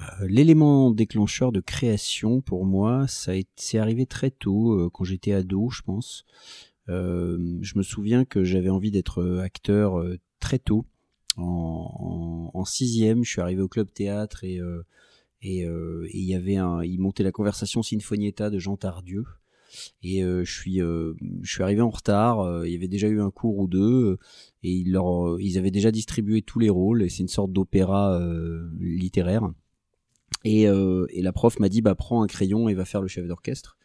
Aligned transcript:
Euh, 0.00 0.26
l'élément 0.28 0.90
déclencheur 0.90 1.52
de 1.52 1.60
création 1.60 2.40
pour 2.40 2.66
moi, 2.66 3.06
ça 3.06 3.32
c'est 3.56 3.78
arrivé 3.78 4.06
très 4.06 4.30
tôt, 4.30 4.72
euh, 4.72 4.90
quand 4.92 5.04
j'étais 5.04 5.32
ado, 5.32 5.70
je 5.70 5.82
pense. 5.82 6.24
Euh, 6.88 7.58
je 7.62 7.78
me 7.78 7.82
souviens 7.82 8.24
que 8.24 8.44
j'avais 8.44 8.70
envie 8.70 8.90
d'être 8.90 9.40
acteur 9.42 10.04
très 10.40 10.58
tôt. 10.58 10.86
En, 11.36 12.64
sixième, 12.66 13.24
je 13.24 13.30
suis 13.30 13.40
arrivé 13.40 13.60
au 13.62 13.68
club 13.68 13.92
théâtre 13.92 14.44
et 14.44 14.60
et 15.42 15.66
il 15.66 16.24
y 16.24 16.34
avait 16.34 16.56
un, 16.56 16.82
il 16.82 16.98
montait 17.00 17.22
la 17.22 17.32
conversation 17.32 17.82
Sinfonietta 17.82 18.50
de 18.50 18.58
Jean 18.58 18.76
Tardieu. 18.76 19.24
Et 20.02 20.22
je 20.22 20.50
suis, 20.50 20.78
je 20.78 21.52
suis 21.52 21.62
arrivé 21.62 21.82
en 21.82 21.90
retard. 21.90 22.64
il 22.64 22.72
y 22.72 22.76
avait 22.76 22.88
déjà 22.88 23.08
eu 23.08 23.20
un 23.20 23.30
cours 23.30 23.58
ou 23.58 23.66
deux, 23.66 24.18
et 24.62 24.70
ils, 24.72 24.92
leur, 24.92 25.38
ils 25.40 25.58
avaient 25.58 25.70
déjà 25.70 25.90
distribué 25.90 26.42
tous 26.42 26.60
les 26.60 26.70
rôles. 26.70 27.02
Et 27.02 27.08
c'est 27.08 27.22
une 27.22 27.28
sorte 27.28 27.52
d'opéra 27.52 28.20
littéraire. 28.78 29.50
Et, 30.44 30.68
euh, 30.68 31.06
et 31.10 31.22
la 31.22 31.32
prof 31.32 31.58
m'a 31.58 31.68
dit 31.68 31.82
bah 31.82 31.94
prends 31.94 32.22
un 32.22 32.26
crayon 32.26 32.68
et 32.68 32.74
va 32.74 32.84
faire 32.84 33.02
le 33.02 33.08
chef 33.08 33.26
d'orchestre. 33.26 33.76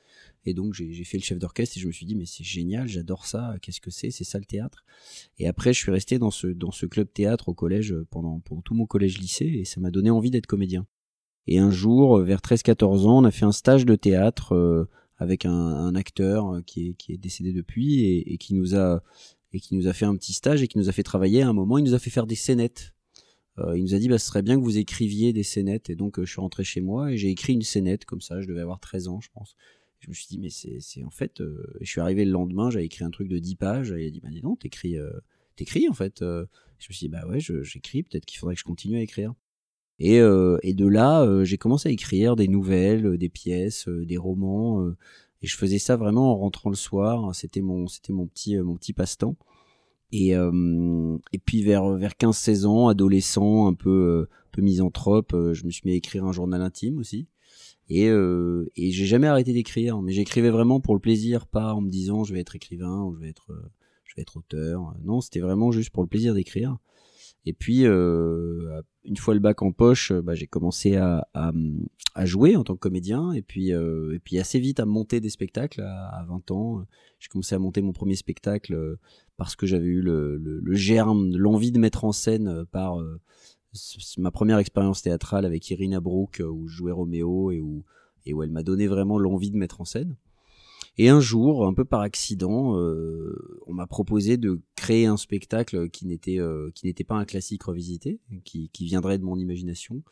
Et 0.46 0.54
donc 0.54 0.74
j'ai 0.74 1.04
fait 1.04 1.18
le 1.18 1.24
chef 1.24 1.38
d'orchestre 1.38 1.78
et 1.78 1.82
je 1.82 1.88
me 1.88 1.92
suis 1.92 2.06
dit 2.06 2.16
mais 2.16 2.26
c'est 2.26 2.44
génial, 2.44 2.88
j'adore 2.88 3.26
ça, 3.26 3.56
qu'est-ce 3.62 3.82
que 3.82 3.92
c'est, 3.92 4.10
c'est 4.10 4.24
ça 4.24 4.40
le 4.40 4.46
théâtre. 4.46 4.86
Et 5.38 5.48
après 5.48 5.74
je 5.74 5.80
suis 5.80 5.92
resté 5.92 6.18
dans 6.18 6.32
ce 6.32 6.48
dans 6.48 6.72
ce 6.72 6.86
club 6.86 7.12
théâtre 7.12 7.50
au 7.50 7.54
collège 7.54 7.96
pendant 8.10 8.40
pendant 8.40 8.62
tout 8.62 8.74
mon 8.74 8.86
collège 8.86 9.18
lycée 9.18 9.46
et 9.46 9.66
ça 9.66 9.82
m'a 9.82 9.92
donné 9.92 10.10
envie 10.10 10.32
d'être 10.32 10.48
comédien. 10.48 10.88
Et 11.48 11.60
un 11.60 11.72
jour 11.72 12.20
vers 12.20 12.40
13-14 12.40 13.08
ans, 13.08 13.20
on 13.20 13.24
a 13.26 13.32
fait 13.32 13.46
un 13.46 13.52
stage 13.52 13.86
de 13.86 13.96
théâtre 13.96 14.54
euh, 14.54 14.88
avec 15.18 15.46
un, 15.46 15.52
un, 15.52 15.96
acteur 15.96 16.62
qui 16.66 16.90
est 16.90 16.94
qui 16.94 17.12
est 17.12 17.18
décédé 17.18 17.52
depuis 17.52 18.02
et, 18.06 18.34
et 18.34 18.38
qui 18.38 18.54
nous 18.54 18.76
a 18.76 19.04
et 19.52 19.60
qui 19.60 19.76
nous 19.76 19.88
a 19.88 19.94
fait 19.94 20.06
un 20.06 20.16
petit 20.16 20.34
stage 20.34 20.62
et 20.62 20.68
qui 20.68 20.78
nous 20.78 20.90
a 20.90 20.92
fait 20.92 21.04
travailler 21.04 21.42
à 21.42 21.50
un 21.50 21.54
moment, 21.54 21.78
il 21.78 21.84
nous 21.84 21.94
a 21.94 22.00
fait 22.00 22.10
faire 22.10 22.28
des 22.28 22.36
scénettes 22.36 22.94
euh, 22.94 22.99
il 23.76 23.84
nous 23.84 23.96
a 23.96 24.00
dit 24.00 24.08
bah 24.08 24.18
ce 24.18 24.28
serait 24.28 24.42
bien 24.42 24.58
que 24.58 24.64
vous 24.64 24.78
écriviez 24.78 25.34
des 25.34 25.44
scénettes. 25.44 25.90
Et 25.90 25.96
donc 25.96 26.20
euh, 26.20 26.26
je 26.26 26.32
suis 26.32 26.42
rentré 26.42 26.64
chez 26.64 26.82
moi 26.82 27.12
et 27.12 27.18
j'ai 27.18 27.30
écrit 27.30 27.54
une 27.54 27.62
scénette 27.62 28.06
comme 28.06 28.22
ça. 28.22 28.42
Je 28.42 28.48
devais 28.48 28.62
avoir 28.62 28.80
13 28.80 29.08
ans 29.08 29.22
je 29.22 29.30
pense. 29.34 29.56
Je 30.00 30.10
me 30.10 30.14
suis 30.14 30.28
dit 30.28 30.40
mais 30.40 30.50
c'est 30.50 31.04
en 31.04 31.10
fait 31.10 31.42
euh, 31.42 31.64
je 31.82 31.90
suis 31.90 32.02
arrivé 32.02 32.26
le 32.26 32.32
lendemain 32.32 32.70
j'avais 32.70 32.86
écrit 32.86 33.04
un 33.04 33.12
truc 33.12 33.28
de 33.28 33.38
10 33.38 33.56
pages 33.56 33.92
et 33.92 34.04
il 34.04 34.08
a 34.08 34.12
dit 34.12 34.22
bah 34.22 34.30
dis 34.30 34.42
donc 34.42 34.60
t'écris 34.60 34.96
t'écris 35.56 35.90
en 35.90 35.94
fait 35.94 36.20
je 36.20 36.26
me 36.90 36.94
suis 36.94 37.08
dit 37.08 37.10
bah 37.10 37.26
ouais 37.28 37.40
j'écris. 37.40 38.04
Peut-être 38.04 38.26
qu'il 38.26 38.40
faudrait 38.40 38.56
que 38.56 38.62
je 38.62 38.66
continue 38.66 38.98
à 38.98 39.02
écrire. 39.02 39.34
Et, 40.02 40.16
et 40.18 40.74
de 40.74 40.88
là 40.88 41.44
j'ai 41.44 41.58
commencé 41.58 41.90
à 41.90 41.92
écrire 41.92 42.36
des 42.36 42.48
nouvelles 42.48 43.18
des 43.18 43.30
pièces 43.30 43.90
des 43.90 44.18
romans 44.18 44.90
et 45.42 45.48
je 45.48 45.58
faisais 45.58 45.80
ça 45.80 45.98
vraiment 45.98 46.32
en 46.32 46.38
rentrant 46.38 46.70
le 46.70 46.78
soir. 46.78 47.36
C'était 47.36 47.62
mon 47.62 47.88
c'était 47.88 48.14
mon 48.14 48.26
petit 48.28 48.58
mon 48.58 48.78
petit 48.78 48.94
passe-temps 48.94 49.36
et, 50.12 50.36
euh, 50.36 51.18
et 51.34 51.40
puis 51.40 51.62
vers, 51.62 51.90
vers 51.92 52.14
15-16 52.14 52.66
ans, 52.66 52.88
adolescent, 52.88 53.68
un 53.68 53.74
peu, 53.74 53.90
euh, 53.90 54.30
peu 54.52 54.62
misanthrope, 54.62 55.34
euh, 55.34 55.54
je 55.54 55.66
me 55.66 55.72
suis 55.72 55.84
mis 55.86 55.92
à 55.92 55.96
écrire 55.96 56.26
un 56.26 56.32
journal 56.32 56.62
intime 56.62 56.98
aussi. 56.98 57.28
Et, 57.90 58.08
euh, 58.10 58.70
et 58.76 58.92
j'ai 58.92 59.06
jamais 59.06 59.28
arrêté 59.28 59.54
d'écrire, 59.54 60.02
mais 60.02 60.12
j'écrivais 60.12 60.50
vraiment 60.52 60.80
pour 60.80 60.94
le 60.94 61.00
plaisir, 61.00 61.48
pas 61.48 61.74
en 61.74 61.82
me 61.82 61.90
disant 61.90 62.24
je 62.24 62.34
vais 62.34 62.40
être 62.40 62.56
écrivain 62.56 63.04
ou 63.04 63.16
je 63.16 63.20
vais 63.20 63.30
être, 63.30 63.52
je 64.06 64.16
vais 64.16 64.22
être 64.22 64.38
auteur. 64.38 64.94
Non, 65.04 65.22
c'était 65.22 65.40
vraiment 65.40 65.72
juste 65.72 65.90
pour 65.90 66.04
le 66.04 66.10
plaisir 66.10 66.36
d'écrire. 66.36 66.78
Et 67.50 67.54
puis, 67.54 67.88
euh, 67.88 68.80
une 69.04 69.18
fois 69.18 69.34
le 69.34 69.40
bac 69.40 69.64
en 69.64 69.72
poche, 69.72 70.12
bah, 70.12 70.36
j'ai 70.36 70.46
commencé 70.46 70.98
à, 70.98 71.26
jouer 72.26 72.56
en 72.56 72.64
tant 72.64 72.76
que 72.76 72.80
comédien. 72.80 73.32
Et 73.32 73.42
puis, 73.42 73.74
euh, 73.74 74.14
et 74.14 74.20
puis 74.20 74.38
assez 74.38 74.60
vite 74.60 74.80
à 74.80 74.86
monter 74.86 75.20
des 75.20 75.32
spectacles 75.32 75.82
à, 75.82 76.24
20 76.28 76.52
ans. 76.52 76.86
J'ai 77.18 77.28
commencé 77.28 77.56
à 77.56 77.60
monter 77.60 77.82
mon 77.82 77.92
premier 77.92 78.16
spectacle 78.16 78.98
parce 79.36 79.56
que 79.56 79.66
j'avais 79.66 79.88
eu 79.88 80.02
le, 80.04 80.62
germe, 80.74 81.36
l'envie 81.36 81.72
de 81.72 81.80
mettre 81.80 82.06
en 82.06 82.12
scène 82.12 82.66
par 82.72 83.02
euh, 83.02 83.20
ma 84.20 84.30
première 84.30 84.60
expérience 84.60 85.02
théâtrale 85.02 85.44
avec 85.44 85.68
Irina 85.72 86.00
Brook 86.00 86.44
où 86.48 86.68
je 86.68 86.76
jouais 86.76 86.92
Roméo 86.92 87.50
et 87.50 87.62
où 87.62 88.44
elle 88.44 88.52
m'a 88.52 88.62
donné 88.62 88.86
vraiment 88.86 89.18
l'envie 89.18 89.50
de 89.50 89.58
mettre 89.58 89.82
en 89.82 89.86
scène. 89.86 90.18
Et 90.98 91.10
un 91.10 91.20
jour, 91.20 91.66
un 91.66 91.74
peu 91.74 91.86
par 91.86 92.02
accident, 92.02 92.78
euh, 92.78 93.62
on 93.68 93.74
m'a 93.74 93.88
proposé 93.88 94.38
de 94.38 94.62
créer 94.76 95.06
un 95.06 95.18
spectacle 95.18 95.90
qui 95.90 96.06
n'était 96.06 96.40
euh, 96.40 96.72
qui 96.76 96.88
n'était 96.88 97.04
pas 97.04 97.16
un 97.16 97.26
classique 97.26 97.64
revisité, 97.64 98.20
qui, 98.44 98.70
qui 98.70 98.86
viendrait 98.86 99.18
de 99.18 99.24
mon 99.24 99.38
imagination. 99.38 100.04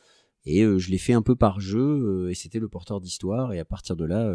Et 0.45 0.63
euh, 0.63 0.77
je 0.77 0.89
l'ai 0.89 0.97
fait 0.97 1.13
un 1.13 1.21
peu 1.21 1.35
par 1.35 1.59
jeu, 1.59 2.29
et 2.29 2.33
c'était 2.35 2.59
le 2.59 2.69
porteur 2.69 3.01
d'histoire. 3.01 3.53
Et 3.53 3.59
à 3.59 3.65
partir 3.65 3.95
de 3.95 4.05
là, 4.05 4.33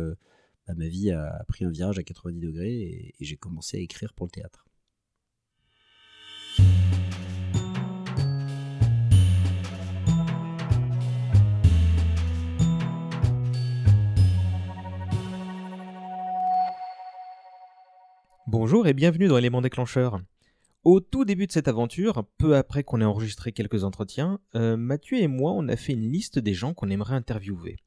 bah, 0.66 0.74
ma 0.76 0.88
vie 0.88 1.10
a 1.10 1.44
pris 1.48 1.64
un 1.64 1.70
virage 1.70 1.98
à 1.98 2.02
90 2.02 2.38
degrés, 2.38 2.80
et 2.80 3.14
j'ai 3.20 3.36
commencé 3.36 3.78
à 3.78 3.80
écrire 3.80 4.12
pour 4.12 4.26
le 4.26 4.30
théâtre. 4.32 4.66
Bonjour 18.52 18.86
et 18.86 18.92
bienvenue 18.92 19.28
dans 19.28 19.38
Éléments 19.38 19.62
déclencheurs. 19.62 20.20
Au 20.84 21.00
tout 21.00 21.24
début 21.24 21.46
de 21.46 21.52
cette 21.52 21.68
aventure, 21.68 22.26
peu 22.36 22.54
après 22.54 22.84
qu'on 22.84 23.00
ait 23.00 23.04
enregistré 23.04 23.50
quelques 23.50 23.82
entretiens, 23.82 24.40
euh, 24.54 24.76
Mathieu 24.76 25.18
et 25.18 25.26
moi 25.26 25.52
on 25.52 25.68
a 25.68 25.76
fait 25.76 25.94
une 25.94 26.12
liste 26.12 26.38
des 26.38 26.52
gens 26.52 26.74
qu'on 26.74 26.90
aimerait 26.90 27.14
interviewer. 27.14 27.78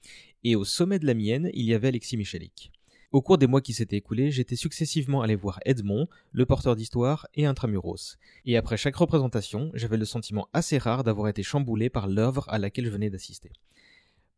Et 0.44 0.56
au 0.56 0.66
sommet 0.66 0.98
de 0.98 1.06
la 1.06 1.14
mienne, 1.14 1.52
il 1.54 1.66
y 1.66 1.76
avait 1.76 1.90
Alexis 1.90 2.18
Michalik. 2.18 2.72
Au 3.12 3.22
cours 3.22 3.38
des 3.38 3.46
mois 3.46 3.62
qui 3.62 3.74
s'étaient 3.74 3.98
écoulés, 3.98 4.32
j'étais 4.32 4.56
successivement 4.56 5.22
allé 5.22 5.36
voir 5.36 5.60
Edmond, 5.66 6.08
le 6.32 6.48
porteur 6.48 6.76
d'histoire 6.76 7.28
et 7.36 7.46
Intramuros. 7.46 8.18
Et 8.48 8.58
après 8.58 8.76
chaque 8.76 8.96
représentation, 8.96 9.70
j'avais 9.76 9.98
le 9.98 10.06
sentiment 10.06 10.48
assez 10.52 10.80
rare 10.80 11.04
d'avoir 11.04 11.28
été 11.28 11.44
chamboulé 11.44 11.92
par 11.92 12.08
l'œuvre 12.08 12.44
à 12.50 12.58
laquelle 12.58 12.86
je 12.86 12.90
venais 12.90 13.12
d'assister. 13.12 13.52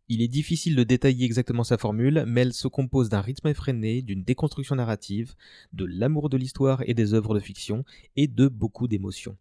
Il 0.09 0.22
est 0.22 0.29
difficile 0.29 0.75
de 0.75 0.84
détailler 0.84 1.25
exactement 1.25 1.66
sa 1.66 1.78
formule, 1.78 2.23
mais 2.25 2.41
elle 2.41 2.53
se 2.53 2.69
compose 2.69 3.09
d'un 3.09 3.19
rythme 3.19 3.50
effréné, 3.50 4.01
d'une 4.01 4.23
déconstruction 4.23 4.75
narrative, 4.75 5.35
de 5.73 5.84
l'amour 5.84 6.29
de 6.29 6.38
l'histoire 6.38 6.81
et 6.88 6.94
des 6.94 7.13
œuvres 7.13 7.35
de 7.35 7.41
fiction, 7.41 7.84
et 8.16 8.28
de 8.28 8.47
beaucoup 8.47 8.88
d'émotions. 8.88 9.38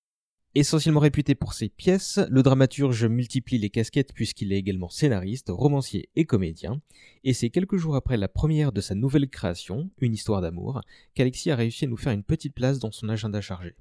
Essentiellement 0.56 1.00
réputé 1.00 1.34
pour 1.34 1.52
ses 1.52 1.68
pièces, 1.68 2.18
le 2.30 2.42
dramaturge 2.42 3.04
multiplie 3.04 3.58
les 3.58 3.68
casquettes 3.68 4.14
puisqu'il 4.14 4.52
est 4.52 4.58
également 4.58 4.88
scénariste, 4.88 5.50
romancier 5.50 6.08
et 6.16 6.24
comédien, 6.24 6.80
et 7.24 7.34
c'est 7.34 7.50
quelques 7.50 7.76
jours 7.76 7.94
après 7.94 8.16
la 8.16 8.26
première 8.26 8.72
de 8.72 8.80
sa 8.80 8.94
nouvelle 8.94 9.28
création, 9.28 9.90
Une 10.00 10.14
histoire 10.14 10.40
d'amour, 10.40 10.80
qu'Alexis 11.14 11.50
a 11.50 11.56
réussi 11.56 11.84
à 11.84 11.88
nous 11.88 11.98
faire 11.98 12.14
une 12.14 12.22
petite 12.22 12.54
place 12.54 12.78
dans 12.78 12.90
son 12.90 13.08
agenda 13.08 13.40
chargé. 13.40 13.74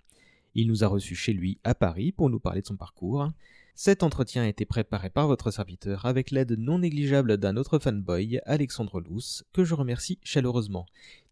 Il 0.54 0.68
nous 0.68 0.84
a 0.84 0.88
reçus 0.88 1.16
chez 1.16 1.34
lui 1.34 1.60
à 1.64 1.76
Paris 1.76 2.12
pour 2.12 2.30
nous 2.30 2.42
parler 2.42 2.62
de 2.62 2.68
son 2.68 2.78
parcours, 2.78 3.32
cet 3.78 4.04
entretien 4.04 4.44
a 4.44 4.48
été 4.48 4.66
préparé 4.66 5.10
par 5.10 5.28
votre 5.28 5.52
serviteur 5.52 6.06
avec 6.06 6.32
l'aide 6.32 6.58
non 6.58 6.80
négligeable 6.80 7.36
d'un 7.38 7.58
autre 7.58 7.78
fanboy, 7.78 8.40
Alexandre 8.46 9.02
Luce, 9.02 9.44
que 9.52 9.66
je 9.66 9.76
remercie 9.76 10.18
chaleureusement. 10.24 10.86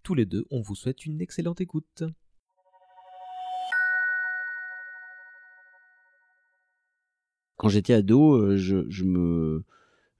Tous 0.03 0.13
les 0.13 0.25
deux, 0.25 0.45
on 0.51 0.59
vous 0.59 0.75
souhaite 0.75 1.05
une 1.05 1.21
excellente 1.21 1.61
écoute. 1.61 2.03
Quand 7.55 7.69
j'étais 7.69 7.93
ado, 7.93 8.33
euh, 8.33 8.57
je, 8.57 9.03
me 9.05 9.63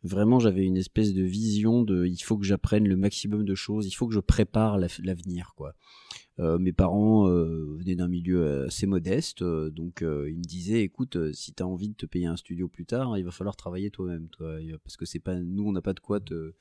vraiment 0.04 0.40
j'avais 0.40 0.66
une 0.66 0.78
espèce 0.78 1.14
de 1.14 1.24
vision 1.24 1.84
de 1.84 2.06
il 2.06 2.18
faut 2.18 2.38
que 2.38 2.46
j'apprenne 2.46 2.88
le 2.88 2.98
maximum 2.98 3.46
de 3.46 3.56
choses, 3.56 3.88
il 3.88 3.92
faut 3.92 4.08
que 4.08 4.14
je 4.14 4.20
prépare 4.20 4.78
l'avenir 4.78 5.54
quoi. 5.56 5.76
Euh, 6.40 6.58
mes 6.58 6.74
parents 6.74 7.30
euh, 7.30 7.76
venaient 7.78 7.96
d'un 7.96 8.08
milieu 8.08 8.64
assez 8.66 8.88
modeste, 8.88 9.44
euh, 9.44 9.70
donc 9.70 10.02
ils 10.02 10.38
me 10.38 10.44
disaient 10.44 10.82
écoute, 10.82 11.18
si 11.34 11.54
tu 11.54 11.64
as 11.64 11.68
envie 11.68 11.90
de 11.90 11.96
te 11.96 12.06
payer 12.06 12.26
un 12.26 12.38
studio 12.38 12.68
plus 12.68 12.86
tard, 12.86 13.18
il 13.18 13.24
va 13.24 13.32
falloir 13.32 13.56
travailler 13.56 13.92
toi-même, 13.92 14.28
toi, 14.30 14.58
parce 14.84 14.98
que 14.98 15.06
c'est 15.06 15.20
pas 15.20 15.36
nous, 15.36 15.68
on 15.68 15.72
n'a 15.72 15.82
pas 15.82 15.94
de 15.94 16.00
quoi 16.00 16.20
te, 16.20 16.54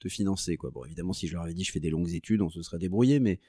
te 0.00 0.08
financer 0.08 0.56
quoi. 0.56 0.70
Bon, 0.70 0.84
évidemment, 0.84 1.12
si 1.12 1.28
je 1.28 1.34
leur 1.34 1.42
avais 1.42 1.54
dit 1.54 1.64
je 1.64 1.72
fais 1.72 1.80
des 1.80 1.90
longues 1.90 2.12
études, 2.12 2.42
on 2.42 2.50
se 2.50 2.62
serait 2.62 2.78
débrouillé, 2.78 3.20
mais 3.20 3.40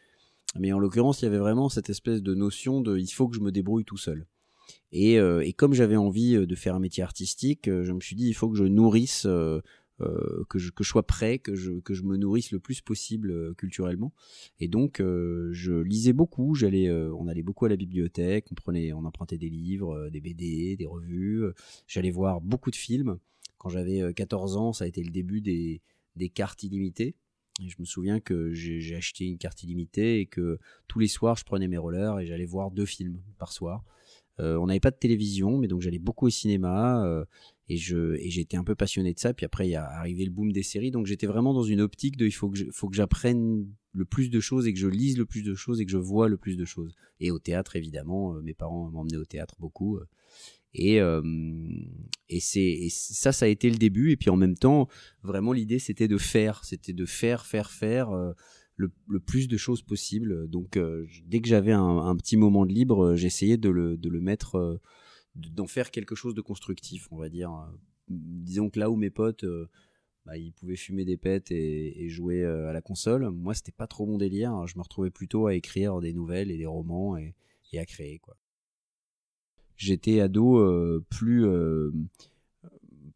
mais 0.59 0.71
en 0.71 0.79
l'occurrence, 0.79 1.21
il 1.21 1.25
y 1.25 1.27
avait 1.27 1.39
vraiment 1.39 1.67
cette 1.69 1.89
espèce 1.89 2.21
de 2.21 2.35
notion 2.35 2.81
de 2.81 2.97
il 2.97 3.07
faut 3.07 3.27
que 3.27 3.35
je 3.35 3.41
me 3.41 3.51
débrouille 3.51 3.85
tout 3.85 3.97
seul. 3.97 4.27
Et, 4.91 5.16
et 5.16 5.53
comme 5.53 5.74
j'avais 5.74 5.96
envie 5.96 6.46
de 6.46 6.56
faire 6.56 6.75
un 6.75 6.79
métier 6.79 7.03
artistique, 7.03 7.66
je 7.66 7.91
me 7.91 8.00
suis 8.00 8.16
dit 8.16 8.28
il 8.28 8.34
faut 8.34 8.50
que 8.50 8.57
je 8.57 8.63
nourrisse 8.63 9.28
euh, 10.02 10.43
que, 10.49 10.58
je, 10.58 10.72
que 10.72 10.84
je 10.84 10.90
sois 10.90 11.05
prêt, 11.05 11.37
que 11.37 11.55
je, 11.55 11.79
que 11.79 11.93
je 11.93 12.02
me 12.02 12.17
nourrisse 12.17 12.52
le 12.52 12.59
plus 12.59 12.82
possible 12.82 13.29
euh, 13.29 13.53
culturellement. 13.53 14.11
Et 14.59 14.67
donc, 14.67 14.99
euh, 14.99 15.49
je 15.52 15.73
lisais 15.73 16.14
beaucoup. 16.14 16.55
J'allais, 16.55 16.91
on 16.91 17.28
allait 17.28 17.43
beaucoup 17.43 17.66
à 17.66 17.70
la 17.70 17.76
bibliothèque. 17.76 18.47
On 18.52 18.55
prenait, 18.55 18.91
on 18.93 19.05
empruntait 19.05 19.37
des 19.37 19.49
livres, 19.49 20.09
des 20.09 20.20
BD, 20.20 20.76
des 20.78 20.85
revues. 20.85 21.43
J'allais 21.87 22.11
voir 22.11 22.41
beaucoup 22.41 22.72
de 22.72 22.76
films. 22.76 23.20
Quand 23.58 23.70
j'avais 23.70 24.14
14 24.14 24.58
ans, 24.58 24.73
ça 24.73 24.85
a 24.85 24.87
été 24.87 25.03
le 25.03 25.11
début 25.11 25.41
des, 25.41 25.82
des 26.16 26.29
cartes 26.29 26.64
illimitées. 26.64 27.16
Et 27.61 27.70
je 27.70 27.76
me 27.79 27.85
souviens 27.85 28.20
que 28.20 28.52
j'ai 28.53 28.96
acheté 28.96 29.26
une 29.26 29.37
carte 29.37 29.61
illimitée 29.64 30.20
et 30.20 30.26
que 30.26 30.58
tous 30.87 30.99
les 30.99 31.08
soirs, 31.08 31.37
je 31.37 31.46
prenais 31.46 31.67
mes 31.67 31.78
rollers 31.78 32.20
et 32.20 32.26
j'allais 32.26 32.46
voir 32.46 32.72
deux 32.72 32.85
films 32.85 33.22
par 33.37 33.52
soir. 33.52 33.84
On 34.40 34.66
n'avait 34.66 34.80
pas 34.80 34.91
de 34.91 34.97
télévision, 34.97 35.58
mais 35.58 35.68
donc 35.68 35.82
j'allais 35.82 36.00
beaucoup 36.00 36.28
au 36.28 36.30
cinéma 36.30 37.26
et 37.70 37.78
je 37.78 38.16
et 38.16 38.30
j'étais 38.30 38.58
un 38.58 38.64
peu 38.64 38.76
passionné 38.76 39.14
de 39.14 39.20
ça 39.20 39.34
puis 39.34 39.46
après 39.46 39.68
il 39.68 39.72
y 39.72 39.76
a 39.76 39.85
arrivé 39.85 40.26
le 40.26 40.32
boom 40.32 40.52
des 40.52 40.64
séries 40.64 40.91
donc 40.91 41.06
j'étais 41.06 41.28
vraiment 41.28 41.53
dans 41.53 41.64
une 41.64 41.82
optique 41.82 42.18
de 42.18 42.26
il 42.26 42.32
faut 42.32 42.50
que 42.50 42.59
faut 42.72 42.90
que 42.90 42.96
j'apprenne 42.96 43.68
le 43.94 44.06
plus 44.06 44.30
de 44.30 44.40
choses 44.40 44.68
et 44.68 44.74
que 44.74 44.80
je 44.80 44.88
lise 44.88 45.18
le 45.18 45.26
plus 45.26 45.44
de 45.44 45.53
choses 45.53 45.80
et 45.80 45.85
que 45.85 45.91
je 45.91 45.97
vois 45.97 46.28
le 46.28 46.38
plus 46.38 46.58
de 46.58 46.66
choses 46.66 46.94
et 47.20 47.32
au 47.32 47.40
théâtre 47.40 47.76
évidemment 47.76 48.35
euh, 48.35 48.41
mes 48.41 48.53
parents 48.53 48.90
m'emmenaient 48.91 49.18
au 49.18 49.26
théâtre 49.26 49.56
beaucoup 49.59 49.97
euh, 49.97 50.06
Et, 50.74 50.97
et, 52.30 52.40
c'est, 52.40 52.88
ça, 52.90 53.32
ça 53.32 53.46
a 53.46 53.47
été 53.47 53.70
le 53.70 53.78
début. 53.78 54.09
Et 54.09 54.18
puis 54.18 54.32
en 54.32 54.35
même 54.35 54.58
temps, 54.58 54.88
vraiment, 55.22 55.53
l'idée, 55.53 55.78
c'était 55.78 56.08
de 56.08 56.18
faire. 56.18 56.66
C'était 56.66 56.94
de 56.94 57.06
faire, 57.06 57.46
faire, 57.46 57.70
faire 57.70 58.09
le, 59.08 59.20
plus 59.20 59.47
de 59.47 59.58
choses 59.58 59.82
possible. 59.82 60.47
Donc, 60.50 60.80
dès 61.26 61.41
que 61.41 61.47
j'avais 61.47 61.72
un, 61.72 62.16
petit 62.16 62.38
moment 62.38 62.66
de 62.66 62.74
libre, 62.74 63.16
j'essayais 63.16 63.58
de 63.58 63.70
le, 63.70 63.97
de 63.97 64.09
le 64.09 64.22
mettre, 64.22 64.80
d'en 65.35 65.68
faire 65.68 65.91
quelque 65.91 66.16
chose 66.16 66.35
de 66.35 66.41
constructif, 66.41 67.08
on 67.12 67.18
va 67.18 67.30
dire. 67.30 67.52
Disons 68.09 68.70
que 68.70 68.80
là 68.80 68.90
où 68.90 68.96
mes 68.96 69.09
potes 69.09 69.46
bah, 70.26 70.38
ils 70.38 70.53
pouvaient 70.53 70.78
fumer 70.78 71.03
des 71.03 71.18
pets 71.18 71.52
et, 71.52 72.09
jouer 72.09 72.44
euh, 72.44 72.70
à 72.70 72.74
la 72.74 72.82
console. 72.82 73.30
Moi, 73.30 73.53
c'était 73.53 73.74
pas 73.74 73.88
trop 73.88 74.06
mon 74.06 74.18
délire. 74.18 74.66
Je 74.68 74.78
me 74.78 74.84
retrouvais 74.84 75.09
plutôt 75.09 75.47
à 75.47 75.56
écrire 75.56 76.00
des 76.00 76.14
nouvelles 76.14 76.52
et 76.52 76.58
des 76.58 76.66
romans 76.66 77.18
et, 77.18 77.35
à 77.76 77.85
créer. 77.85 78.20
quoi. 78.20 78.38
J'étais 79.76 80.20
ado 80.20 80.59
euh, 80.59 81.03
plus, 81.09 81.44
euh, 81.44 81.91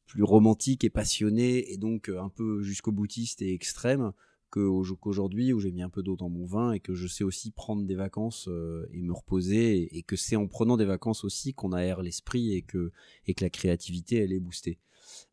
plus 0.07 0.23
romantique 0.23 0.83
et 0.83 0.89
passionné 0.89 1.71
et 1.71 1.77
donc 1.77 2.09
un 2.09 2.29
peu 2.29 2.63
jusqu'au 2.63 2.91
boutiste 2.91 3.43
et 3.43 3.53
extrême 3.53 4.13
qu'aujourd'hui 4.49 5.53
où 5.53 5.59
j'ai 5.59 5.71
mis 5.71 5.81
un 5.81 5.89
peu 5.89 6.03
d'eau 6.03 6.15
dans 6.15 6.29
mon 6.29 6.45
vin 6.45 6.71
et 6.71 6.79
que 6.79 6.93
je 6.93 7.07
sais 7.07 7.23
aussi 7.23 7.51
prendre 7.51 7.85
des 7.85 7.95
vacances 7.95 8.49
et 8.93 9.01
me 9.01 9.13
reposer 9.13 9.97
et, 9.97 10.03
que 10.03 10.15
c'est 10.15 10.35
en 10.35 10.47
prenant 10.47 10.77
des 10.77 10.85
vacances 10.85 11.23
aussi 11.23 11.53
qu'on 11.53 11.73
aère 11.73 12.01
l'esprit 12.01 12.53
et 12.53 12.61
que, 12.61 12.91
et 13.25 13.33
que 13.33 13.43
la 13.43 13.49
créativité 13.49 14.17
elle 14.17 14.33
est 14.33 14.39
boostée. 14.39 14.79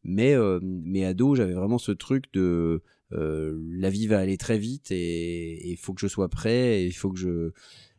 Mais, 0.02 0.34
euh, 0.34 0.60
mais 0.62 1.04
ado, 1.04 1.34
j'avais 1.34 1.54
vraiment 1.54 1.78
ce 1.78 1.92
truc 1.92 2.32
de 2.32 2.82
euh, 3.12 3.58
la 3.70 3.90
vie 3.90 4.06
va 4.06 4.18
aller 4.18 4.36
très 4.36 4.58
vite 4.58 4.90
et 4.90 5.70
il 5.70 5.76
faut 5.76 5.94
que 5.94 6.00
je 6.00 6.06
sois 6.06 6.28
prêt 6.28 6.82
et 6.82 6.86
il 6.86 6.92
faut 6.92 7.10
que 7.10 7.18
je 7.18 7.52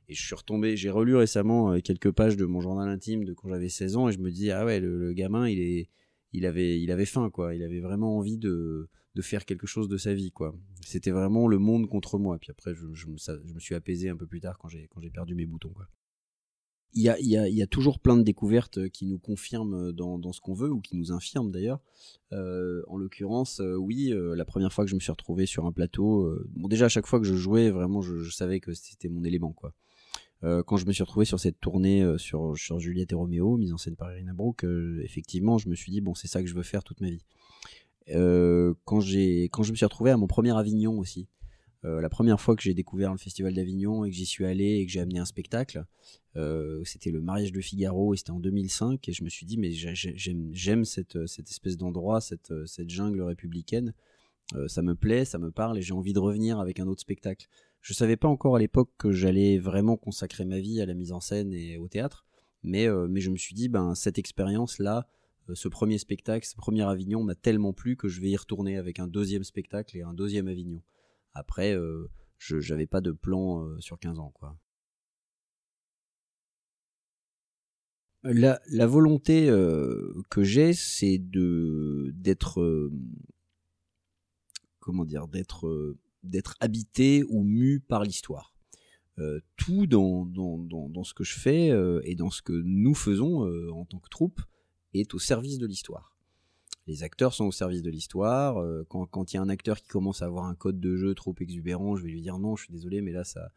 et 0.07 0.13
je 0.13 0.23
suis 0.23 0.35
retombé 0.35 0.77
j'ai 0.77 0.91
relu 0.91 1.15
récemment 1.15 1.71
euh, 1.71 1.79
quelques 1.79 2.11
pages 2.11 2.37
de 2.37 2.45
mon 2.45 2.61
journal 2.61 2.87
intime 2.89 3.23
de 3.23 3.33
quand 3.33 3.49
j'avais 3.49 3.69
16 3.69 3.97
ans 3.97 4.09
et 4.09 4.11
je 4.11 4.19
me 4.19 4.29
dis 4.29 4.51
ah 4.51 4.65
ouais 4.65 4.79
le, 4.79 5.13
gamin 5.13 5.47
il 5.47 5.59
est 5.59 5.89
il 6.31 6.45
avait 6.45 6.79
il 6.79 6.91
avait 6.91 7.05
faim 7.05 7.29
quoi 7.31 7.55
il 7.55 7.63
avait 7.63 7.79
vraiment 7.79 8.17
envie 8.17 8.37
de 8.37 8.89
de 9.15 9.21
faire 9.21 9.45
quelque 9.45 9.67
chose 9.67 9.87
de 9.87 9.97
sa 9.97 10.13
vie 10.13 10.31
quoi 10.31 10.55
c'était 10.85 11.11
vraiment 11.11 11.47
le 11.47 11.57
monde 11.57 11.87
contre 11.87 12.19
moi 12.19 12.37
puis 12.37 12.51
après 12.51 12.75
je, 12.75 12.93
je, 12.93 13.07
je 13.17 13.53
me 13.53 13.59
suis 13.59 13.75
apaisé 13.75 14.09
un 14.09 14.17
peu 14.17 14.27
plus 14.27 14.41
tard 14.41 14.57
quand 14.57 14.67
j'ai 14.67 14.87
quand 14.87 15.01
j'ai 15.01 15.09
perdu 15.09 15.35
mes 15.35 15.45
boutons 15.45 15.69
quoi 15.69 15.87
il 16.95 17.01
y 17.01 17.09
a, 17.09 17.49
y 17.49 17.61
a, 17.61 17.67
toujours 17.67 17.99
plein 17.99 18.15
de 18.15 18.23
découvertes 18.23 18.87
qui 18.89 19.05
nous 19.05 19.19
confirment 19.19 19.91
dans, 19.91 20.17
dans 20.17 20.31
ce 20.31 20.39
qu'on 20.39 20.53
veut 20.53 20.71
ou 20.71 20.79
qui 20.79 20.95
nous 20.95 21.11
infirment 21.11 21.51
d'ailleurs. 21.51 21.81
Euh, 22.31 22.83
en 22.87 22.97
l'occurrence, 22.97 23.59
euh, 23.59 23.75
oui, 23.75 24.13
euh, 24.13 24.33
la 24.33 24.45
première 24.45 24.71
fois 24.71 24.85
que 24.85 24.89
je 24.89 24.95
me 24.95 25.01
suis 25.01 25.11
retrouvé 25.11 25.45
sur 25.45 25.65
un 25.65 25.73
plateau, 25.73 26.33
bon 26.55 26.69
déjà 26.69 26.85
à 26.85 26.89
chaque 26.89 27.05
fois 27.05 27.19
que 27.19 27.25
je 27.25 27.35
jouais, 27.35 27.69
vraiment, 27.69 28.01
je, 28.01 28.29
savais 28.29 28.61
que 28.61 28.73
c'était 28.73 29.09
mon 29.09 29.25
élément 29.25 29.51
quoi. 29.51 29.73
quand 30.41 30.77
je 30.77 30.85
me 30.85 30.93
suis 30.93 31.03
retrouvé 31.03 31.25
sur 31.25 31.39
cette 31.39 31.59
tournée 31.59 32.17
sur, 32.17 32.57
sur 32.57 32.79
Juliette 32.79 33.11
et 33.11 33.15
Roméo, 33.15 33.57
mise 33.57 33.73
en 33.73 33.77
scène 33.77 33.97
par 33.97 34.13
Irina 34.13 34.33
Brook, 34.33 34.65
effectivement, 35.03 35.57
je 35.57 35.67
me 35.67 35.75
suis 35.75 35.91
dit 35.91 35.99
bon, 35.99 36.15
c'est 36.15 36.27
ça 36.27 36.41
que 36.41 36.47
je 36.47 36.55
veux 36.55 36.63
faire 36.63 36.83
toute 36.83 37.01
ma 37.01 37.09
vie. 37.09 37.25
Quand 38.07 38.99
j'ai 38.99 39.45
quand 39.45 39.63
je 39.63 39.71
me 39.71 39.75
suis 39.75 39.85
retrouvé 39.85 40.11
à 40.11 40.17
mon 40.17 40.27
premier 40.27 40.55
Avignon 40.55 40.99
aussi, 40.99 41.27
euh, 41.85 42.01
la 42.01 42.09
première 42.09 42.41
fois 42.41 42.55
que 42.55 42.63
j'ai 42.63 42.73
découvert 42.73 43.11
le 43.11 43.17
Festival 43.17 43.53
d'Avignon 43.53 44.05
et 44.05 44.09
que 44.09 44.15
j'y 44.15 44.25
suis 44.25 44.45
allé 44.45 44.77
et 44.77 44.85
que 44.85 44.91
j'ai 44.91 45.01
amené 45.01 45.19
un 45.19 45.25
spectacle, 45.25 45.85
euh, 46.35 46.83
c'était 46.83 47.11
le 47.11 47.21
mariage 47.21 47.51
de 47.51 47.61
Figaro 47.61 48.13
et 48.13 48.17
c'était 48.17 48.31
en 48.31 48.39
2005 48.39 49.07
et 49.07 49.13
je 49.13 49.23
me 49.23 49.29
suis 49.29 49.45
dit 49.45 49.57
mais 49.57 49.71
j'aime 49.71 50.83
cette, 50.85 51.15
espèce 51.15 51.77
d'endroit, 51.77 52.21
cette, 52.21 52.49
jungle 52.87 53.21
républicaine, 53.21 53.93
euh, 54.55 54.67
ça 54.67 54.81
me 54.81 54.95
plaît, 54.95 55.25
ça 55.25 55.37
me 55.37 55.51
parle 55.51 55.77
et 55.77 55.81
j'ai 55.81 55.93
envie 55.93 56.13
de 56.13 56.19
revenir 56.19 56.59
avec 56.59 56.79
un 56.79 56.87
autre 56.87 57.01
spectacle. 57.01 57.47
Je 57.81 57.93
savais 57.93 58.17
pas 58.17 58.27
encore 58.27 58.55
à 58.55 58.59
l'époque 58.59 58.89
que 58.97 59.11
j'allais 59.11 59.59
vraiment 59.59 59.95
consacrer 59.95 60.43
ma 60.43 60.59
vie 60.59 60.81
à 60.81 60.87
la 60.87 60.95
mise 60.95 61.11
en 61.11 61.19
scène 61.19 61.53
et 61.53 61.77
au 61.77 61.87
théâtre, 61.87 62.25
mais, 62.63 62.87
mais 63.07 63.21
je 63.21 63.29
me 63.29 63.37
suis 63.37 63.53
dit 63.53 63.69
ben 63.69 63.93
cette 63.93 64.17
expérience 64.17 64.79
là, 64.79 65.07
ce 65.53 65.67
premier 65.67 65.97
spectacle, 65.97 66.47
ce 66.47 66.55
premier 66.55 66.83
Avignon 66.83 67.23
m'a 67.23 67.35
tellement 67.35 67.73
plu 67.73 67.95
que 67.95 68.07
je 68.07 68.19
vais 68.19 68.29
y 68.29 68.37
retourner 68.37 68.77
avec 68.77 68.99
un 68.99 69.07
deuxième 69.07 69.43
spectacle 69.43 69.95
et 69.97 70.01
un 70.01 70.13
deuxième 70.13 70.47
Avignon. 70.47 70.81
Après, 71.33 71.75
euh, 71.75 72.09
je 72.37 72.57
n'avais 72.71 72.87
pas 72.87 73.01
de 73.01 73.11
plan 73.11 73.63
euh, 73.63 73.79
sur 73.79 73.99
15 73.99 74.19
ans. 74.19 74.31
Quoi. 74.33 74.57
La, 78.23 78.87
volonté 78.87 79.47
euh, 79.49 80.23
que 80.31 80.43
j'ai, 80.43 80.73
c'est 80.73 81.19
de 81.19 82.11
d'être 82.15 82.89
comment 84.79 85.05
dire, 85.05 85.27
d'être 85.27 85.95
d'être 86.23 86.55
habité 86.59 87.23
ou 87.29 87.43
mu 87.43 87.79
par 87.81 88.03
l'histoire. 88.03 88.55
tout 89.57 89.85
dans, 89.85 90.25
dans, 90.25 90.57
dans, 90.57 90.89
dans, 90.89 91.03
ce 91.03 91.13
que 91.13 91.23
je 91.23 91.37
fais 91.39 91.69
et 92.03 92.15
dans 92.15 92.31
ce 92.31 92.41
que 92.41 92.53
nous 92.53 92.95
faisons 92.95 93.47
en 93.71 93.85
tant 93.85 93.99
que 93.99 94.09
troupe 94.09 94.41
est 94.99 95.13
au 95.13 95.19
service 95.19 95.57
de 95.57 95.67
l'histoire 95.67 96.15
les 96.87 97.03
acteurs 97.03 97.33
sont 97.33 97.45
au 97.45 97.51
service 97.51 97.81
de 97.81 97.89
l'histoire. 97.89 98.57
Euh, 98.61 98.85
quand 98.87 99.33
il 99.33 99.37
y 99.37 99.39
a 99.39 99.41
un 99.41 99.49
acteur 99.49 99.81
qui 99.81 99.87
commence 99.87 100.21
à 100.21 100.25
avoir 100.25 100.45
un 100.45 100.55
code 100.55 100.79
de 100.79 100.95
jeu 100.95 101.15
trop 101.15 101.33
exubérant, 101.39 101.95
je 101.95 102.03
vais 102.03 102.11
lui 102.11 102.21
dire 102.21 102.37
non, 102.37 102.55
je 102.55 102.65
suis 102.65 102.73
désolé, 102.73 103.01
mais 103.01 103.11
là, 103.11 103.23
ça, 103.23 103.49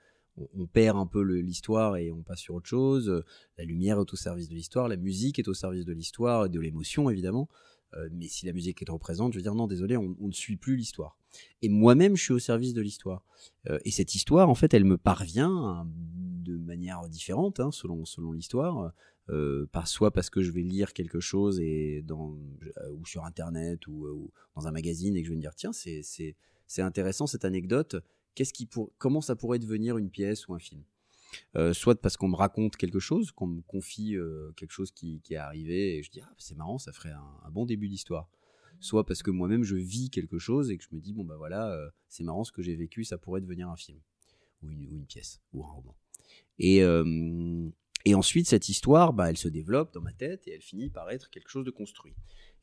on, 0.54 0.66
perd 0.66 0.96
un 0.96 1.06
peu 1.06 1.22
l'histoire 1.22 1.96
et 1.96 2.10
on 2.10 2.22
passe 2.22 2.40
sur 2.40 2.54
autre 2.54 2.68
chose. 2.68 3.22
La 3.56 3.64
lumière 3.64 3.98
est 4.00 4.12
au 4.12 4.16
service 4.16 4.48
de 4.48 4.54
l'histoire, 4.54 4.88
la 4.88 4.96
musique 4.96 5.38
est 5.38 5.48
au 5.48 5.54
service 5.54 5.84
de 5.84 5.92
l'histoire, 5.92 6.48
de 6.48 6.60
l'émotion 6.60 7.10
évidemment. 7.10 7.48
Euh, 7.94 8.08
mais 8.12 8.28
si 8.28 8.44
la 8.44 8.52
musique 8.52 8.82
est 8.82 8.84
trop 8.84 8.98
présente, 8.98 9.32
je 9.32 9.38
vais 9.38 9.42
dire 9.42 9.54
non, 9.54 9.66
désolé, 9.66 9.96
on, 9.96 10.14
ne 10.20 10.32
suit 10.32 10.56
plus 10.56 10.76
l'histoire. 10.76 11.16
Et 11.62 11.68
moi-même, 11.68 12.16
je 12.16 12.22
suis 12.22 12.34
au 12.34 12.38
service 12.38 12.74
de 12.74 12.82
l'histoire. 12.82 13.24
Euh, 13.68 13.78
et 13.84 13.90
cette 13.90 14.14
histoire, 14.14 14.48
en 14.50 14.54
fait, 14.54 14.74
elle 14.74 14.84
me 14.84 14.98
parvient 14.98 15.50
hein, 15.50 15.88
de 16.44 16.56
manière 16.58 17.08
différente, 17.08 17.60
hein, 17.60 17.70
selon 17.72 18.32
l'histoire. 18.32 18.92
Euh, 19.30 19.66
soit 19.84 20.10
parce 20.10 20.30
que 20.30 20.42
je 20.42 20.50
vais 20.50 20.62
lire 20.62 20.92
quelque 20.92 21.20
chose 21.20 21.60
et 21.60 22.02
dans, 22.02 22.34
euh, 22.78 22.92
ou 22.92 23.04
sur 23.04 23.24
internet 23.24 23.86
ou, 23.86 24.06
ou, 24.06 24.30
dans 24.56 24.66
un 24.66 24.70
magazine 24.70 25.16
et 25.16 25.22
que 25.22 25.26
je 25.26 25.32
vais 25.32 25.36
me 25.36 25.40
dire 25.40 25.54
tiens 25.54 25.72
c'est, 25.72 26.34
intéressant 26.78 27.26
cette 27.26 27.44
anecdote. 27.44 27.96
Qu'est-ce 28.34 28.52
qui 28.52 28.66
pour, 28.66 28.90
comment 28.98 29.20
ça 29.20 29.36
pourrait 29.36 29.58
devenir 29.58 29.98
une 29.98 30.10
pièce 30.10 30.48
ou 30.48 30.54
un 30.54 30.58
film? 30.58 30.82
Euh, 31.56 31.74
soit 31.74 32.00
parce 32.00 32.16
qu'on 32.16 32.28
me 32.28 32.36
raconte 32.36 32.76
quelque 32.76 33.00
chose 33.00 33.32
qu'on 33.32 33.48
me 33.48 33.60
confie 33.60 34.16
quelque 34.56 34.70
chose 34.70 34.90
qui, 34.92 35.20
qui, 35.20 35.34
est 35.34 35.38
arrivé 35.38 35.98
et 35.98 36.02
je 36.02 36.10
dis 36.10 36.20
ah, 36.22 36.34
c'est 36.38 36.56
marrant 36.56 36.78
ça 36.78 36.92
ferait 36.92 37.12
un, 37.12 37.50
bon 37.50 37.66
début 37.66 37.88
d'histoire. 37.88 38.30
Soit 38.80 39.04
parce 39.04 39.22
que 39.22 39.30
moi-même 39.30 39.62
je 39.62 39.76
vis 39.76 40.08
quelque 40.08 40.38
chose 40.38 40.70
et 40.70 40.78
que 40.78 40.84
je 40.84 40.94
me 40.94 41.00
dis 41.00 41.12
bon 41.12 41.24
bah 41.24 41.36
voilà 41.36 41.76
c'est 42.08 42.24
marrant 42.24 42.44
ce 42.44 42.52
que 42.52 42.62
j'ai 42.62 42.76
vécu 42.76 43.04
ça 43.04 43.18
pourrait 43.18 43.42
devenir 43.42 43.68
un 43.68 43.76
film 43.76 43.98
ou 44.62 44.70
une, 44.70 44.86
ou 44.86 44.96
une 44.96 45.06
pièce 45.06 45.42
ou 45.52 45.64
un 45.64 45.68
roman. 45.68 45.94
Et 46.58 46.82
et 48.04 48.14
ensuite, 48.14 48.46
cette 48.46 48.68
histoire, 48.68 49.12
bah, 49.12 49.30
elle 49.30 49.36
se 49.36 49.48
développe 49.48 49.92
dans 49.92 50.00
ma 50.00 50.12
tête 50.12 50.46
et 50.46 50.52
elle 50.52 50.62
finit 50.62 50.90
par 50.90 51.10
être 51.10 51.30
quelque 51.30 51.50
chose 51.50 51.64
de 51.64 51.70
construit. 51.70 52.14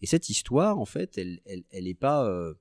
Et 0.02 0.06
cette 0.06 0.30
histoire, 0.30 0.80
en 0.80 0.86
fait, 0.86 1.18
elle 1.18 1.42
n'est 1.46 1.66
elle, 1.72 1.96
pas, 1.96 2.28
euh, 2.28 2.54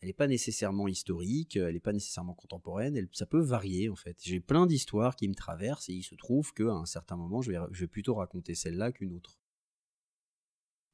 elle 0.00 0.12
pas 0.14 0.26
nécessairement 0.26 0.88
historique, 0.88 1.56
elle 1.56 1.74
n'est 1.74 1.80
pas 1.80 1.92
nécessairement 1.92 2.34
contemporaine, 2.34 2.96
elle, 2.96 3.08
ça 3.12 3.26
peut 3.26 3.40
varier, 3.40 3.88
en 3.88 3.96
fait. 3.96 4.16
J'ai 4.22 4.40
plein 4.40 4.66
d'histoires 4.66 5.16
qui 5.16 5.28
me 5.28 5.34
traversent 5.34 5.88
et 5.88 5.94
il 5.94 6.02
se 6.02 6.14
trouve 6.14 6.52
qu'à 6.52 6.70
un 6.70 6.86
certain 6.86 7.16
moment, 7.16 7.42
je 7.42 7.52
vais, 7.52 7.58
je 7.72 7.80
vais 7.80 7.88
plutôt 7.88 8.14
raconter 8.14 8.54
celle-là 8.54 8.92
qu'une 8.92 9.12
autre. 9.12 9.38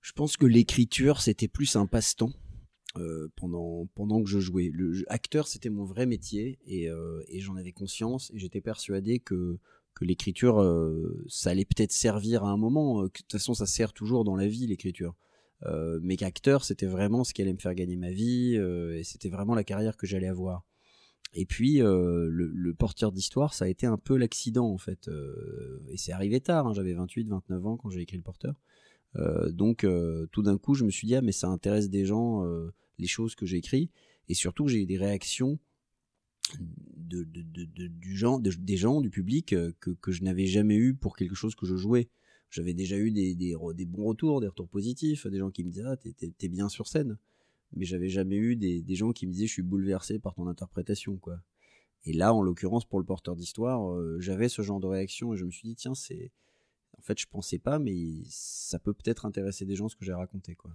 Je 0.00 0.12
pense 0.12 0.36
que 0.36 0.46
l'écriture, 0.46 1.20
c'était 1.20 1.48
plus 1.48 1.76
un 1.76 1.86
passe-temps. 1.86 2.32
Euh, 2.96 3.28
pendant, 3.34 3.86
pendant 3.96 4.22
que 4.22 4.30
je 4.30 4.38
jouais. 4.38 4.70
Le 4.72 5.02
acteur, 5.08 5.48
c'était 5.48 5.68
mon 5.68 5.84
vrai 5.84 6.06
métier 6.06 6.60
et, 6.64 6.88
euh, 6.88 7.24
et 7.26 7.40
j'en 7.40 7.56
avais 7.56 7.72
conscience 7.72 8.30
et 8.32 8.38
j'étais 8.38 8.60
persuadé 8.60 9.18
que 9.18 9.58
que 9.94 10.04
l'écriture, 10.04 10.60
euh, 10.60 11.24
ça 11.28 11.50
allait 11.50 11.64
peut-être 11.64 11.92
servir 11.92 12.44
à 12.44 12.50
un 12.50 12.56
moment. 12.56 13.00
Euh, 13.00 13.04
de 13.04 13.08
toute 13.08 13.30
façon, 13.30 13.54
ça 13.54 13.66
sert 13.66 13.92
toujours 13.92 14.24
dans 14.24 14.36
la 14.36 14.46
vie, 14.46 14.66
l'écriture. 14.66 15.14
Euh, 15.64 16.00
mais 16.02 16.16
qu'acteur, 16.16 16.64
c'était 16.64 16.86
vraiment 16.86 17.24
ce 17.24 17.32
qui 17.32 17.42
allait 17.42 17.52
me 17.52 17.58
faire 17.58 17.74
gagner 17.74 17.96
ma 17.96 18.10
vie, 18.10 18.56
et 18.56 19.04
c'était 19.04 19.28
vraiment 19.30 19.54
la 19.54 19.64
carrière 19.64 19.96
que 19.96 20.06
j'allais 20.06 20.28
avoir. 20.28 20.64
Et 21.32 21.46
puis, 21.46 21.78
le, 21.78 22.74
porteur 22.78 23.12
d'histoire, 23.12 23.54
ça 23.54 23.64
a 23.64 23.68
été 23.68 23.86
un 23.86 23.96
peu 23.96 24.16
l'accident, 24.16 24.68
en 24.68 24.78
fait. 24.78 25.08
et 25.88 25.96
c'est 25.96 26.12
arrivé 26.12 26.40
tard, 26.40 26.66
hein, 26.66 26.74
j'avais 26.74 26.92
28, 26.92 27.28
29 27.28 27.66
ans 27.66 27.76
quand 27.76 27.90
j'ai 27.90 28.00
écrit 28.00 28.16
le 28.16 28.22
porteur. 28.22 28.54
donc, 29.50 29.86
tout 30.32 30.42
d'un 30.42 30.58
coup, 30.58 30.74
je 30.74 30.84
me 30.84 30.90
suis 30.90 31.06
dit, 31.06 31.14
ah, 31.14 31.22
mais 31.22 31.32
ça 31.32 31.48
intéresse 31.48 31.88
des 31.88 32.04
gens, 32.04 32.44
les 32.98 33.06
choses 33.06 33.34
que 33.34 33.46
j'écris. 33.46 33.90
Et 34.28 34.34
surtout, 34.34 34.68
j'ai 34.68 34.82
eu 34.82 34.86
des 34.86 34.98
réactions 34.98 35.58
de, 36.58 37.24
du 37.88 38.16
genre, 38.16 38.40
des 38.40 38.76
gens, 38.76 39.00
du 39.00 39.10
public 39.10 39.52
euh, 39.52 39.72
que, 39.80 40.12
je 40.12 40.22
n'avais 40.22 40.46
jamais 40.46 40.76
eu 40.76 40.94
pour 40.94 41.16
quelque 41.16 41.34
chose 41.34 41.54
que 41.54 41.66
je 41.66 41.76
jouais. 41.76 42.08
J'avais 42.50 42.74
déjà 42.74 42.96
eu 42.96 43.10
des, 43.10 43.34
des, 43.34 43.56
bons 43.86 44.04
retours, 44.04 44.40
des 44.40 44.48
retours 44.48 44.68
positifs, 44.68 45.26
des 45.26 45.38
gens 45.38 45.50
qui 45.50 45.64
me 45.64 45.70
disaient 45.70 45.86
ah, 45.86 45.96
t'es, 45.96 46.48
bien 46.48 46.68
sur 46.68 46.86
scène. 46.86 47.18
Mais 47.72 47.84
j'avais 47.84 48.08
jamais 48.08 48.36
eu 48.36 48.56
des, 48.56 48.94
gens 48.94 49.12
qui 49.12 49.26
me 49.26 49.32
disaient 49.32 49.46
je 49.46 49.52
suis 49.52 49.62
bouleversé 49.62 50.18
par 50.18 50.34
ton 50.34 50.46
interprétation. 50.46 51.16
quoi. 51.16 51.40
Et 52.04 52.12
là, 52.12 52.32
en 52.32 52.42
l'occurrence, 52.42 52.84
pour 52.84 53.00
le 53.00 53.04
porteur 53.04 53.34
d'histoire, 53.34 53.92
euh, 53.92 54.20
j'avais 54.20 54.48
ce 54.48 54.62
genre 54.62 54.78
de 54.78 54.86
réaction 54.86 55.34
et 55.34 55.36
je 55.36 55.44
me 55.44 55.50
suis 55.50 55.68
dit 55.68 55.74
tiens, 55.74 55.94
c'est. 55.94 56.30
En 56.96 57.02
fait, 57.02 57.18
je 57.18 57.26
pensais 57.26 57.58
pas, 57.58 57.80
mais 57.80 58.22
ça 58.28 58.78
peut 58.78 58.94
peut-être 58.94 59.26
intéresser 59.26 59.64
des 59.64 59.74
gens 59.74 59.88
ce 59.88 59.96
que 59.96 60.04
j'ai 60.04 60.12
raconté. 60.12 60.54
quoi. 60.54 60.70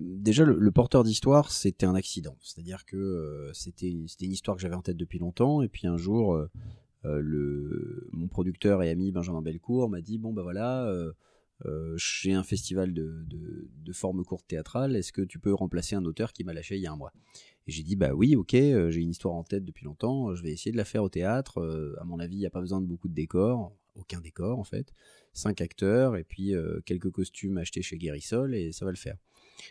Déjà 0.00 0.44
le, 0.44 0.70
porteur 0.70 1.04
d'histoire 1.04 1.50
c'était 1.52 1.86
un 1.86 1.94
accident 1.94 2.36
c'est 2.40 2.60
à 2.60 2.62
dire 2.62 2.84
que 2.86 2.96
euh, 2.96 3.52
c'était 3.52 3.90
une 3.90 4.32
histoire 4.32 4.56
que 4.56 4.62
j'avais 4.62 4.74
en 4.74 4.82
tête 4.82 4.96
depuis 4.96 5.18
longtemps 5.18 5.62
et 5.62 5.68
puis 5.68 5.86
un 5.86 5.98
jour 5.98 6.34
euh, 6.34 6.48
le, 7.04 8.08
mon 8.12 8.26
producteur 8.26 8.82
et 8.82 8.90
ami 8.90 9.12
Benjamin 9.12 9.42
Belcourt 9.42 9.88
m'a 9.90 10.00
dit 10.00 10.18
bon 10.18 10.32
bah 10.32 10.42
voilà, 10.42 10.92
j'ai 11.96 12.32
un 12.32 12.42
festival 12.42 12.94
de, 12.94 13.24
de, 13.28 13.92
forme 13.92 14.24
courte 14.24 14.46
théâtrale, 14.46 14.96
est-ce 14.96 15.12
que 15.12 15.22
tu 15.22 15.38
peux 15.38 15.52
remplacer 15.52 15.96
un 15.96 16.04
auteur 16.04 16.32
qui 16.32 16.44
m'a 16.44 16.52
lâché 16.52 16.76
il 16.76 16.82
y 16.82 16.86
a 16.86 16.92
un 16.92 16.96
mois? 16.96 17.12
Et 17.66 17.72
j'ai 17.72 17.82
dit 17.82 17.96
bah 17.96 18.12
oui, 18.14 18.36
ok, 18.36 18.52
j'ai 18.52 19.00
une 19.00 19.10
histoire 19.10 19.34
en 19.34 19.44
tête 19.44 19.64
depuis 19.64 19.84
longtemps, 19.84 20.34
je 20.34 20.42
vais 20.42 20.52
essayer 20.52 20.72
de 20.72 20.76
la 20.76 20.84
faire 20.84 21.02
au 21.02 21.08
théâtre. 21.08 21.58
à 22.00 22.04
mon 22.04 22.18
avis, 22.18 22.36
il 22.36 22.40
n'y 22.40 22.46
a 22.46 22.50
pas 22.50 22.60
besoin 22.60 22.80
de 22.80 22.86
beaucoup 22.86 23.08
de 23.08 23.14
décors, 23.14 23.72
aucun 23.94 24.20
décor 24.20 24.58
en 24.58 24.64
fait, 24.64 24.92
cinq 25.32 25.60
acteurs 25.60 26.16
et 26.16 26.24
puis 26.24 26.52
quelques 26.84 27.10
costumes 27.10 27.58
achetés 27.58 27.82
chez 27.82 27.96
Guérissol 27.96 28.54
et 28.54 28.72
ça 28.72 28.84
va 28.84 28.90
le 28.90 28.98
faire. 28.98 29.16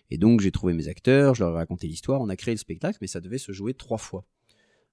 Et 0.10 0.18
donc 0.18 0.42
j'ai 0.42 0.52
trouvé 0.52 0.74
mes 0.74 0.88
acteurs, 0.88 1.36
je 1.36 1.44
leur 1.44 1.54
ai 1.54 1.56
raconté 1.56 1.88
l'histoire, 1.88 2.22
on 2.22 2.30
a 2.30 2.36
créé 2.36 2.54
le 2.54 2.60
spectacle, 2.60 2.98
mais 3.02 3.08
ça 3.08 3.22
devait 3.22 3.38
se 3.38 3.52
jouer 3.52 3.74
trois 3.74 3.98
fois. 3.98 4.26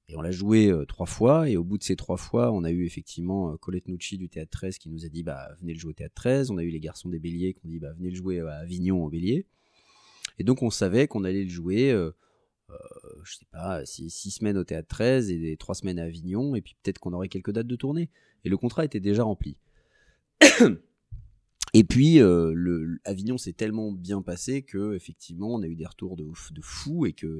Et 0.08 0.16
on 0.16 0.20
l'a 0.20 0.30
joué 0.30 0.68
euh, 0.68 0.84
trois 0.84 1.06
fois, 1.06 1.48
et 1.48 1.56
au 1.56 1.64
bout 1.64 1.78
de 1.78 1.82
ces 1.82 1.96
trois 1.96 2.16
fois, 2.16 2.52
on 2.52 2.62
a 2.62 2.70
eu 2.70 2.84
effectivement 2.84 3.52
euh, 3.52 3.56
Colette 3.56 3.88
Nucci 3.88 4.18
du 4.18 4.28
Théâtre 4.28 4.50
13 4.52 4.78
qui 4.78 4.88
nous 4.88 5.04
a 5.04 5.08
dit 5.08 5.22
bah, 5.24 5.48
venez 5.60 5.72
le 5.72 5.78
jouer 5.78 5.90
au 5.90 5.94
Théâtre 5.94 6.14
13, 6.14 6.50
on 6.50 6.58
a 6.58 6.62
eu 6.62 6.70
les 6.70 6.80
garçons 6.80 7.08
des 7.08 7.18
Béliers 7.18 7.54
qui 7.54 7.60
ont 7.64 7.68
dit 7.68 7.80
bah, 7.80 7.92
venez 7.94 8.10
le 8.10 8.16
jouer 8.16 8.40
à 8.40 8.58
Avignon 8.58 9.04
au 9.04 9.08
Bélier. 9.08 9.46
Et 10.38 10.44
donc 10.44 10.62
on 10.62 10.70
savait 10.70 11.08
qu'on 11.08 11.24
allait 11.24 11.44
le 11.44 11.50
jouer, 11.50 11.90
euh, 11.90 12.12
je 13.24 13.36
sais 13.36 13.46
pas, 13.50 13.84
six, 13.84 14.10
six, 14.10 14.30
semaines 14.30 14.58
au 14.58 14.64
Théâtre 14.64 14.88
13 14.88 15.30
et 15.30 15.56
trois 15.56 15.74
semaines 15.74 15.98
à 15.98 16.04
Avignon, 16.04 16.54
et 16.54 16.60
puis 16.60 16.76
peut-être 16.82 16.98
qu'on 16.98 17.12
aurait 17.12 17.28
quelques 17.28 17.52
dates 17.52 17.66
de 17.66 17.76
tournée. 17.76 18.10
Et 18.44 18.48
le 18.48 18.56
contrat 18.56 18.84
était 18.84 19.00
déjà 19.00 19.24
rempli. 19.24 19.56
Et 21.78 21.84
puis, 21.84 22.22
euh, 22.22 22.96
Avignon 23.04 23.36
s'est 23.36 23.52
tellement 23.52 23.92
bien 23.92 24.22
passé 24.22 24.62
que 24.62 24.94
effectivement, 24.94 25.56
on 25.56 25.62
a 25.62 25.66
eu 25.66 25.76
des 25.76 25.84
retours 25.84 26.16
de, 26.16 26.24
de 26.24 26.60
fous 26.62 27.04
et 27.04 27.12
que, 27.12 27.38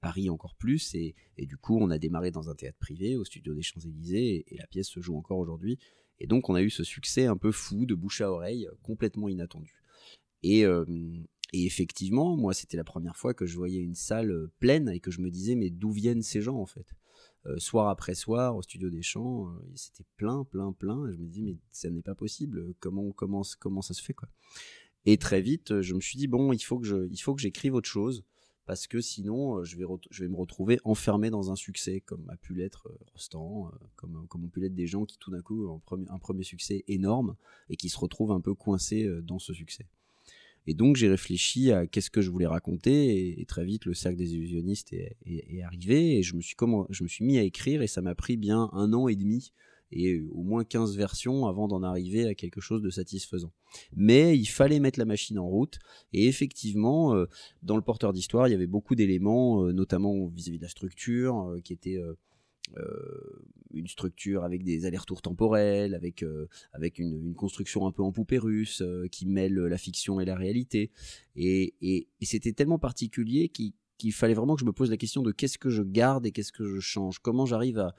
Paris 0.00 0.30
encore 0.30 0.54
plus. 0.54 0.94
Et, 0.94 1.14
du 1.36 1.58
coup, 1.58 1.76
on 1.78 1.90
a 1.90 1.98
démarré 1.98 2.30
dans 2.30 2.48
un 2.48 2.54
théâtre 2.54 2.78
privé 2.78 3.14
au 3.14 3.26
studio 3.26 3.52
des 3.52 3.60
Champs-Élysées 3.60 4.46
et, 4.48 4.56
la 4.56 4.66
pièce 4.68 4.88
se 4.88 5.00
joue 5.00 5.18
encore 5.18 5.36
aujourd'hui. 5.36 5.78
Et 6.18 6.26
donc, 6.26 6.48
on 6.48 6.54
a 6.54 6.62
eu 6.62 6.70
ce 6.70 6.82
succès 6.82 7.26
un 7.26 7.36
peu 7.36 7.52
fou 7.52 7.84
de 7.84 7.94
bouche 7.94 8.22
à 8.22 8.32
oreille, 8.32 8.66
complètement 8.82 9.28
inattendu. 9.28 9.82
Et, 10.42 10.64
euh, 10.64 10.86
et 11.52 11.66
effectivement, 11.66 12.38
moi, 12.38 12.54
c'était 12.54 12.78
la 12.78 12.84
première 12.84 13.18
fois 13.18 13.34
que 13.34 13.44
je 13.44 13.54
voyais 13.54 13.82
une 13.82 13.96
salle 13.96 14.48
pleine 14.60 14.88
et 14.88 15.00
que 15.00 15.10
je 15.10 15.20
me 15.20 15.30
disais, 15.30 15.56
mais 15.56 15.68
d'où 15.68 15.90
viennent 15.90 16.22
ces 16.22 16.40
gens 16.40 16.56
en 16.56 16.64
fait? 16.64 16.86
Euh, 17.46 17.58
soir 17.58 17.88
après 17.88 18.14
soir 18.14 18.56
au 18.56 18.62
studio 18.62 18.88
des 18.88 19.02
champs, 19.02 19.48
euh, 19.48 19.52
c'était 19.74 20.04
plein, 20.16 20.44
plein, 20.44 20.72
plein. 20.72 21.06
Et 21.06 21.12
je 21.12 21.18
me 21.18 21.28
dis, 21.28 21.42
mais 21.42 21.56
ça 21.70 21.90
n'est 21.90 22.02
pas 22.02 22.14
possible. 22.14 22.74
Comment, 22.80 23.12
comment, 23.12 23.42
comment 23.58 23.82
ça 23.82 23.94
se 23.94 24.02
fait 24.02 24.14
quoi 24.14 24.28
Et 25.04 25.18
très 25.18 25.42
vite, 25.42 25.80
je 25.82 25.94
me 25.94 26.00
suis 26.00 26.16
dit, 26.16 26.26
bon, 26.26 26.52
il 26.52 26.60
faut 26.60 26.78
que, 26.78 26.86
je, 26.86 27.08
il 27.10 27.18
faut 27.18 27.34
que 27.34 27.42
j'écrive 27.42 27.74
autre 27.74 27.88
chose. 27.88 28.24
Parce 28.66 28.86
que 28.86 29.02
sinon, 29.02 29.58
euh, 29.58 29.64
je 29.64 29.76
vais, 29.76 29.84
je 30.10 30.24
vais 30.24 30.30
me 30.30 30.36
retrouver 30.36 30.80
enfermé 30.84 31.28
dans 31.28 31.50
un 31.50 31.56
succès, 31.56 32.00
comme 32.00 32.26
a 32.30 32.36
pu 32.38 32.54
l'être 32.54 32.90
Rostand, 33.12 33.70
comme, 33.94 34.26
comme 34.28 34.44
ont 34.44 34.48
pu 34.48 34.60
l'être 34.60 34.74
des 34.74 34.86
gens 34.86 35.04
qui, 35.04 35.18
tout 35.18 35.30
d'un 35.30 35.42
coup, 35.42 35.66
ont 35.68 35.82
un 36.08 36.18
premier 36.18 36.44
succès 36.44 36.82
énorme 36.88 37.36
et 37.68 37.76
qui 37.76 37.90
se 37.90 37.98
retrouvent 37.98 38.32
un 38.32 38.40
peu 38.40 38.54
coincés 38.54 39.06
dans 39.22 39.38
ce 39.38 39.52
succès. 39.52 39.86
Et 40.66 40.74
donc 40.74 40.96
j'ai 40.96 41.08
réfléchi 41.08 41.72
à 41.72 41.86
qu'est-ce 41.86 42.10
que 42.10 42.22
je 42.22 42.30
voulais 42.30 42.46
raconter 42.46 43.40
et, 43.40 43.44
très 43.44 43.64
vite 43.64 43.84
le 43.84 43.94
cercle 43.94 44.16
des 44.16 44.34
illusionnistes 44.34 44.92
est, 44.92 45.62
arrivé 45.62 46.18
et 46.18 46.22
je 46.22 46.34
me 46.34 46.40
suis 46.40 46.54
comment 46.54 46.86
je 46.90 47.04
mis 47.20 47.38
à 47.38 47.42
écrire 47.42 47.82
et 47.82 47.86
ça 47.86 48.00
m'a 48.00 48.14
pris 48.14 48.36
bien 48.36 48.70
un 48.72 48.92
an 48.92 49.08
et 49.08 49.16
demi 49.16 49.52
et 49.92 50.22
au 50.32 50.42
moins 50.42 50.64
15 50.64 50.96
versions 50.96 51.46
avant 51.46 51.68
d'en 51.68 51.82
arriver 51.82 52.26
à 52.26 52.34
quelque 52.34 52.60
chose 52.60 52.82
de 52.82 52.90
satisfaisant. 52.90 53.52
Mais 53.94 54.36
il 54.36 54.46
fallait 54.46 54.80
mettre 54.80 54.98
la 54.98 55.04
machine 55.04 55.38
en 55.38 55.46
route 55.46 55.78
et 56.12 56.26
effectivement 56.26 57.14
euh, 57.14 57.26
dans 57.62 57.76
le 57.76 57.82
porteur 57.82 58.12
d'histoire 58.12 58.48
il 58.48 58.52
y 58.52 58.54
avait 58.54 58.66
beaucoup 58.66 58.94
d'éléments 58.94 59.64
euh, 59.64 59.72
notamment 59.72 60.26
vis-à-vis 60.28 60.58
de 60.58 60.64
la 60.64 60.68
structure 60.68 61.50
euh, 61.50 61.60
qui 61.60 61.72
étaient 61.72 62.00
une 63.74 63.88
structure 63.88 64.44
avec 64.44 64.62
des 64.62 64.86
allers-retours 64.86 65.22
temporels, 65.22 65.94
avec, 65.94 66.22
euh, 66.22 66.48
avec 66.72 66.98
une, 66.98 67.34
construction 67.34 67.86
un 67.86 67.92
peu 67.92 68.02
en 68.02 68.12
poupée 68.12 68.38
russe 68.38 68.82
euh, 68.82 69.08
qui 69.08 69.26
mêle 69.26 69.54
la 69.54 69.78
fiction 69.78 70.20
et 70.20 70.24
la 70.24 70.36
réalité. 70.36 70.90
Et, 71.36 71.74
c'était 72.22 72.52
tellement 72.52 72.78
particulier 72.78 73.48
qu'il 73.48 74.12
fallait 74.12 74.34
vraiment 74.34 74.54
que 74.54 74.60
je 74.60 74.66
me 74.66 74.72
pose 74.72 74.90
la 74.90 74.96
question 74.96 75.22
de 75.22 75.32
qu'est-ce 75.32 75.58
que 75.58 75.70
je 75.70 75.82
garde 75.82 76.26
et 76.26 76.32
qu'est-ce 76.32 76.52
que 76.52 76.64
je 76.64 76.80
change? 76.80 77.18
Comment 77.18 77.46
j'arrive 77.46 77.78
à 77.78 77.94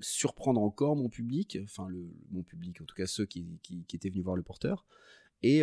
surprendre 0.00 0.60
encore 0.60 0.94
mon 0.96 1.08
public, 1.08 1.58
enfin 1.64 1.88
mon 2.30 2.42
public, 2.42 2.80
en 2.80 2.84
tout 2.84 2.94
cas 2.94 3.06
ceux 3.06 3.24
qui, 3.24 3.46
étaient 3.92 4.10
venus 4.10 4.24
voir 4.24 4.36
le 4.36 4.42
porteur, 4.42 4.84
et 5.42 5.62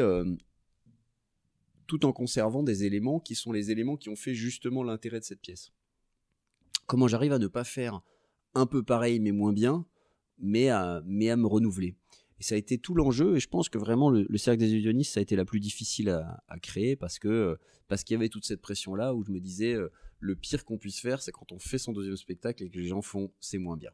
tout 1.85 2.05
en 2.05 2.13
conservant 2.13 2.63
des 2.63 2.83
éléments 2.83 3.19
qui 3.19 3.35
sont 3.35 3.51
les 3.51 3.69
éléments 3.69 3.95
qui 3.95 4.09
ont 4.09 4.15
fait 4.15 4.33
justement 4.33 4.83
l'intérêt 4.83 5.19
de 5.19 5.25
cette 5.25 5.41
pièce. 5.41 5.71
Comment 6.87 7.07
j'arrive 7.07 7.33
à 7.33 7.39
ne 7.39 7.47
pas 7.47 7.63
faire 7.63 8.01
un 8.55 8.65
peu 8.65 8.83
pareil 8.83 9.19
mais 9.19 9.31
moins 9.31 9.53
bien, 9.53 9.85
mais 10.39 10.69
à, 10.69 11.01
mais 11.05 11.29
à 11.29 11.37
me 11.37 11.47
renouveler. 11.47 11.95
Et 12.39 12.43
ça 12.43 12.55
a 12.55 12.57
été 12.57 12.77
tout 12.77 12.95
l'enjeu, 12.95 13.35
et 13.35 13.39
je 13.39 13.47
pense 13.47 13.69
que 13.69 13.77
vraiment 13.77 14.09
le, 14.09 14.37
cercle 14.37 14.59
des 14.59 14.71
illusionnistes, 14.71 15.13
ça 15.13 15.19
a 15.19 15.23
été 15.23 15.35
la 15.35 15.45
plus 15.45 15.59
difficile 15.59 16.09
à, 16.09 16.59
créer 16.61 16.95
parce 16.95 17.19
que 17.19 17.57
parce 17.87 18.03
qu'il 18.03 18.15
y 18.15 18.17
avait 18.17 18.29
toute 18.29 18.45
cette 18.45 18.61
pression-là 18.61 19.13
où 19.13 19.23
je 19.23 19.31
me 19.31 19.39
disais 19.39 19.73
euh, 19.73 19.91
le 20.19 20.35
pire 20.35 20.65
qu'on 20.65 20.77
puisse 20.77 20.99
faire, 20.99 21.21
c'est 21.21 21.31
quand 21.31 21.51
on 21.51 21.59
fait 21.59 21.77
son 21.77 21.93
deuxième 21.93 22.17
spectacle 22.17 22.63
et 22.63 22.69
que 22.69 22.77
les 22.77 22.87
gens 22.87 23.01
font 23.01 23.31
c'est 23.39 23.59
moins 23.59 23.77
bien. 23.77 23.91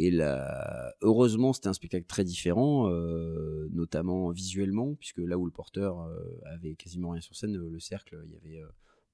Et 0.00 0.12
là, 0.12 0.94
heureusement, 1.02 1.52
c'était 1.52 1.66
un 1.66 1.72
spectacle 1.72 2.06
très 2.06 2.22
différent, 2.22 2.88
euh, 2.88 3.68
notamment 3.72 4.30
visuellement, 4.30 4.94
puisque 4.94 5.18
là 5.18 5.36
où 5.36 5.44
le 5.44 5.50
porteur 5.50 6.00
euh, 6.02 6.40
avait 6.44 6.76
quasiment 6.76 7.10
rien 7.10 7.20
sur 7.20 7.34
scène, 7.34 7.56
le 7.56 7.80
cercle, 7.80 8.16
il 8.26 8.32
y 8.32 8.36
avait 8.36 8.62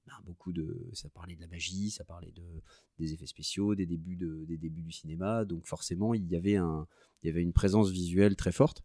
ben, 0.07 0.13
beaucoup 0.23 0.53
de, 0.53 0.87
ça 0.93 1.09
parlait 1.09 1.35
de 1.35 1.41
la 1.41 1.47
magie, 1.47 1.89
ça 1.89 2.03
parlait 2.03 2.31
de, 2.31 2.43
des 2.99 3.13
effets 3.13 3.25
spéciaux, 3.25 3.73
des 3.73 3.87
débuts, 3.87 4.15
de, 4.15 4.45
des 4.47 4.57
débuts 4.57 4.83
du 4.83 4.91
cinéma. 4.91 5.45
Donc 5.45 5.65
forcément, 5.65 6.13
il 6.13 6.27
y 6.27 6.35
avait, 6.35 6.57
un, 6.57 6.87
il 7.23 7.27
y 7.27 7.29
avait 7.29 7.41
une 7.41 7.53
présence 7.53 7.89
visuelle 7.89 8.35
très 8.35 8.51
forte. 8.51 8.83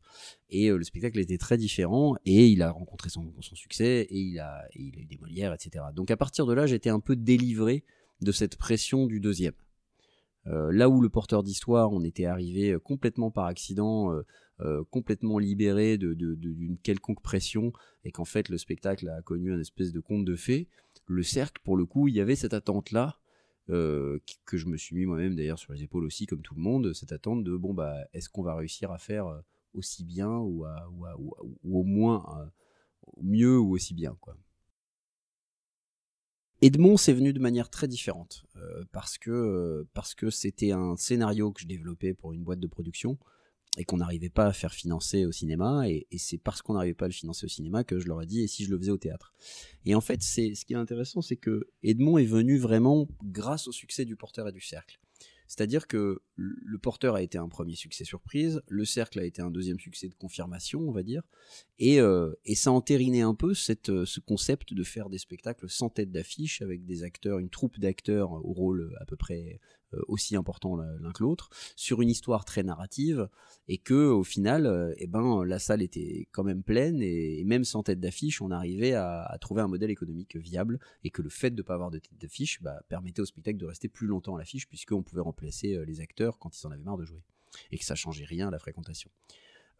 Et 0.49 0.71
euh, 0.71 0.79
le 0.79 0.85
spectacle 0.85 1.19
était 1.19 1.37
très 1.37 1.59
différent. 1.59 2.17
Et 2.25 2.47
il 2.49 2.62
a 2.62 2.71
rencontré 2.71 3.11
son, 3.11 3.35
son 3.41 3.55
succès. 3.55 4.07
Et 4.09 4.19
il, 4.19 4.39
a, 4.39 4.65
il 4.75 4.97
a 4.97 5.00
eu 5.00 5.07
des 5.07 5.19
Molières, 5.19 5.53
etc. 5.53 5.85
Donc 5.95 6.11
à 6.11 6.17
partir 6.17 6.47
de 6.47 6.55
là, 6.55 6.67
j'étais 6.67 6.91
un 6.91 7.00
peu 7.00 7.17
délivré 7.17 7.85
de 8.23 8.33
cette 8.33 8.57
pression 8.57 9.07
du 9.07 9.21
deuxième. 9.21 9.55
Euh, 10.47 10.73
là 10.73 10.89
où 10.89 11.03
le 11.03 11.11
porteur 11.11 11.43
d'histoire, 11.43 11.93
on 11.93 12.03
était 12.03 12.25
arrivé 12.25 12.71
euh, 12.71 12.79
complètement 12.79 13.31
par 13.31 13.45
accident, 13.45 14.15
complètement 14.91 15.39
libéré 15.39 15.97
d'une 15.97 16.15
de, 16.15 16.77
quelconque 16.83 17.23
pression, 17.23 17.73
et 18.05 18.12
qu'en 18.12 18.27
fait 18.27 18.50
le 18.50 18.59
spectacle 18.59 19.09
a 19.09 19.23
connu 19.23 19.55
un 19.55 19.59
espèce 19.59 19.91
de 19.91 20.00
conte 20.00 20.27
de 20.27 20.37
fées 20.37 20.69
le 21.11 21.23
cercle, 21.23 21.61
pour 21.64 21.76
le 21.76 21.87
coup, 21.87 22.09
il 22.09 22.14
y 22.14 22.21
avait 22.21 22.37
cette 22.37 22.55
attente-là, 22.55 23.19
euh, 23.69 24.19
que 24.47 24.57
je 24.57 24.67
me 24.67 24.76
suis 24.76 24.97
mis 24.97 25.07
moi-même 25.07 25.37
d'ailleurs 25.37 25.59
sur 25.59 25.73
les 25.73 25.83
épaules 25.83 26.05
aussi, 26.05 26.26
comme 26.26 26.43
tout 26.43 26.55
le 26.55 26.61
monde, 26.61 26.93
cette 26.93 27.12
attente 27.12 27.45
de 27.45 27.57
bon, 27.57 27.75
bah, 27.75 27.97
est-ce 28.12 28.29
qu'on 28.29 28.43
va 28.43 28.55
réussir 28.55 28.90
à 28.90 28.99
faire 28.99 29.26
euh, 29.26 29.40
aussi 29.75 30.05
bien 30.05 30.31
ou, 30.38 30.64
au 31.64 31.85
moins 31.85 32.25
euh, 32.40 32.47
mieux 33.23 33.59
ou 33.59 33.73
aussi 33.75 33.95
bien, 33.95 34.17
quoi. 34.21 34.37
Edmond, 36.62 36.99
c'est 36.99 37.14
venu 37.14 37.33
de 37.33 37.40
manière 37.40 37.71
très 37.71 37.88
différente 37.88 38.45
parce 38.93 39.17
que 39.17 39.87
parce 39.95 40.14
que 40.14 40.29
c'était 40.29 40.73
un 40.73 40.95
scénario 40.95 41.52
que 41.52 41.62
je 41.62 41.67
développais 41.67 42.12
pour 42.12 42.35
une 42.35 42.43
boîte 42.43 42.61
de 42.61 42.67
production 42.67 43.17
et 43.79 43.85
qu'on 43.85 43.99
n'arrivait 43.99 44.31
pas 44.31 44.47
à 44.47 44.53
faire 44.53 44.75
financer 44.75 45.25
au 45.27 45.33
cinéma. 45.33 45.89
Et, 45.89 46.07
c'est 46.19 46.39
parce 46.39 46.62
qu'on 46.62 46.75
n'arrivait 46.75 46.95
pas 46.95 47.07
à 47.07 47.09
le 47.09 47.15
financer 47.15 47.47
au 47.47 47.49
cinéma 47.49 47.85
que 47.85 47.99
je 47.99 48.07
leur 48.07 48.23
ai 48.23 48.27
dit 48.27 48.43
et 48.43 48.47
si 48.47 48.65
je 48.65 48.71
le 48.71 48.79
faisais 48.79 48.91
au 48.91 48.99
théâtre. 48.99 49.33
Et 49.85 49.95
en 49.95 50.00
fait, 50.00 50.23
c'est 50.23 50.55
ce 50.55 50.65
qui 50.65 50.73
est 50.73 50.77
intéressant, 50.77 51.23
c'est 51.23 51.37
que 51.37 51.69
Edmond 51.83 52.19
est 52.19 52.27
venu 52.27 52.59
vraiment 52.59 53.09
grâce 53.25 53.69
au 53.69 53.73
succès 53.73 54.05
du 54.05 54.17
Porteur 54.17 54.49
et 54.49 54.53
du 54.53 54.61
Cercle. 54.61 55.00
C'est-à-dire 55.50 55.89
que 55.89 56.23
le 56.37 56.79
porteur 56.79 57.17
a 57.17 57.23
été 57.23 57.37
un 57.37 57.49
premier 57.49 57.75
succès 57.75 58.05
surprise, 58.05 58.62
le 58.69 58.85
cercle 58.85 59.19
a 59.19 59.25
été 59.25 59.43
un 59.43 59.50
deuxième 59.50 59.81
succès 59.81 60.09
de 60.09 60.15
confirmation, 60.15 60.79
on 60.79 60.93
va 60.93 61.03
dire, 61.03 61.25
et, 61.81 62.00
euh, 62.00 62.33
et 62.45 62.55
ça 62.55 62.71
entérinait 62.71 63.23
un 63.23 63.35
peu 63.35 63.50
euh, 63.89 64.07
ce 64.07 64.21
concept 64.21 64.75
de 64.75 64.85
faire 64.85 65.11
des 65.11 65.19
spectacles 65.19 65.69
sans 65.69 65.89
tête 65.91 66.12
d'affiche, 66.12 66.62
avec 66.62 66.85
des 66.85 67.03
acteurs, 67.03 67.41
une 67.41 67.50
troupe 67.50 67.81
d'acteurs 67.81 68.31
au 68.31 68.53
rôle 68.53 68.97
à 69.00 69.07
peu 69.07 69.17
près 69.17 69.59
aussi 70.09 70.37
important 70.37 70.76
l'un 70.76 71.12
que 71.12 71.23
l'autre, 71.23 71.50
sur 71.76 72.02
une 72.02 72.09
histoire 72.09 72.44
très 72.44 72.62
narrative, 72.62 73.28
et 73.68 73.78
que 73.78 74.09
au 74.09 74.25
final, 74.25 74.94
eh 74.99 75.06
ben, 75.06 75.44
la 75.44 75.59
salle 75.59 75.82
était 75.82 76.28
quand 76.32 76.44
même 76.44 76.62
pleine, 76.62 77.02
et, 77.02 77.42
même 77.44 77.64
sans 77.64 77.82
tête 77.82 78.00
d'affiche, 78.00 78.40
on 78.40 78.50
arrivait 78.50 78.94
à, 78.94 79.37
trouver 79.40 79.62
un 79.62 79.68
modèle 79.68 79.90
économique 79.90 80.37
viable, 80.37 80.78
et 81.04 81.11
que 81.11 81.23
le 81.23 81.30
fait 81.30 81.50
de 81.50 81.56
ne 81.56 81.62
pas 81.62 81.75
avoir 81.75 81.90
de 81.90 81.99
tête 81.99 82.18
d'affiche 82.20 82.62
bah, 82.62 82.82
permettait 82.88 83.20
au 83.20 83.26
spectacle 83.26 83.59
de 83.59 83.66
rester 83.66 83.88
plus 83.88 84.06
longtemps 84.06 84.37
à 84.37 84.38
l'affiche, 84.38 84.68
puisqu'on 84.68 85.02
pouvait 85.02 85.23
remplacer 85.23 85.85
les 85.85 86.00
acteurs 86.00 86.38
quand 86.38 86.56
ils 86.56 86.66
en 86.66 86.70
avaient 86.70 86.82
marre 86.82 86.99
de 86.99 87.04
jouer, 87.04 87.23
et 87.70 87.78
que 87.78 87.85
ça 87.85 87.94
changeait 87.94 88.25
rien 88.25 88.49
à 88.49 88.50
la 88.50 88.59
fréquentation. 88.59 89.11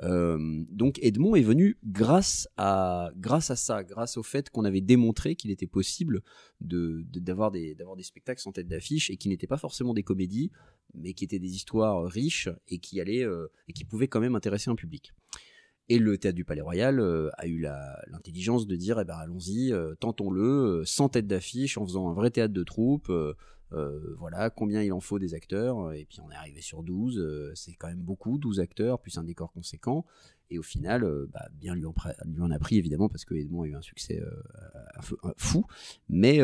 Euh, 0.03 0.65
donc 0.71 0.99
Edmond 1.03 1.35
est 1.35 1.43
venu 1.43 1.79
grâce 1.85 2.49
à, 2.57 3.11
grâce 3.17 3.51
à 3.51 3.57
ça, 3.57 3.85
grâce 3.85 4.17
au 4.17 4.23
fait 4.23 4.49
qu'on 4.49 4.65
avait 4.65 4.81
démontré 4.81 5.35
qu'il 5.35 5.51
était 5.51 5.67
possible 5.67 6.23
d'avoir 6.61 7.51
de, 7.51 7.59
des, 7.59 7.75
des 7.75 8.03
spectacles 8.03 8.41
sans 8.41 8.53
tête 8.53 8.69
d'affiche 8.69 9.11
et 9.11 9.17
qui 9.17 9.29
n'étaient 9.29 9.47
pas 9.47 9.59
forcément 9.59 9.93
des 9.93 10.03
comédies, 10.03 10.51
mais 10.95 11.13
qui 11.13 11.25
étaient 11.25 11.39
des 11.39 11.55
histoires 11.55 12.07
riches 12.07 12.49
et 12.69 12.79
qui, 12.79 13.01
allaient, 13.01 13.25
euh, 13.25 13.49
et 13.69 13.73
qui 13.73 13.85
pouvaient 13.85 14.09
quand 14.09 14.21
même 14.21 14.35
intéresser 14.35 14.71
un 14.71 14.77
public. 14.77 15.13
Et 15.89 15.99
le 15.99 16.17
théâtre 16.19 16.37
du 16.37 16.45
Palais 16.45 16.61
Royal 16.61 17.01
euh, 17.01 17.31
a 17.37 17.47
eu 17.47 17.59
l'intelligence 17.59 18.67
de 18.67 18.77
dire 18.77 19.01
eh 19.01 19.05
ben, 19.05 19.17
allons-y, 19.17 19.73
tentons-le, 19.99 20.83
sans 20.87 21.09
tête 21.09 21.27
d'affiche, 21.27 21.77
en 21.77 21.85
faisant 21.85 22.09
un 22.09 22.15
vrai 22.15 22.31
théâtre 22.31 22.55
de 22.55 22.65
troupe, 22.65 23.13
voilà, 24.19 24.51
combien 24.51 24.83
il 24.83 24.93
en 24.93 25.01
faut 25.01 25.19
des 25.19 25.35
acteurs, 25.35 25.93
et 25.93 26.05
puis 26.05 26.21
on 26.21 26.31
est 26.31 26.35
arrivé 26.35 26.61
sur 26.61 26.83
12, 26.83 27.53
c'est 27.55 27.75
quand 27.75 27.89
même 27.89 28.03
beaucoup, 28.03 28.39
12 28.39 28.61
acteurs, 28.61 29.01
plus 29.01 29.17
un 29.19 29.25
décor 29.25 29.53
conséquent, 29.53 30.05
et 30.51 30.59
au 30.59 30.63
final, 30.63 31.09
bah, 31.33 31.49
bien 31.53 31.75
lui 31.75 31.85
en, 31.85 31.95
en, 32.41 32.51
a 32.51 32.59
pris 32.59 32.79
évidemment, 32.79 33.09
parce 33.09 33.25
que 33.25 33.35
Edmond 33.35 33.63
a 33.63 33.67
eu 33.69 33.75
un 33.75 33.83
succès 33.83 34.21
fou, 35.37 35.65
mais 36.09 36.41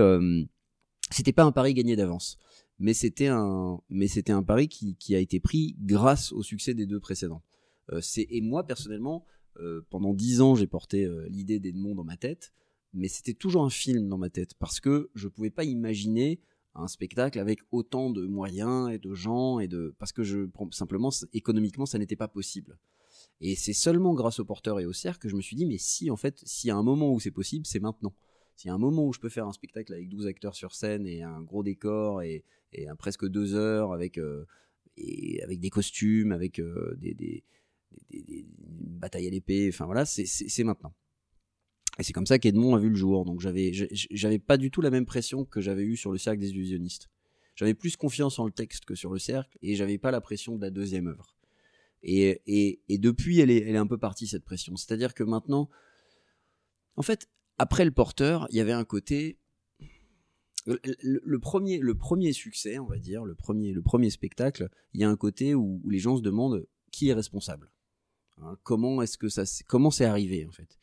c'était 1.10 1.32
pas 1.32 1.44
un 1.44 1.52
pari 1.52 1.74
gagné 1.74 1.96
d'avance 1.96 2.38
mais 2.78 2.94
c'était 2.94 3.28
un, 3.28 3.80
mais 3.88 4.06
un 4.28 4.42
pari 4.42 4.68
qui, 4.68 4.96
qui, 4.96 5.14
a 5.14 5.18
été 5.18 5.40
pris 5.40 5.76
grâce 5.80 6.32
au 6.32 6.42
succès 6.42 6.74
des 6.74 6.86
deux 6.86 7.00
précédents. 7.00 7.42
Euh, 7.92 8.00
et 8.16 8.40
moi, 8.40 8.66
personnellement, 8.66 9.24
euh, 9.60 9.86
pendant 9.90 10.12
dix 10.12 10.40
ans, 10.40 10.54
j'ai 10.54 10.66
porté 10.66 11.04
euh, 11.04 11.26
l'idée 11.28 11.58
d'Edmond 11.58 11.94
dans 11.94 12.04
ma 12.04 12.16
tête, 12.16 12.52
mais 12.92 13.08
c'était 13.08 13.34
toujours 13.34 13.64
un 13.64 13.70
film 13.70 14.08
dans 14.08 14.18
ma 14.18 14.30
tête, 14.30 14.54
parce 14.58 14.80
que 14.80 15.10
je 15.14 15.28
pouvais 15.28 15.50
pas 15.50 15.64
imaginer 15.64 16.40
un 16.78 16.88
spectacle 16.88 17.38
avec 17.38 17.60
autant 17.70 18.10
de 18.10 18.26
moyens 18.26 18.90
et 18.90 18.98
de 18.98 19.14
gens, 19.14 19.58
et 19.58 19.68
de, 19.68 19.94
parce 19.98 20.12
que 20.12 20.22
je, 20.22 20.48
simplement, 20.70 21.10
économiquement, 21.32 21.86
ça 21.86 21.98
n'était 21.98 22.16
pas 22.16 22.28
possible. 22.28 22.78
Et 23.40 23.54
c'est 23.54 23.72
seulement 23.72 24.14
grâce 24.14 24.38
au 24.38 24.44
porteur 24.44 24.80
et 24.80 24.86
au 24.86 24.92
cercle 24.92 25.20
que 25.20 25.28
je 25.28 25.36
me 25.36 25.42
suis 25.42 25.56
dit, 25.56 25.66
mais 25.66 25.78
si, 25.78 26.10
en 26.10 26.16
fait, 26.16 26.42
s'il 26.44 26.68
y 26.68 26.70
a 26.70 26.76
un 26.76 26.82
moment 26.82 27.12
où 27.12 27.20
c'est 27.20 27.30
possible, 27.30 27.66
c'est 27.66 27.80
maintenant. 27.80 28.14
S'il 28.56 28.68
y 28.68 28.70
a 28.70 28.74
un 28.74 28.78
moment 28.78 29.06
où 29.06 29.12
je 29.12 29.20
peux 29.20 29.28
faire 29.28 29.46
un 29.46 29.52
spectacle 29.52 29.92
avec 29.92 30.08
12 30.08 30.26
acteurs 30.26 30.54
sur 30.54 30.74
scène 30.74 31.06
et 31.06 31.22
un 31.22 31.42
gros 31.42 31.62
décor 31.62 32.22
et, 32.22 32.44
et 32.72 32.88
un 32.88 32.96
presque 32.96 33.26
deux 33.28 33.54
heures 33.54 33.92
avec, 33.92 34.16
euh, 34.16 34.46
et 34.96 35.42
avec 35.42 35.60
des 35.60 35.68
costumes, 35.68 36.32
avec 36.32 36.58
euh, 36.58 36.96
des, 36.98 37.12
des, 37.12 37.44
des, 38.10 38.46
batailles 38.58 39.26
à 39.26 39.30
l'épée, 39.30 39.68
enfin 39.68 39.84
voilà, 39.84 40.06
c'est 40.06 40.64
maintenant. 40.64 40.94
Et 41.98 42.02
c'est 42.02 42.12
comme 42.12 42.26
ça 42.26 42.38
qu'Edmond 42.38 42.76
a 42.76 42.78
vu 42.78 42.90
le 42.90 42.96
jour. 42.96 43.24
Donc 43.24 43.40
j'avais, 43.40 43.72
j'avais 43.72 44.38
pas 44.38 44.56
du 44.56 44.70
tout 44.70 44.80
la 44.80 44.90
même 44.90 45.06
pression 45.06 45.44
que 45.44 45.60
j'avais 45.60 45.82
eu 45.82 45.96
sur 45.96 46.12
le 46.12 46.18
cercle 46.18 46.40
des 46.40 46.50
illusionnistes. 46.50 47.08
J'avais 47.54 47.74
plus 47.74 47.96
confiance 47.96 48.38
en 48.38 48.44
le 48.44 48.52
texte 48.52 48.84
que 48.84 48.94
sur 48.94 49.10
le 49.10 49.18
cercle 49.18 49.56
et 49.62 49.76
j'avais 49.76 49.96
pas 49.96 50.10
la 50.10 50.20
pression 50.20 50.56
de 50.56 50.62
la 50.62 50.70
deuxième 50.70 51.06
œuvre. 51.06 51.34
Et, 52.02 52.42
et, 52.46 52.80
et 52.88 52.98
depuis, 52.98 53.40
elle 53.40 53.50
est, 53.50 53.62
elle 53.62 53.74
est 53.74 53.78
un 53.78 53.86
peu 53.86 53.98
partie 53.98 54.26
cette 54.26 54.44
pression. 54.44 54.76
C'est-à-dire 54.76 55.14
que 55.14 55.24
maintenant, 55.24 55.70
en 56.96 57.02
fait, 57.02 57.28
après 57.58 57.84
le 57.84 57.90
porteur, 57.90 58.46
il 58.50 58.56
y 58.56 58.60
avait 58.60 58.72
un 58.72 58.84
côté. 58.84 59.38
Le, 60.66 61.38
premier, 61.38 61.78
le 61.78 61.94
premier 61.94 62.32
succès, 62.32 62.80
on 62.80 62.86
va 62.86 62.98
dire, 62.98 63.24
le 63.24 63.36
premier, 63.36 63.72
le 63.72 63.82
premier 63.82 64.10
spectacle, 64.10 64.68
il 64.94 65.00
y 65.00 65.04
a 65.04 65.08
un 65.08 65.16
côté 65.16 65.54
où, 65.54 65.80
les 65.88 66.00
gens 66.00 66.16
se 66.16 66.22
demandent 66.22 66.66
qui 66.90 67.08
est 67.08 67.12
responsable. 67.12 67.70
Hein, 68.42 68.58
comment 68.64 69.00
est-ce 69.00 69.16
que 69.16 69.28
ça, 69.28 69.44
comment 69.68 69.92
c'est 69.92 70.04
arrivé 70.04 70.44
en 70.44 70.50
fait? 70.50 70.76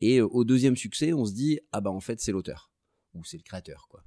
Et 0.00 0.18
euh, 0.18 0.26
au 0.26 0.44
deuxième 0.44 0.76
succès, 0.76 1.12
on 1.12 1.24
se 1.24 1.32
dit 1.32 1.60
ah 1.72 1.80
bah 1.80 1.90
en 1.90 2.00
fait 2.00 2.20
c'est 2.20 2.32
l'auteur 2.32 2.70
ou 3.14 3.24
c'est 3.24 3.36
le 3.36 3.42
créateur 3.42 3.86
quoi. 3.88 4.02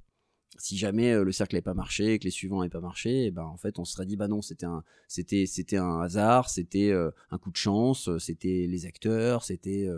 Si 0.58 0.76
jamais 0.76 1.12
euh, 1.12 1.24
le 1.24 1.32
cercle 1.32 1.54
n'avait 1.54 1.62
pas 1.62 1.74
marché, 1.74 2.18
que 2.18 2.24
les 2.24 2.30
suivants 2.30 2.58
n'avaient 2.58 2.68
pas 2.70 2.80
marché, 2.80 3.26
eh 3.26 3.30
ben 3.30 3.44
en 3.44 3.56
fait 3.56 3.78
on 3.78 3.84
se 3.84 3.92
serait 3.92 4.06
dit 4.06 4.16
bah 4.16 4.28
non 4.28 4.42
c'était 4.42 4.66
un 4.66 4.82
c'était 5.06 5.46
c'était 5.46 5.76
un 5.76 6.00
hasard, 6.00 6.50
c'était 6.50 6.90
euh, 6.90 7.10
un 7.30 7.38
coup 7.38 7.50
de 7.50 7.56
chance, 7.56 8.10
c'était 8.18 8.66
les 8.66 8.86
acteurs, 8.86 9.44
c'était 9.44 9.88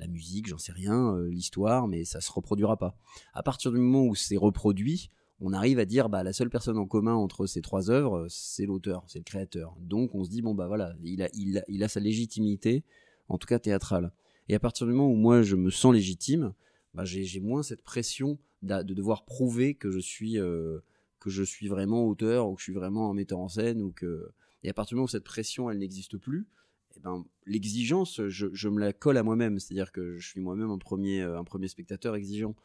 la 0.00 0.06
musique, 0.06 0.46
j'en 0.46 0.58
sais 0.58 0.72
rien, 0.72 1.18
l'histoire, 1.28 1.88
mais 1.88 2.04
ça 2.04 2.20
se 2.20 2.30
reproduira 2.30 2.76
pas. 2.76 2.96
À 3.34 3.42
partir 3.42 3.72
du 3.72 3.78
moment 3.78 4.04
où 4.04 4.14
c'est 4.14 4.36
reproduit, 4.36 5.10
on 5.40 5.52
arrive 5.52 5.78
à 5.78 5.84
dire 5.84 6.08
bah 6.08 6.22
la 6.22 6.32
seule 6.32 6.50
personne 6.50 6.78
en 6.78 6.86
commun 6.86 7.14
entre 7.14 7.46
ces 7.46 7.62
trois 7.62 7.90
œuvres, 7.90 8.26
c'est 8.28 8.66
l'auteur, 8.66 9.04
c'est 9.06 9.18
le 9.18 9.24
créateur. 9.24 9.76
Donc 9.80 10.14
on 10.14 10.24
se 10.24 10.30
dit 10.30 10.42
bon 10.42 10.54
bah 10.54 10.66
voilà, 10.66 10.94
il 11.02 11.22
a, 11.22 11.28
il 11.32 11.58
a, 11.58 11.64
il 11.68 11.82
a 11.84 11.88
sa 11.88 12.00
légitimité, 12.00 12.84
en 13.28 13.38
tout 13.38 13.46
cas 13.46 13.58
théâtrale. 13.58 14.12
Et 14.48 14.54
à 14.54 14.58
partir 14.58 14.86
du 14.86 14.92
moment 14.92 15.10
où 15.10 15.16
moi 15.16 15.42
je 15.42 15.56
me 15.56 15.70
sens 15.70 15.92
légitime, 15.92 16.54
bah, 16.94 17.04
j'ai 17.04 17.40
moins 17.40 17.62
cette 17.62 17.82
pression 17.82 18.38
de 18.62 18.82
devoir 18.82 19.24
prouver 19.24 19.74
que 19.74 19.90
je 19.90 19.98
suis 19.98 20.38
euh, 20.38 20.80
que 21.20 21.30
je 21.30 21.42
suis 21.42 21.68
vraiment 21.68 22.06
auteur 22.06 22.48
ou 22.48 22.54
que 22.54 22.60
je 22.60 22.64
suis 22.64 22.72
vraiment 22.72 23.10
un 23.10 23.14
metteur 23.14 23.38
en 23.38 23.48
scène 23.48 23.82
ou 23.82 23.92
que 23.92 24.30
et 24.62 24.70
à 24.70 24.74
partir 24.74 24.90
du 24.90 24.96
moment 24.96 25.04
où 25.04 25.08
cette 25.08 25.24
pression 25.24 25.70
elle 25.70 25.78
n'existe 25.78 26.16
plus, 26.16 26.48
eh 26.96 27.00
ben, 27.00 27.24
l'exigence, 27.46 28.20
je, 28.26 28.68
me 28.68 28.80
la 28.80 28.92
colle 28.92 29.16
à 29.16 29.22
moi-même. 29.22 29.60
C'est-à-dire 29.60 29.92
que 29.92 30.16
je 30.16 30.26
suis 30.26 30.40
moi-même 30.40 30.70
un 30.70 30.78
premier, 30.78 31.22
euh, 31.22 31.38
un 31.38 31.44
premier 31.44 31.68
spectateur 31.68 32.16
exigeant. 32.16 32.56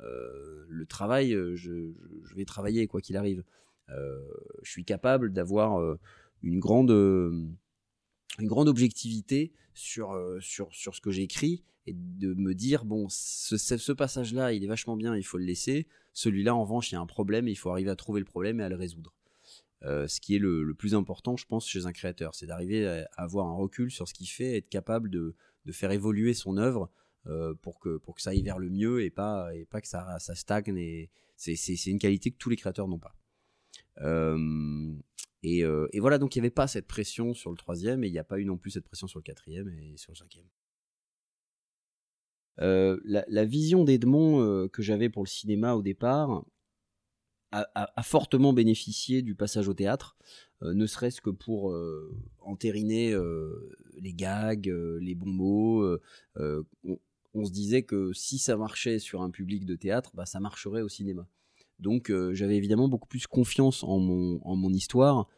Euh, 0.00 0.66
le 0.68 0.84
travail, 0.84 1.32
je, 1.54 1.92
vais 2.34 2.44
travailler 2.44 2.86
quoi 2.86 3.00
qu'il 3.00 3.16
arrive. 3.16 3.42
je 3.88 4.70
suis 4.70 4.84
capable 4.84 5.32
d'avoir 5.32 5.98
une 6.42 6.60
grande, 6.60 6.90
une 8.38 8.46
grande 8.46 8.68
objectivité 8.68 9.52
sur, 9.74 10.16
sur, 10.40 10.72
sur 10.72 10.94
ce 10.94 11.00
que 11.00 11.10
j'écris 11.10 11.62
et 11.88 11.94
de 11.94 12.34
me 12.34 12.54
dire 12.54 12.84
bon, 12.84 13.06
ce, 13.08 13.92
passage-là, 13.92 14.52
il 14.52 14.62
est 14.62 14.66
vachement 14.66 14.96
bien, 14.96 15.16
il 15.16 15.22
faut 15.22 15.38
le 15.38 15.44
laisser. 15.44 15.86
Celui-là, 16.12 16.54
en 16.54 16.62
revanche, 16.62 16.92
il 16.92 16.96
y 16.96 16.98
a 16.98 17.00
un 17.00 17.06
problème, 17.06 17.48
il 17.48 17.56
faut 17.56 17.70
arriver 17.70 17.90
à 17.90 17.96
trouver 17.96 18.20
le 18.20 18.26
problème 18.26 18.60
et 18.60 18.64
à 18.64 18.68
le 18.68 18.76
résoudre. 18.76 19.14
Euh, 19.84 20.06
ce 20.08 20.20
qui 20.20 20.34
est 20.34 20.38
le, 20.38 20.74
plus 20.74 20.94
important, 20.94 21.36
je 21.36 21.46
pense, 21.46 21.66
chez 21.66 21.86
un 21.86 21.92
créateur. 21.92 22.34
C'est 22.34 22.46
d'arriver 22.46 22.86
à, 22.86 23.08
avoir 23.16 23.46
un 23.46 23.54
recul 23.54 23.90
sur 23.90 24.06
ce 24.06 24.12
qu'il 24.12 24.28
fait, 24.28 24.58
être 24.58 24.68
capable 24.68 25.08
de, 25.08 25.34
faire 25.70 25.90
évoluer 25.90 26.34
son 26.34 26.56
œuvre 26.56 26.90
euh, 27.26 27.54
pour, 27.60 27.78
que, 27.78 27.98
pour 27.98 28.14
que 28.14 28.22
ça 28.22 28.30
aille 28.30 28.42
vers 28.42 28.58
le 28.58 28.70
mieux 28.70 29.02
et 29.02 29.10
pas, 29.10 29.54
et 29.54 29.64
pas 29.66 29.80
que 29.80 29.88
ça, 29.88 30.18
ça 30.18 30.34
stagne. 30.34 30.76
Et 30.76 31.10
c'est, 31.36 31.86
une 31.86 31.98
qualité 31.98 32.30
que 32.30 32.38
tous 32.38 32.50
les 32.50 32.56
créateurs 32.56 32.88
n'ont 32.88 32.98
pas. 32.98 33.14
Et, 35.42 35.64
voilà, 36.00 36.18
donc 36.18 36.34
il 36.34 36.38
n'y 36.38 36.42
avait 36.42 36.50
pas 36.50 36.66
cette 36.66 36.86
pression 36.86 37.34
sur 37.34 37.50
le 37.50 37.56
troisième 37.56 38.04
et 38.04 38.08
il 38.08 38.12
n'y 38.12 38.18
a 38.18 38.24
pas 38.24 38.38
eu 38.38 38.44
non 38.44 38.56
plus 38.56 38.70
cette 38.70 38.84
pression 38.84 39.06
sur 39.06 39.18
le 39.18 39.24
quatrième 39.24 39.68
et 39.68 39.96
sur 39.96 40.12
le 40.12 40.16
cinquième. 40.16 40.46
la, 42.58 43.44
vision 43.44 43.84
d'Edmond 43.84 44.68
que 44.68 44.82
j'avais 44.82 45.08
pour 45.08 45.22
le 45.24 45.28
cinéma 45.28 45.74
au 45.74 45.82
départ, 45.82 46.44
a, 47.50 48.02
fortement 48.02 48.52
bénéficié 48.52 49.22
du 49.22 49.34
passage 49.34 49.68
au 49.68 49.74
théâtre, 49.74 50.16
ne 50.60 50.86
serait-ce 50.86 51.20
que 51.20 51.30
pour 51.30 51.74
entériner 52.40 53.16
les 53.94 54.12
gags, 54.12 54.66
les 55.00 55.14
bons 55.14 55.32
mots. 55.32 55.98
On, 57.34 57.44
se 57.44 57.52
disait 57.52 57.82
que 57.82 58.12
si 58.14 58.38
ça 58.38 58.56
marchait 58.56 58.98
sur 58.98 59.22
un 59.22 59.30
public 59.30 59.64
de 59.64 59.76
théâtre, 59.76 60.10
bah, 60.14 60.26
ça 60.26 60.40
marcherait 60.40 60.82
au 60.82 60.88
cinéma. 60.88 61.28
Donc 61.78 62.12
j'avais 62.32 62.56
évidemment 62.56 62.88
beaucoup 62.88 63.08
plus 63.08 63.26
confiance 63.26 63.84
en 63.84 63.98
mon, 63.98 64.40
en 64.44 64.56
mon 64.56 64.72
histoire 64.72 65.28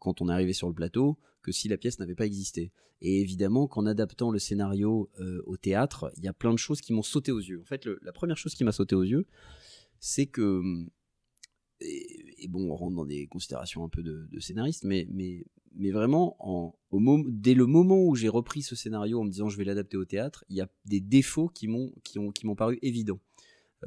quand 0.00 0.20
on 0.20 0.28
arrivé 0.28 0.52
sur 0.52 0.68
le 0.68 0.74
plateau 0.74 1.18
que 1.42 1.52
si 1.52 1.68
la 1.68 1.78
pièce 1.78 1.98
n'avait 1.98 2.14
pas 2.14 2.26
existé. 2.26 2.72
Et 3.00 3.20
évidemment 3.20 3.68
qu'en 3.68 3.86
adaptant 3.86 4.30
le 4.30 4.38
scénario 4.38 5.10
au 5.46 5.56
théâtre, 5.56 6.12
il 6.16 6.24
y 6.24 6.28
a 6.28 6.32
plein 6.32 6.52
de 6.52 6.58
choses 6.58 6.80
qui 6.80 6.92
m'ont 6.92 7.02
sauté 7.02 7.32
aux 7.32 7.40
yeux. 7.40 7.60
En 7.62 7.64
fait, 7.64 7.86
la 8.02 8.12
première 8.12 8.36
chose 8.36 8.54
qui 8.54 8.64
m'a 8.64 8.72
sauté 8.72 8.94
aux 8.94 9.04
yeux, 9.04 9.26
c'est 9.98 10.26
que 10.26 10.58
hum, 10.58 10.90
et, 11.80 12.48
bon, 12.48 12.70
on 12.70 12.76
rentre 12.76 12.96
dans 12.96 13.06
des 13.06 13.26
considérations 13.26 13.84
un 13.84 13.88
peu 13.88 14.02
de, 14.02 14.28
scénariste, 14.40 14.84
mais, 14.84 15.06
mais, 15.10 15.44
mais 15.74 15.90
vraiment, 15.90 16.36
en, 16.40 16.74
au 16.90 17.24
dès 17.28 17.54
le 17.54 17.66
moment 17.66 18.02
où 18.04 18.14
j'ai 18.14 18.28
repris 18.28 18.62
ce 18.62 18.74
scénario 18.74 19.20
en 19.20 19.24
me 19.24 19.30
disant 19.30 19.48
je 19.48 19.56
vais 19.56 19.64
l'adapter 19.64 19.96
au 19.96 20.04
théâtre, 20.04 20.44
il 20.48 20.56
y 20.56 20.60
a 20.60 20.68
des 20.86 21.00
défauts 21.00 21.48
qui 21.48 21.68
m'ont 21.68 21.92
qui 22.02 22.18
ont, 22.18 22.30
qui 22.30 22.46
m'ont 22.46 22.56
paru 22.56 22.78
évidents, 22.82 23.20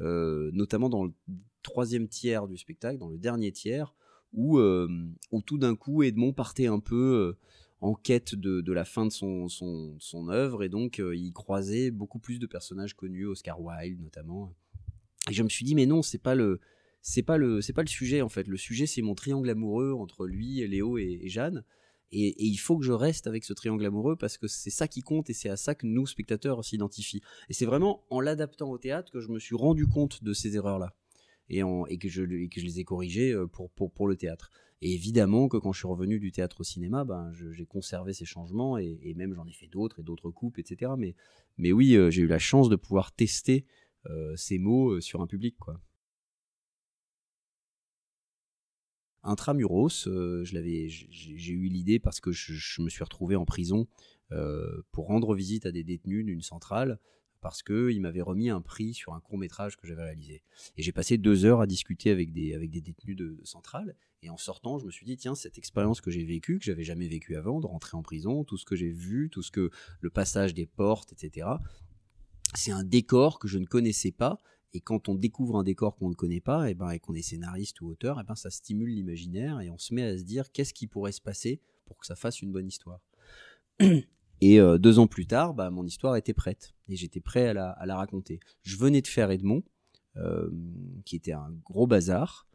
euh, 0.00 0.50
notamment 0.52 0.88
dans 0.88 1.04
le 1.04 1.12
troisième 1.62 2.08
tiers 2.08 2.48
du 2.48 2.56
spectacle, 2.56 2.98
dans 2.98 3.08
le 3.08 3.18
dernier 3.18 3.52
tiers, 3.52 3.94
où, 4.32 4.58
euh, 4.58 4.88
tout 5.46 5.58
d'un 5.58 5.76
coup 5.76 6.02
Edmond 6.02 6.32
partait 6.32 6.66
un 6.66 6.80
peu 6.80 7.36
euh, 7.36 7.38
en 7.80 7.94
quête 7.94 8.34
de, 8.34 8.72
la 8.72 8.84
fin 8.84 9.06
de 9.06 9.10
son, 9.10 10.28
œuvre, 10.28 10.62
et 10.62 10.68
donc 10.68 10.98
il 10.98 11.32
croisait 11.32 11.90
beaucoup 11.90 12.18
plus 12.18 12.38
de 12.38 12.46
personnages 12.46 12.94
connus, 12.94 13.26
Oscar 13.26 13.60
Wilde 13.60 14.00
notamment. 14.00 14.54
Et 15.30 15.32
je 15.32 15.42
me 15.42 15.48
suis 15.48 15.64
dit, 15.64 15.74
mais 15.74 15.86
non, 15.86 16.02
c'est 16.02 16.18
pas 16.18 16.34
le, 16.34 16.60
c'est 17.02 17.22
pas 17.22 17.36
le 17.36 17.60
c'est 17.60 17.72
pas 17.72 17.82
le 17.82 17.88
sujet 17.88 18.22
en 18.22 18.28
fait. 18.28 18.46
Le 18.46 18.56
sujet 18.56 18.86
c'est 18.86 19.02
mon 19.02 19.14
triangle 19.14 19.50
amoureux 19.50 19.92
entre 19.92 20.26
lui, 20.26 20.66
Léo 20.66 20.98
et, 20.98 21.20
Jeanne. 21.26 21.64
Et, 22.14 22.44
il 22.44 22.56
faut 22.56 22.78
que 22.78 22.84
je 22.84 22.92
reste 22.92 23.26
avec 23.26 23.44
ce 23.44 23.52
triangle 23.52 23.84
amoureux 23.86 24.16
parce 24.16 24.38
que 24.38 24.46
c'est 24.46 24.70
ça 24.70 24.86
qui 24.86 25.00
compte 25.00 25.30
et 25.30 25.32
c'est 25.32 25.48
à 25.48 25.56
ça 25.56 25.74
que 25.74 25.86
nous 25.86 26.06
spectateurs 26.06 26.64
s'identifient. 26.64 27.22
Et 27.48 27.54
c'est 27.54 27.66
vraiment 27.66 28.04
en 28.10 28.20
l'adaptant 28.20 28.70
au 28.70 28.78
théâtre 28.78 29.10
que 29.10 29.20
je 29.20 29.28
me 29.28 29.38
suis 29.38 29.56
rendu 29.56 29.86
compte 29.86 30.22
de 30.22 30.32
ces 30.32 30.56
erreurs 30.56 30.78
là 30.78 30.94
et, 31.48 31.98
que 31.98 32.08
je 32.08 32.22
les 32.22 32.80
ai 32.80 32.84
corrigées 32.84 33.32
euh, 33.32 33.46
pour, 33.46 34.08
le 34.08 34.16
théâtre. 34.16 34.50
Et 34.80 34.94
évidemment 34.94 35.48
que 35.48 35.56
quand 35.56 35.72
je 35.72 35.78
suis 35.78 35.88
revenu 35.88 36.18
du 36.18 36.32
théâtre 36.32 36.60
au 36.60 36.64
cinéma, 36.64 37.04
ben, 37.04 37.32
j'ai 37.32 37.66
conservé 37.66 38.12
ces 38.12 38.24
changements 38.24 38.78
et, 38.78 39.14
même 39.16 39.34
j'en 39.34 39.46
ai 39.46 39.52
fait 39.52 39.68
d'autres 39.68 40.00
et 40.00 40.02
d'autres 40.02 40.30
coupes, 40.30 40.58
etc. 40.58 40.92
Mais, 41.58 41.72
oui, 41.72 41.94
euh, 41.94 42.10
j'ai 42.10 42.22
eu 42.22 42.26
la 42.26 42.38
chance 42.38 42.68
de 42.68 42.76
pouvoir 42.76 43.12
tester 43.12 43.64
euh, 44.06 44.34
ces 44.36 44.58
mots 44.58 45.00
sur 45.00 45.20
un 45.20 45.26
public. 45.26 45.56
quoi. 45.58 45.80
Intramuros, 49.24 50.08
je 50.08 50.52
l'avais, 50.52 50.88
j'ai 50.88 51.52
eu 51.52 51.68
l'idée 51.68 52.00
parce 52.00 52.18
que 52.18 52.32
je, 52.32 52.82
me 52.82 52.88
suis 52.88 53.04
retrouvé 53.04 53.36
en 53.36 53.44
prison 53.44 53.86
pour 54.90 55.06
rendre 55.06 55.36
visite 55.36 55.64
à 55.64 55.70
des 55.70 55.84
détenus 55.84 56.24
d'une 56.24 56.42
centrale 56.42 56.98
parce 57.42 57.62
qu'ils 57.62 58.00
m'avaient 58.00 58.22
remis 58.22 58.48
un 58.48 58.60
prix 58.60 58.94
sur 58.94 59.12
un 59.12 59.20
court 59.20 59.36
métrage 59.36 59.76
que 59.76 59.86
j'avais 59.86 60.04
réalisé. 60.04 60.42
Et 60.76 60.82
j'ai 60.82 60.92
passé 60.92 61.18
deux 61.18 61.44
heures 61.44 61.60
à 61.60 61.66
discuter 61.66 62.10
avec 62.10 62.32
des, 62.32 62.54
avec 62.54 62.70
des 62.70 62.80
détenus 62.80 63.16
de, 63.16 63.38
centrale. 63.44 63.96
Et 64.22 64.30
en 64.30 64.36
sortant, 64.36 64.78
je 64.78 64.86
me 64.86 64.92
suis 64.92 65.04
dit, 65.04 65.16
tiens, 65.16 65.34
cette 65.34 65.58
expérience 65.58 66.00
que 66.00 66.12
j'ai 66.12 66.24
vécue, 66.24 66.60
que 66.60 66.64
j'avais 66.64 66.84
jamais 66.84 67.08
vécue 67.08 67.34
avant, 67.34 67.60
de 67.60 67.66
rentrer 67.66 67.96
en 67.96 68.02
prison, 68.02 68.44
tout 68.44 68.56
ce 68.56 68.64
que 68.64 68.76
j'ai 68.76 68.92
vu, 68.92 69.28
tout 69.28 69.42
ce 69.42 69.50
que 69.50 69.70
le 70.00 70.10
passage 70.10 70.54
des 70.54 70.66
portes, 70.66 71.12
etc., 71.12 71.48
c'est 72.54 72.70
un 72.70 72.84
décor 72.84 73.38
que 73.38 73.48
je 73.48 73.58
ne 73.58 73.64
connaissais 73.64 74.12
pas 74.12 74.38
Et 74.74 74.80
quand 74.80 75.08
on 75.08 75.14
découvre 75.14 75.58
un 75.58 75.64
décor 75.64 75.96
qu'on 75.96 76.10
ne 76.10 76.14
connaît 76.14 76.40
pas, 76.40 76.70
et, 76.70 76.74
ben, 76.74 76.90
et 76.90 77.00
qu'on 77.00 77.14
est 77.14 77.22
scénariste 77.22 77.80
ou 77.80 77.88
auteur, 77.88 78.20
et 78.20 78.24
ben, 78.24 78.36
ça 78.36 78.50
stimule 78.50 78.90
l'imaginaire 78.90 79.60
et 79.60 79.68
on 79.68 79.78
se 79.78 79.92
met 79.92 80.02
à 80.02 80.16
se 80.16 80.22
dire 80.22 80.52
qu'est-ce 80.52 80.72
qui 80.72 80.86
pourrait 80.86 81.12
se 81.12 81.20
passer 81.20 81.60
pour 81.84 81.98
que 81.98 82.06
ça 82.06 82.14
fasse 82.14 82.40
une 82.40 82.52
bonne 82.52 82.68
histoire. 82.68 83.00
Et 84.42 84.58
euh, 84.58 84.76
deux 84.76 84.98
ans 84.98 85.06
plus 85.06 85.28
tard, 85.28 85.54
bah, 85.54 85.70
mon 85.70 85.86
histoire 85.86 86.16
était 86.16 86.34
prête 86.34 86.74
et 86.88 86.96
j'étais 86.96 87.20
prêt 87.20 87.46
à 87.46 87.86
la, 87.86 87.96
raconter. 87.96 88.40
Je 88.64 88.76
venais 88.76 89.00
de 89.00 89.06
faire 89.06 89.30
Edmond, 89.30 89.62
euh, 90.16 90.50
qui 91.04 91.14
était 91.14 91.32
un 91.32 91.52
gros 91.64 91.86
bazar, 91.86 92.48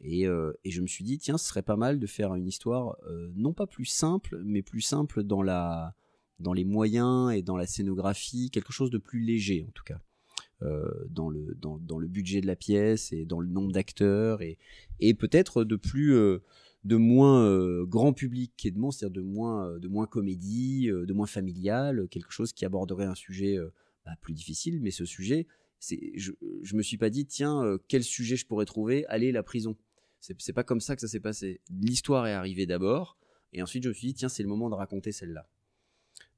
et, 0.00 0.26
euh, 0.26 0.54
et, 0.64 0.70
je 0.70 0.80
me 0.80 0.86
suis 0.86 1.04
dit 1.04 1.18
tiens, 1.18 1.36
ce 1.36 1.46
serait 1.46 1.62
pas 1.62 1.76
mal 1.76 2.00
de 2.00 2.06
faire 2.06 2.34
une 2.34 2.46
histoire 2.46 2.96
non 3.34 3.52
pas 3.52 3.66
plus 3.66 3.84
simple, 3.84 4.40
mais 4.46 4.62
plus 4.62 4.80
simple 4.80 5.22
dans 5.22 5.42
la 5.42 5.94
dans 6.38 6.54
les 6.54 6.64
moyens 6.64 7.32
et 7.32 7.42
dans 7.42 7.56
la 7.58 7.66
scénographie, 7.66 8.50
quelque 8.50 8.72
chose 8.72 8.90
de 8.90 8.98
plus 8.98 9.20
léger 9.20 9.66
en 9.68 9.72
tout 9.72 9.84
cas. 9.84 10.00
dans, 11.10 11.28
le, 11.28 11.54
dans, 11.54 11.98
le 11.98 12.08
budget 12.08 12.40
de 12.40 12.46
la 12.46 12.56
pièce 12.56 13.12
et 13.12 13.26
dans 13.26 13.40
le 13.40 13.48
nombre 13.48 13.72
d'acteurs 13.72 14.40
et, 14.40 14.58
et 15.00 15.12
peut-être 15.12 15.64
de 15.64 15.76
plus 15.76 16.14
de 16.86 16.96
moins 16.96 17.44
euh, 17.44 17.84
grand 17.84 18.12
public 18.12 18.52
qu'Edmond, 18.56 18.92
c'est-à-dire 18.92 19.20
de 19.20 19.26
moins, 19.26 19.68
euh, 19.68 19.78
de 19.80 19.88
moins 19.88 20.06
comédie, 20.06 20.88
euh, 20.88 21.04
de 21.04 21.12
moins 21.12 21.26
familial, 21.26 22.06
quelque 22.08 22.30
chose 22.30 22.52
qui 22.52 22.64
aborderait 22.64 23.06
un 23.06 23.16
sujet 23.16 23.58
bah, 24.04 24.12
plus 24.20 24.34
difficile, 24.34 24.80
mais 24.80 24.92
ce 24.92 25.04
sujet, 25.04 25.48
je, 25.80 26.32
je 26.62 26.76
me 26.76 26.82
suis 26.82 26.96
pas 26.96 27.10
dit, 27.10 27.26
tiens, 27.26 27.76
quel 27.88 28.04
sujet 28.04 28.36
je 28.36 28.46
pourrais 28.46 28.66
trouver 28.66 29.04
Allez, 29.06 29.32
la 29.32 29.42
prison. 29.42 29.76
C'est, 30.20 30.52
pas 30.52 30.64
comme 30.64 30.80
ça 30.80 30.94
que 30.96 31.00
ça 31.00 31.08
s'est 31.08 31.20
passé. 31.20 31.60
L'histoire 31.70 32.26
est 32.26 32.32
arrivée 32.32 32.66
d'abord, 32.66 33.18
et 33.52 33.62
ensuite 33.62 33.82
je 33.82 33.88
me 33.88 33.94
suis 33.94 34.08
dit, 34.08 34.14
tiens, 34.14 34.28
c'est 34.28 34.42
le 34.42 34.48
moment 34.48 34.70
de 34.70 34.74
raconter 34.74 35.12
celle-là. 35.12 35.48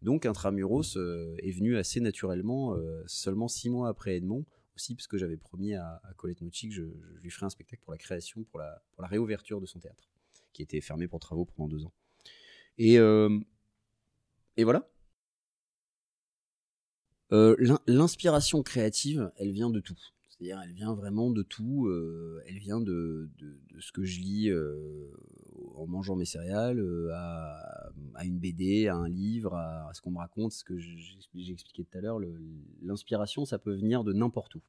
Donc 0.02 0.26
Intramuros 0.26 0.96
est 0.96 1.52
venu 1.52 1.76
assez 1.76 2.00
naturellement, 2.00 2.76
seulement 3.06 3.48
six 3.48 3.70
mois 3.70 3.88
après 3.88 4.16
Edmond, 4.16 4.44
aussi 4.74 4.94
parce 4.94 5.06
que 5.06 5.18
j'avais 5.18 5.36
promis 5.36 5.74
à, 5.74 6.00
Colette 6.16 6.40
Nucci 6.40 6.68
que 6.68 6.74
je, 6.74 6.82
lui 7.22 7.30
ferais 7.30 7.46
un 7.46 7.50
spectacle 7.50 7.82
pour 7.82 7.92
la 7.92 7.98
création, 7.98 8.44
pour 8.44 8.58
la, 8.60 8.82
pour 8.92 9.02
la 9.02 9.08
réouverture 9.08 9.60
de 9.60 9.66
son 9.66 9.78
théâtre 9.78 10.08
qui 10.52 10.62
était 10.62 10.80
fermé 10.80 11.08
pour 11.08 11.20
travaux 11.20 11.44
pendant 11.44 11.68
deux 11.68 11.84
ans. 11.84 11.92
Et, 12.78 12.98
euh, 12.98 13.38
et 14.56 14.64
voilà. 14.64 14.88
Euh, 17.32 17.56
l'inspiration 17.86 18.62
créative, 18.62 19.30
elle 19.36 19.52
vient 19.52 19.70
de 19.70 19.80
tout. 19.80 19.98
C'est-à-dire, 20.28 20.60
elle 20.64 20.72
vient 20.72 20.94
vraiment 20.94 21.30
de 21.30 21.42
tout. 21.42 21.86
Euh, 21.86 22.42
elle 22.46 22.58
vient 22.58 22.80
de, 22.80 23.28
de, 23.38 23.80
ce 23.80 23.92
que 23.92 24.04
je 24.04 24.20
lis 24.20 24.50
en 25.74 25.86
mangeant 25.86 26.16
mes 26.16 26.24
céréales, 26.24 26.80
à, 27.12 27.90
à, 28.14 28.24
une 28.24 28.38
BD, 28.38 28.86
à 28.86 28.94
un 28.94 29.08
livre, 29.08 29.54
à, 29.54 29.90
ce 29.92 30.00
qu'on 30.00 30.12
me 30.12 30.18
raconte, 30.18 30.52
ce 30.52 30.64
que 30.64 30.78
j'ai 30.78 31.52
expliqué 31.52 31.84
tout 31.84 31.98
à 31.98 32.00
l'heure. 32.00 32.20
L'inspiration, 32.82 33.44
ça 33.44 33.58
peut 33.58 33.74
venir 33.74 34.04
de 34.04 34.12
n'importe 34.12 34.54
où. 34.54 34.62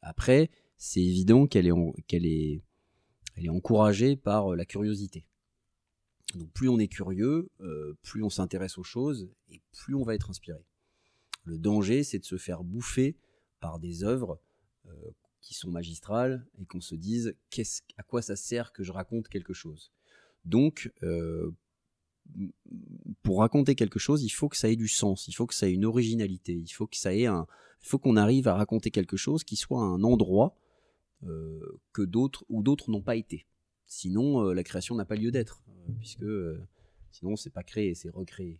Après, 0.00 0.50
c'est 0.76 1.02
évident 1.02 1.46
qu'elle 1.46 1.68
est, 1.68 2.02
qu'elle 2.08 2.26
est, 2.26 2.62
elle 3.36 3.46
est 3.46 3.50
encouragée 3.50 4.16
par 4.16 4.52
euh, 4.52 4.56
la 4.56 4.64
curiosité. 4.64 5.24
Donc 6.34 6.50
plus 6.52 6.68
on 6.68 6.78
est 6.78 6.88
curieux, 6.88 7.50
euh, 7.60 7.96
plus 8.02 8.22
on 8.22 8.30
s'intéresse 8.30 8.78
aux 8.78 8.84
choses 8.84 9.30
et 9.50 9.60
plus 9.72 9.94
on 9.94 10.02
va 10.02 10.14
être 10.14 10.30
inspiré. 10.30 10.64
Le 11.44 11.58
danger, 11.58 12.04
c'est 12.04 12.18
de 12.18 12.24
se 12.24 12.38
faire 12.38 12.62
bouffer 12.62 13.16
par 13.60 13.78
des 13.78 14.04
œuvres 14.04 14.40
euh, 14.86 15.10
qui 15.40 15.54
sont 15.54 15.70
magistrales 15.70 16.46
et 16.58 16.64
qu'on 16.64 16.80
se 16.80 16.94
dise 16.94 17.34
à 17.96 18.02
quoi 18.02 18.22
ça 18.22 18.36
sert 18.36 18.72
que 18.72 18.82
je 18.82 18.92
raconte 18.92 19.28
quelque 19.28 19.52
chose? 19.52 19.92
Donc, 20.44 20.92
pour 23.22 23.40
raconter 23.40 23.74
quelque 23.74 23.98
chose, 23.98 24.24
il 24.24 24.30
faut 24.30 24.48
que 24.48 24.56
ça 24.56 24.68
ait 24.68 24.76
du 24.76 24.88
sens, 24.88 25.28
il 25.28 25.32
faut 25.32 25.46
que 25.46 25.54
ça 25.54 25.68
ait 25.68 25.72
une 25.72 25.84
originalité, 25.84 26.52
il 26.52 26.68
faut 26.68 26.86
que 26.86 26.96
ça 26.96 27.10
faut 27.80 27.98
qu'on 27.98 28.16
arrive 28.16 28.48
à 28.48 28.54
raconter 28.54 28.90
quelque 28.90 29.16
chose 29.16 29.44
qui 29.44 29.56
soit 29.56 29.82
un 29.82 30.02
endroit 30.02 30.56
que 31.92 32.02
d'autres 32.02 32.44
ou 32.48 32.62
d'autres 32.62 32.90
n'ont 32.90 33.02
pas 33.02 33.16
été. 33.16 33.46
Sinon, 33.92 34.46
euh, 34.46 34.54
la 34.54 34.64
création 34.64 34.94
n'a 34.94 35.04
pas 35.04 35.16
lieu 35.16 35.30
d'être, 35.30 35.62
euh, 35.68 35.92
puisque 35.98 36.24
sinon 37.10 37.36
c'est 37.36 37.50
pas 37.50 37.62
créé, 37.62 37.94
c'est 37.94 38.08
recréé. 38.08 38.58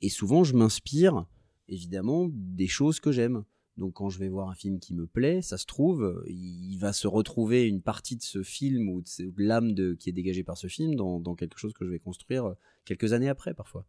et 0.00 0.08
souvent, 0.08 0.42
je 0.42 0.56
m'inspire 0.56 1.26
évidemment 1.68 2.28
des 2.32 2.66
choses 2.66 2.98
que 2.98 3.12
j'aime. 3.12 3.44
Donc 3.76 3.92
quand 3.92 4.08
je 4.08 4.18
vais 4.18 4.28
voir 4.28 4.48
un 4.48 4.54
film 4.54 4.80
qui 4.80 4.94
me 4.94 5.06
plaît, 5.06 5.42
ça 5.42 5.58
se 5.58 5.66
trouve, 5.66 6.24
il 6.26 6.78
va 6.78 6.94
se 6.94 7.06
retrouver 7.06 7.68
une 7.68 7.82
partie 7.82 8.16
de 8.16 8.22
ce 8.22 8.42
film 8.42 8.88
ou 8.88 9.02
de 9.02 9.32
l'âme 9.36 9.74
qui 9.96 10.08
est 10.08 10.12
dégagée 10.12 10.42
par 10.42 10.56
ce 10.56 10.66
film 10.66 10.96
dans, 10.96 11.34
quelque 11.36 11.58
chose 11.58 11.74
que 11.74 11.84
je 11.84 11.90
vais 11.90 12.00
construire 12.00 12.56
quelques 12.86 13.12
années 13.12 13.28
après 13.28 13.52
parfois. 13.52 13.86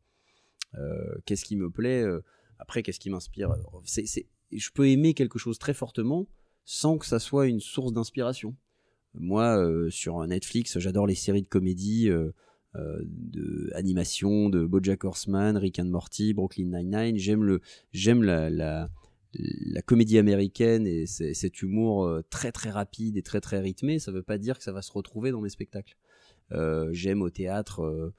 qu'est-ce 1.26 1.46
qui 1.46 1.56
me 1.56 1.72
plaît 1.72 2.04
Après, 2.60 2.84
qu'est-ce 2.84 3.00
qui 3.00 3.10
m'inspire? 3.10 3.56
Je 4.52 4.70
peux 4.72 4.88
aimer 4.90 5.14
quelque 5.14 5.40
chose 5.40 5.58
très 5.58 5.74
fortement 5.74 6.28
sans 6.72 7.00
que 7.00 7.08
ça 7.08 7.18
soit 7.18 7.48
une 7.48 7.62
source 7.62 7.94
d'inspiration. 7.94 8.56
Moi, 9.16 9.58
euh, 9.58 9.90
sur 9.90 10.24
Netflix, 10.28 10.78
j'adore 10.78 11.08
les 11.08 11.16
séries 11.16 11.42
de 11.42 11.48
comédie, 11.48 12.12
euh, 12.12 12.32
euh, 12.76 13.02
de 13.04 13.72
animation, 13.74 14.50
de 14.50 14.64
BoJack 14.68 15.04
Horseman, 15.04 15.58
Rick 15.58 15.80
and 15.80 15.86
Morty, 15.86 16.32
Brooklyn 16.36 16.66
Nine-Nine. 16.66 17.18
J'aime 17.18 17.44
le, 17.44 17.62
j'aime 17.92 18.22
la, 18.22 18.52
la, 18.52 18.88
comédie 19.88 20.20
américaine 20.20 20.86
et 20.86 21.08
cet 21.08 21.64
humour 21.64 22.08
très 22.30 22.52
très 22.52 22.70
rapide 22.70 23.18
et 23.18 23.24
très 23.24 23.42
très 23.42 23.60
rythmé. 23.60 23.98
Ça 23.98 24.12
ne 24.12 24.18
veut 24.18 24.24
pas 24.24 24.38
dire 24.38 24.60
que 24.60 24.64
ça 24.64 24.72
va 24.72 24.84
se 24.84 24.92
retrouver 24.92 25.32
dans 25.32 25.42
mes 25.42 25.50
spectacles. 25.50 25.98
j'aime 26.92 27.24
au 27.24 27.32
théâtre. 27.32 28.14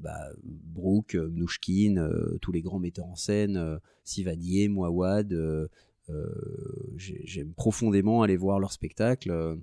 bah, 0.00 0.28
Brooke, 0.44 1.14
Mnouchkine, 1.14 2.06
tous 2.42 2.52
les 2.52 2.60
grands 2.60 2.80
metteurs 2.80 3.06
en 3.06 3.16
scène, 3.16 3.80
Sivadier, 4.04 4.68
Mouawad, 4.68 5.34
euh, 6.10 6.77
j'aime 6.98 7.52
profondément 7.54 8.22
aller 8.22 8.36
voir 8.36 8.58
leur 8.58 8.72
spectacle. 8.72 9.30
Euh, 9.30 9.56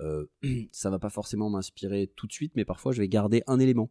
euh, 0.00 0.26
ça 0.72 0.90
va 0.90 0.98
pas 0.98 1.10
forcément 1.10 1.50
m'inspirer 1.50 2.10
tout 2.16 2.26
de 2.26 2.32
suite, 2.32 2.52
mais 2.54 2.64
parfois 2.64 2.92
je 2.92 3.00
vais 3.00 3.08
garder 3.08 3.42
un 3.46 3.58
élément. 3.58 3.90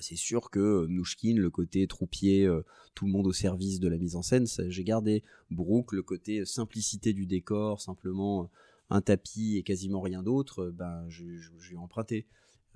C'est 0.00 0.16
sûr 0.16 0.50
que 0.50 0.86
Mnouchkine, 0.86 1.40
le 1.40 1.50
côté 1.50 1.86
troupier, 1.86 2.48
tout 2.94 3.06
le 3.06 3.12
monde 3.12 3.26
au 3.26 3.32
service 3.32 3.80
de 3.80 3.88
la 3.88 3.96
mise 3.96 4.14
en 4.14 4.22
scène, 4.22 4.46
j'ai 4.46 4.84
gardé. 4.84 5.24
Brooke, 5.50 5.92
le 5.92 6.02
côté 6.02 6.44
simplicité 6.44 7.12
du 7.12 7.26
décor, 7.26 7.80
simplement 7.80 8.50
un 8.90 9.00
tapis 9.00 9.56
et 9.56 9.62
quasiment 9.62 10.00
rien 10.00 10.22
d'autre, 10.22 10.70
ben, 10.70 11.08
j'ai 11.08 11.76
emprunté. 11.76 12.26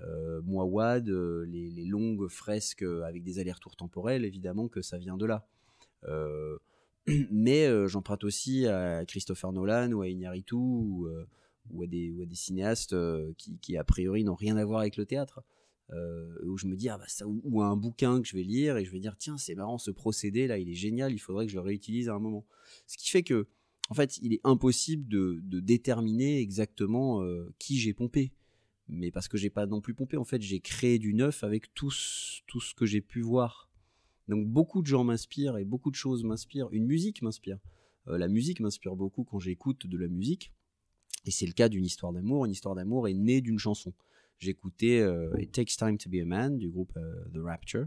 Euh, 0.01 0.41
moi, 0.43 0.65
Wad, 0.65 1.09
les, 1.09 1.71
les, 1.71 1.85
longues 1.85 2.27
fresques 2.27 2.83
avec 2.83 3.23
des 3.23 3.39
allers-retours 3.39 3.77
temporels, 3.77 4.25
évidemment 4.25 4.69
que 4.69 4.83
ça 4.83 4.99
vient 4.99 5.19
de 5.19 5.27
là. 5.27 5.47
Mais 7.31 7.67
euh, 7.67 7.87
j'emprunte 7.87 8.25
aussi 8.25 8.67
à 8.67 9.05
Christopher 9.05 9.53
Nolan 9.53 9.93
ou 9.93 10.03
à 10.03 10.09
Iñárritu 10.09 10.55
ou, 10.55 11.07
euh, 11.07 11.27
ou, 11.71 11.83
à, 11.83 11.87
des, 11.87 12.27
cinéastes 12.33 12.95
euh, 12.95 13.33
qui, 13.61 13.77
a 13.77 13.85
priori 13.85 14.25
n'ont 14.25 14.35
rien 14.35 14.57
à 14.57 14.65
voir 14.65 14.81
avec 14.81 14.97
le 14.97 15.05
théâtre. 15.05 15.43
où 16.45 16.57
je 16.57 16.67
me 16.67 16.77
dis 16.77 16.89
ah 16.89 16.97
bah 16.97 17.05
ça 17.09 17.27
ou, 17.27 17.63
un 17.63 17.77
bouquin 17.77 18.23
que 18.23 18.27
je 18.27 18.35
vais 18.35 18.43
lire 18.43 18.79
et 18.79 18.85
je 18.85 18.91
vais 18.91 19.01
dire 19.01 19.17
tiens 19.19 19.37
c'est 19.37 19.55
marrant 19.55 19.77
ce 19.77 19.91
procédé 19.91 20.47
là 20.47 20.57
il 20.59 20.71
est 20.71 20.75
génial 20.75 21.13
il 21.13 21.19
faudrait 21.19 21.45
que 21.45 21.53
je 21.53 21.57
le 21.57 21.63
réutilise 21.63 22.09
à 22.09 22.15
un 22.15 22.19
moment. 22.19 22.47
Ce 22.87 22.97
qui 22.97 23.11
fait 23.11 23.23
que 23.23 23.47
en 23.91 23.95
fait 23.95 24.17
il 24.19 24.33
est 24.33 24.41
impossible 24.45 25.07
de, 25.07 25.41
déterminer 25.61 26.41
exactement 26.41 27.23
qui 27.59 27.79
j'ai 27.79 27.93
pompé. 27.93 28.33
Mais 28.89 29.11
parce 29.11 29.29
que 29.29 29.39
j'ai 29.39 29.51
pas 29.51 29.67
non 29.67 29.81
plus 29.81 29.95
pompé 29.95 30.17
en 30.17 30.25
fait 30.25 30.41
j'ai 30.41 30.61
créé 30.61 30.99
du 30.99 31.13
neuf 31.13 31.45
avec 31.45 31.75
tout 31.75 31.91
ce 31.91 32.75
que 32.75 32.87
j'ai 32.87 33.03
pu 33.03 33.21
voir 33.21 33.69
donc 34.29 34.47
beaucoup 34.47 34.83
de 34.83 34.87
gens 34.87 35.05
m'inspirent 35.05 35.59
et 35.59 35.65
beaucoup 35.65 35.91
de 35.91 35.97
choses 35.97 36.25
m'inspirent. 36.25 36.69
Une 36.73 36.87
musique 36.87 37.23
m'inspire. 37.23 37.59
Euh, 38.09 38.19
la 38.19 38.29
musique 38.29 38.61
m'inspire 38.61 38.97
beaucoup 38.97 39.25
quand 39.25 39.39
j'écoute 39.39 39.87
de 39.87 39.99
la 39.99 40.09
musique. 40.09 40.53
Et 41.27 41.31
c'est 41.31 41.47
le 41.47 41.53
cas 41.53 41.69
d'une 41.69 41.85
histoire 41.85 42.13
d'amour. 42.13 42.45
Une 42.45 42.53
histoire 42.53 42.75
d'amour 42.75 43.09
est 43.09 43.15
née 43.15 43.41
d'une 43.41 43.59
chanson. 43.59 43.93
J'écoutais 44.39 45.01
euh, 45.01 45.33
It 45.39 45.53
Takes 45.53 45.77
Time 45.79 45.97
to 45.99 46.11
Be 46.11 46.17
a 46.17 46.25
Man 46.25 46.59
du 46.59 46.71
groupe 46.71 46.93
euh, 46.97 47.25
The 47.33 47.39
Rapture. 47.39 47.87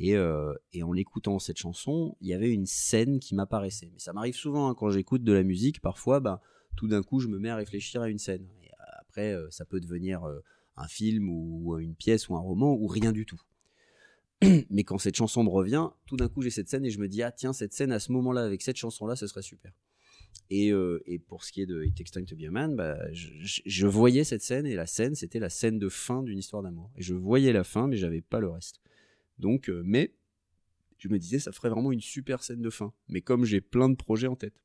Et, 0.00 0.16
en 0.16 0.94
écoutant 0.94 1.40
cette 1.40 1.56
chanson, 1.56 2.16
il 2.20 2.28
y 2.28 2.32
avait 2.32 2.52
une 2.52 2.66
scène 2.66 3.18
qui 3.18 3.34
m'apparaissait. 3.34 3.90
Mais 3.92 3.98
ça 3.98 4.12
m'arrive 4.12 4.36
souvent 4.36 4.68
hein, 4.68 4.74
quand 4.76 4.90
j'écoute 4.90 5.24
de 5.24 5.32
la 5.32 5.42
musique. 5.42 5.80
Parfois, 5.80 6.20
ben, 6.20 6.40
tout 6.76 6.86
d'un 6.86 7.02
coup, 7.02 7.18
je 7.18 7.26
me 7.26 7.40
mets 7.40 7.50
à 7.50 7.56
réfléchir 7.56 8.00
à 8.02 8.08
une 8.08 8.18
scène. 8.18 8.46
Et 8.62 8.70
après, 9.00 9.34
ça 9.50 9.64
peut 9.64 9.80
devenir 9.80 10.22
un 10.76 10.86
film 10.86 11.28
ou 11.28 11.76
une 11.80 11.96
pièce 11.96 12.28
ou 12.28 12.36
un 12.36 12.40
roman 12.40 12.74
ou 12.74 12.86
rien 12.86 13.10
du 13.10 13.26
tout. 13.26 13.40
mais 14.70 14.84
quand 14.84 14.98
cette 14.98 15.16
chanson 15.16 15.42
me 15.42 15.48
revient, 15.48 15.88
tout 16.06 16.16
d'un 16.16 16.28
coup 16.28 16.42
j'ai 16.42 16.50
cette 16.50 16.68
scène 16.68 16.84
et 16.84 16.90
je 16.90 17.00
me 17.00 17.08
dis 17.08 17.22
ah 17.22 17.32
tiens 17.32 17.52
cette 17.52 17.72
scène 17.72 17.90
à 17.90 17.98
ce 17.98 18.12
moment-là 18.12 18.44
avec 18.44 18.62
cette 18.62 18.76
chanson-là 18.76 19.16
ce 19.16 19.26
serait 19.26 19.42
super. 19.42 19.72
Et, 20.50 20.72
euh, 20.72 21.02
et, 21.06 21.18
pour 21.18 21.44
ce 21.44 21.52
qui 21.52 21.60
est 21.60 21.66
de 21.66 21.84
It 21.84 21.94
Takes 21.94 22.10
Time 22.10 22.24
to 22.24 22.36
Be 22.36 22.44
a 22.44 22.50
Man, 22.50 22.74
bah, 22.74 22.96
je, 23.12 23.86
voyais 23.86 24.24
cette 24.24 24.42
scène 24.42 24.66
et 24.66 24.76
la 24.76 24.86
scène 24.86 25.14
c'était 25.14 25.40
la 25.40 25.50
scène 25.50 25.78
de 25.78 25.88
fin 25.88 26.22
d'une 26.22 26.38
histoire 26.38 26.62
d'amour. 26.62 26.90
Et 26.96 27.02
je 27.02 27.14
voyais 27.14 27.52
la 27.52 27.64
fin 27.64 27.86
mais 27.86 27.96
j'avais 27.96 28.22
pas 28.22 28.40
le 28.40 28.48
reste. 28.48 28.80
Donc 29.38 29.68
euh, 29.68 29.82
mais 29.84 30.14
je 30.98 31.08
me 31.08 31.18
disais 31.18 31.38
ça 31.38 31.52
ferait 31.52 31.70
vraiment 31.70 31.92
une 31.92 32.00
super 32.00 32.42
scène 32.42 32.62
de 32.62 32.70
fin. 32.70 32.92
Mais 33.08 33.20
comme 33.20 33.44
j'ai 33.44 33.60
plein 33.60 33.88
de 33.88 33.96
projets 33.96 34.28
en 34.28 34.36
tête. 34.36 34.62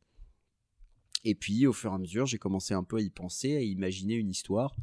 Et 1.26 1.36
puis 1.36 1.66
au 1.66 1.74
fur 1.74 1.92
et 1.92 1.96
à 1.96 1.98
mesure 1.98 2.28
j'ai 2.28 2.38
commencé 2.38 2.74
un 2.74 2.84
peu 2.84 2.98
à 2.98 3.02
y 3.02 3.10
penser, 3.10 3.56
à 3.56 3.62
imaginer 3.62 4.16
une 4.16 4.30
histoire 4.30 4.76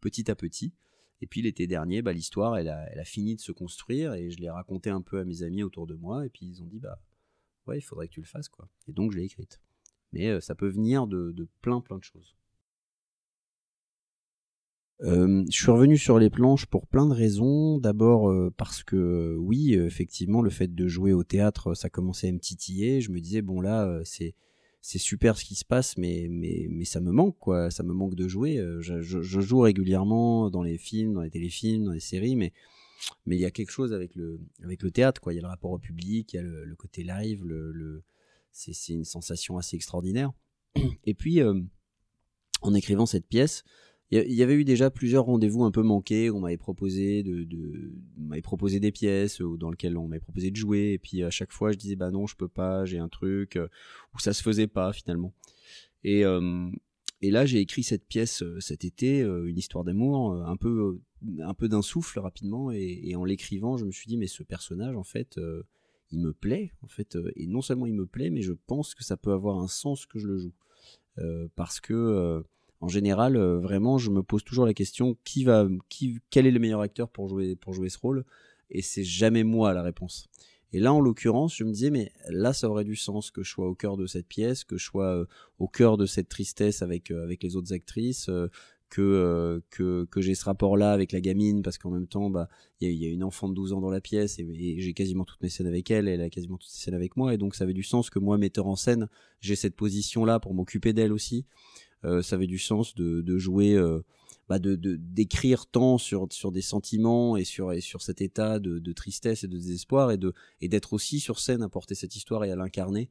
petit 0.00 0.30
à 0.30 0.36
petit. 0.36 0.72
Et 1.20 1.26
puis 1.26 1.42
l'été 1.42 1.66
dernier, 1.66 2.02
bah, 2.02 2.12
l'histoire, 2.12 2.56
elle 2.56 2.68
a, 2.68 3.04
fini 3.04 3.34
de 3.34 3.40
se 3.40 3.52
construire 3.52 4.14
et 4.14 4.30
je 4.30 4.38
l'ai 4.38 4.50
raconté 4.50 4.90
un 4.90 5.02
peu 5.02 5.18
à 5.18 5.24
mes 5.24 5.42
amis 5.42 5.62
autour 5.62 5.86
de 5.86 5.94
moi. 5.94 6.24
Et 6.24 6.28
puis 6.28 6.46
ils 6.46 6.62
ont 6.62 6.66
dit, 6.66 6.78
bah 6.78 6.98
ouais, 7.66 7.78
il 7.78 7.82
faudrait 7.82 8.08
que 8.08 8.14
tu 8.14 8.20
le 8.20 8.26
fasses. 8.26 8.48
quoi. 8.48 8.68
Et 8.86 8.92
donc 8.92 9.12
je 9.12 9.18
l'ai 9.18 9.24
écrite. 9.24 9.60
mais 10.12 10.40
ça 10.40 10.54
peut 10.54 10.68
venir 10.68 11.06
de, 11.06 11.48
plein 11.60 11.80
plein 11.80 11.98
de 11.98 12.04
choses. 12.04 12.36
Euh, 15.02 15.44
je 15.48 15.56
suis 15.56 15.70
revenu 15.70 15.96
sur 15.96 16.18
les 16.18 16.28
planches 16.28 16.66
pour 16.66 16.86
plein 16.86 17.06
de 17.06 17.14
raisons. 17.14 17.78
D'abord 17.78 18.30
euh, 18.30 18.52
parce 18.56 18.82
que 18.82 19.36
oui, 19.38 19.74
effectivement, 19.74 20.42
le 20.42 20.50
fait 20.50 20.74
de 20.74 20.88
jouer 20.88 21.12
au 21.12 21.22
théâtre, 21.22 21.74
ça 21.74 21.88
commençait 21.88 22.28
à 22.28 22.32
me 22.32 22.40
titiller. 22.40 23.00
Je 23.00 23.12
me 23.12 23.20
disais 23.20 23.42
bon 23.42 23.60
là, 23.60 23.86
euh, 23.86 24.02
c'est 24.04 24.34
c'est 24.80 24.98
super 24.98 25.36
ce 25.36 25.44
qui 25.44 25.54
se 25.54 25.64
passe, 25.64 25.96
mais 25.96 26.28
mais 26.30 26.66
mais 26.70 26.84
ça 26.84 27.00
me 27.00 27.10
manque 27.10 27.38
quoi. 27.38 27.70
Ça 27.70 27.82
me 27.82 27.92
manque 27.92 28.14
de 28.14 28.28
jouer. 28.28 28.56
Je, 28.80 29.02
je, 29.02 29.40
joue 29.40 29.60
régulièrement 29.60 30.50
dans 30.50 30.62
les 30.62 30.78
films, 30.78 31.14
dans 31.14 31.22
les 31.22 31.30
téléfilms, 31.30 31.84
dans 31.84 31.92
les 31.92 32.00
séries, 32.00 32.36
mais 32.36 32.52
mais 33.26 33.36
il 33.36 33.40
y 33.40 33.44
a 33.44 33.50
quelque 33.50 33.70
chose 33.70 33.92
avec 33.92 34.14
le 34.14 34.40
avec 34.62 34.82
le 34.82 34.90
théâtre 34.90 35.20
quoi. 35.20 35.32
Il 35.32 35.36
y 35.36 35.38
a 35.40 35.42
le 35.42 35.48
rapport 35.48 35.72
au 35.72 35.78
public, 35.78 36.32
il 36.32 36.36
y 36.36 36.38
a 36.38 36.42
le, 36.42 36.74
côté 36.76 37.02
live, 37.02 37.44
le, 37.44 37.72
le 37.72 38.02
c'est 38.52 38.72
c'est 38.72 38.92
une 38.92 39.04
sensation 39.04 39.58
assez 39.58 39.76
extraordinaire. 39.76 40.32
Et 41.04 41.14
puis 41.14 41.40
en 42.62 42.74
écrivant 42.74 43.06
cette 43.06 43.26
pièce 43.26 43.64
il 44.10 44.32
y 44.32 44.42
avait 44.42 44.54
eu 44.54 44.64
déjà 44.64 44.90
plusieurs 44.90 45.24
rendez-vous 45.24 45.64
un 45.64 45.70
peu 45.70 45.82
manqués. 45.82 46.30
On 46.30 46.40
m'avait 46.40 46.56
proposé 46.56 47.22
de, 47.22 47.46
m'avait 48.16 48.40
proposé 48.40 48.80
des 48.80 48.90
pièces 48.90 49.40
ou 49.40 49.58
dans 49.58 49.70
lesquelles 49.70 49.98
on 49.98 50.08
m'avait 50.08 50.20
proposé 50.20 50.50
de 50.50 50.56
jouer. 50.56 50.92
Et 50.92 50.98
puis 50.98 51.22
à 51.22 51.30
chaque 51.30 51.52
fois, 51.52 51.72
je 51.72 51.76
disais 51.76 51.96
bah 51.96 52.10
non, 52.10 52.26
je 52.26 52.34
peux 52.34 52.48
pas, 52.48 52.86
j'ai 52.86 52.98
un 52.98 53.08
truc 53.08 53.56
euh, 53.56 53.68
où 54.14 54.18
ça 54.18 54.32
se 54.32 54.42
faisait 54.42 54.66
pas 54.66 54.92
finalement. 54.92 55.34
Et 56.04 56.24
euh, 56.24 56.70
et 57.20 57.30
là, 57.30 57.44
j'ai 57.44 57.58
écrit 57.58 57.82
cette 57.82 58.06
pièce 58.06 58.42
euh, 58.42 58.60
cet 58.60 58.84
été, 58.84 59.20
une 59.20 59.58
histoire 59.58 59.84
d'amour, 59.84 60.32
un 60.32 60.56
peu 60.56 60.98
un 61.40 61.54
peu 61.54 61.68
d'un 61.68 61.82
souffle 61.82 62.18
rapidement. 62.18 62.70
Et, 62.70 63.00
et 63.02 63.16
en 63.16 63.24
l'écrivant, 63.24 63.76
je 63.76 63.84
me 63.84 63.90
suis 63.90 64.06
dit 64.08 64.16
mais 64.16 64.26
ce 64.26 64.42
personnage 64.42 64.96
en 64.96 65.04
fait, 65.04 65.38
il 66.12 66.20
me 66.20 66.32
plaît 66.32 66.72
en 66.80 66.88
fait. 66.88 67.18
et 67.36 67.46
non 67.46 67.60
seulement 67.60 67.84
il 67.84 67.94
me 67.94 68.06
plaît, 68.06 68.30
mais 68.30 68.40
je 68.40 68.54
pense 68.54 68.94
que 68.94 69.04
ça 69.04 69.18
peut 69.18 69.32
avoir 69.32 69.58
un 69.58 69.68
sens 69.68 70.06
que 70.06 70.18
je 70.18 70.28
le 70.28 70.38
joue 70.38 70.54
parce 71.56 71.80
que 71.80 72.42
en 72.80 72.88
général, 72.88 73.36
euh, 73.36 73.58
vraiment, 73.58 73.98
je 73.98 74.10
me 74.10 74.22
pose 74.22 74.44
toujours 74.44 74.66
la 74.66 74.74
question 74.74 75.16
qui 75.24 75.44
va, 75.44 75.66
qui, 75.88 76.20
quel 76.30 76.46
est 76.46 76.50
le 76.50 76.60
meilleur 76.60 76.80
acteur 76.80 77.08
pour 77.08 77.28
jouer, 77.28 77.56
pour 77.56 77.72
jouer 77.72 77.88
ce 77.88 77.98
rôle? 77.98 78.24
Et 78.70 78.82
c'est 78.82 79.04
jamais 79.04 79.44
moi 79.44 79.72
la 79.72 79.82
réponse. 79.82 80.28
Et 80.72 80.80
là, 80.80 80.92
en 80.92 81.00
l'occurrence, 81.00 81.56
je 81.56 81.64
me 81.64 81.72
disais, 81.72 81.90
mais 81.90 82.12
là, 82.28 82.52
ça 82.52 82.68
aurait 82.68 82.84
du 82.84 82.94
sens 82.94 83.30
que 83.30 83.42
je 83.42 83.50
sois 83.50 83.66
au 83.66 83.74
cœur 83.74 83.96
de 83.96 84.06
cette 84.06 84.26
pièce, 84.26 84.64
que 84.64 84.76
je 84.76 84.84
sois 84.84 85.16
euh, 85.16 85.24
au 85.58 85.66
cœur 85.66 85.96
de 85.96 86.06
cette 86.06 86.28
tristesse 86.28 86.82
avec, 86.82 87.10
euh, 87.10 87.24
avec 87.24 87.42
les 87.42 87.56
autres 87.56 87.72
actrices, 87.72 88.30
que, 88.90 89.62
que, 89.70 90.06
que 90.10 90.20
j'ai 90.20 90.34
ce 90.34 90.44
rapport-là 90.44 90.92
avec 90.92 91.12
la 91.12 91.20
gamine, 91.20 91.62
parce 91.62 91.78
qu'en 91.78 91.90
même 91.90 92.06
temps, 92.06 92.30
bah, 92.30 92.48
il 92.80 92.90
y, 92.90 93.06
a 93.06 93.10
une 93.10 93.24
enfant 93.24 93.48
de 93.48 93.54
12 93.54 93.72
ans 93.74 93.80
dans 93.80 93.90
la 93.90 94.00
pièce, 94.00 94.38
et, 94.38 94.80
j'ai 94.80 94.94
quasiment 94.94 95.24
toutes 95.24 95.42
mes 95.42 95.48
scènes 95.48 95.66
avec 95.66 95.90
elle, 95.90 96.08
elle 96.08 96.22
a 96.22 96.30
quasiment 96.30 96.56
toutes 96.56 96.70
ses 96.70 96.84
scènes 96.84 96.94
avec 96.94 97.16
moi, 97.16 97.34
et 97.34 97.38
donc 97.38 97.54
ça 97.54 97.64
avait 97.64 97.74
du 97.74 97.82
sens 97.82 98.08
que 98.08 98.18
moi, 98.18 98.38
metteur 98.38 98.66
en 98.66 98.76
scène, 98.76 99.08
j'ai 99.40 99.56
cette 99.56 99.76
position-là 99.76 100.40
pour 100.40 100.54
m'occuper 100.54 100.92
d'elle 100.92 101.12
aussi. 101.12 101.44
Euh, 102.04 102.22
ça 102.22 102.36
avait 102.36 102.46
du 102.46 102.58
sens 102.58 102.94
de, 102.94 103.38
jouer, 103.38 103.74
euh, 103.74 104.00
bah 104.48 104.58
de 104.58 104.76
d'écrire 104.76 105.66
tant 105.66 105.98
sur 105.98 106.28
sur 106.30 106.52
des 106.52 106.62
sentiments 106.62 107.36
et 107.36 107.44
sur 107.44 107.72
et 107.72 107.80
sur 107.80 108.02
cet 108.02 108.20
état 108.20 108.58
de, 108.58 108.92
tristesse 108.92 109.44
et 109.44 109.48
de 109.48 109.56
désespoir 109.56 110.10
et 110.10 110.16
de 110.16 110.32
et 110.60 110.68
d'être 110.68 110.92
aussi 110.92 111.20
sur 111.20 111.38
scène 111.40 111.62
à 111.62 111.68
porter 111.68 111.94
cette 111.94 112.16
histoire 112.16 112.44
et 112.44 112.52
à 112.52 112.56
l'incarner. 112.56 113.10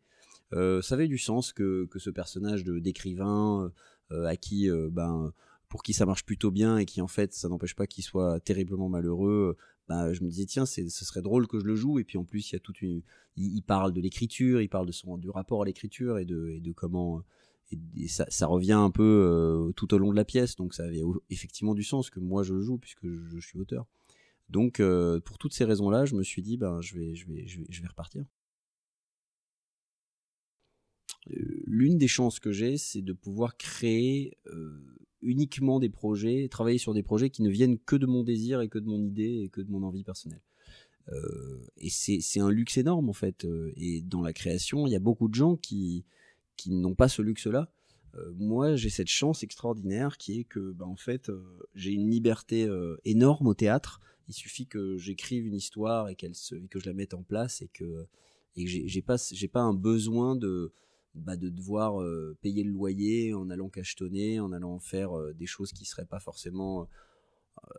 Euh, 0.54 0.82
ça 0.82 0.95
avait 0.95 1.10
du 1.10 1.17
sens 1.17 1.52
que 1.52 1.86
que 1.91 2.00
ce 2.00 2.10
personnage 2.10 2.63
de 2.63 2.80
d'écrivain 2.80 3.71
à 4.10 4.38
qui 4.38 4.69
ben 4.89 5.34
pour 5.67 5.84
qui 5.84 5.91
ça 5.91 6.06
marche 6.06 6.23
plutôt 6.23 6.50
bien 6.50 6.78
et 6.78 6.86
qui 6.86 7.02
en 7.02 7.08
fait 7.08 7.34
ça 7.34 7.50
n'empêche 7.50 7.76
pas 7.76 7.88
qu'il 7.88 8.06
soit 8.06 8.39
terriblement 8.39 8.88
malheureux 8.88 9.58
bah, 9.89 10.13
je 10.13 10.23
me 10.23 10.30
disais 10.30 10.45
tiens 10.45 10.65
ce 10.65 10.88
serait 10.88 11.21
drôle 11.21 11.45
que 11.45 11.60
je 11.60 11.65
le 11.65 11.76
joue 11.76 12.00
et 12.00 12.06
puis 12.06 12.17
en 12.17 12.23
plus 12.23 12.50
il 12.50 12.54
y 12.54 12.56
a 12.56 12.60
toute 12.60 12.82
une 12.82 13.02
il, 13.36 13.62
parle 13.63 13.91
de 13.91 14.00
l'écriture 14.00 14.62
il 14.62 14.69
parle 14.69 14.88
de 14.88 14.93
son 14.93 15.17
du 15.17 15.30
rapport 15.30 15.62
à 15.63 15.65
l'écriture 15.65 16.19
et 16.19 16.26
de 16.26 16.52
et 16.52 16.62
de 16.62 16.71
comment 16.71 17.21
et, 17.71 18.08
ça, 18.08 18.47
revient 18.47 18.73
un 18.73 18.91
peu 18.91 19.03
euh, 19.03 19.71
tout 19.73 19.93
au 19.93 19.97
long 19.97 20.12
de 20.12 20.15
la 20.15 20.25
pièce, 20.25 20.56
donc 20.56 20.73
ça 20.73 20.84
avait 20.84 21.01
effectivement 21.30 21.75
du 21.75 21.84
sens 21.84 22.10
que 22.10 22.19
moi 22.19 22.43
je 22.43 22.60
joue 22.60 22.77
puisque 22.77 23.08
je, 23.08 23.39
suis 23.39 23.60
auteur. 23.60 23.86
Donc 24.49 24.80
euh, 24.80 25.19
pour 25.19 25.38
toutes 25.38 25.53
ces 25.53 25.65
raisons-là, 25.65 26.06
je 26.06 26.15
me 26.15 26.23
suis 26.23 26.41
dit 26.41 26.58
ben 26.58 26.80
je 26.82 26.97
vais 26.97 27.15
je 27.15 27.27
vais 27.27 27.45
je 27.47 27.60
vais, 27.60 27.67
je 27.69 27.82
vais 27.82 27.88
repartir. 27.88 28.23
Euh, 31.32 31.62
l'une 31.65 31.97
des 31.97 32.08
chances 32.08 32.39
que 32.39 32.51
j'ai, 32.51 32.77
c'est 32.77 33.01
de 33.01 33.13
pouvoir 33.13 33.58
créer 33.58 34.38
uniquement 35.21 35.80
des 35.80 35.89
projets, 35.89 36.47
travailler 36.49 36.77
sur 36.77 36.93
des 36.93 37.03
projets 37.03 37.30
qui 37.30 37.41
ne 37.41 37.49
viennent 37.49 37.80
que 37.80 37.97
de 37.97 38.06
mon 38.06 38.23
désir 38.23 38.62
et 38.62 38.69
que 38.69 38.80
de 38.80 38.86
mon 38.86 39.01
idée 39.03 39.41
et 39.43 39.49
que 39.49 39.60
de 39.60 39.69
mon 39.69 39.84
envie 39.84 40.03
personnelle. 40.03 40.43
et 41.77 41.89
c'est 41.89 42.39
un 42.39 42.49
luxe 42.49 42.77
énorme 42.77 43.10
en 43.10 43.13
fait. 43.13 43.45
Et 43.75 44.01
dans 44.01 44.21
la 44.21 44.32
création, 44.32 44.88
il 44.88 44.91
y 44.91 44.95
a 44.95 44.99
beaucoup 44.99 45.27
de 45.27 45.36
gens 45.36 45.58
qui, 45.58 46.06
qui 46.58 46.72
n'ont 46.72 46.96
pas 46.96 47.08
ce 47.08 47.22
luxe-là. 47.22 47.72
Euh, 48.17 48.34
moi, 48.38 48.76
j'ai 48.76 48.89
cette 48.89 49.10
chance 49.10 49.43
extraordinaire 49.43 50.17
qui 50.17 50.39
est 50.39 50.43
que, 50.43 50.72
bah, 50.72 50.86
en 50.86 50.96
fait, 50.96 51.30
euh, 51.30 51.41
j'ai 51.76 51.91
une 51.91 52.10
liberté 52.10 52.65
euh, 52.65 52.98
énorme 53.06 53.48
au 53.48 53.54
théâtre. 53.54 54.00
Il 54.28 54.34
suffit 54.34 54.67
que 54.67 54.98
j'écrive 54.98 55.46
une 55.46 55.56
histoire 55.56 56.10
et, 56.10 56.15
qu'elle 56.15 56.36
se, 56.36 56.56
que 56.56 56.80
je 56.80 56.86
la 56.86 56.93
mette 56.93 57.13
en 57.13 57.24
place 57.24 57.62
et 57.62 57.70
que, 57.70 58.08
et 58.56 58.65
que 58.65 58.70
j'ai 58.70 59.02
pas, 59.02 59.17
pas 59.54 59.62
un 59.62 59.74
besoin 59.74 60.36
de, 60.36 60.74
bah, 61.15 61.38
de 61.38 61.50
devoir 61.50 62.04
payer 62.41 62.63
le 62.63 62.72
loyer 62.72 63.34
en 63.34 63.50
allant 63.50 63.70
cachetonner, 63.70 64.39
en 64.41 64.52
allant 64.52 64.80
faire 64.80 65.12
des 65.34 65.46
choses 65.46 65.72
qui 65.72 65.86
seraient 65.86 66.06
pas 66.06 66.20
forcément 66.20 66.89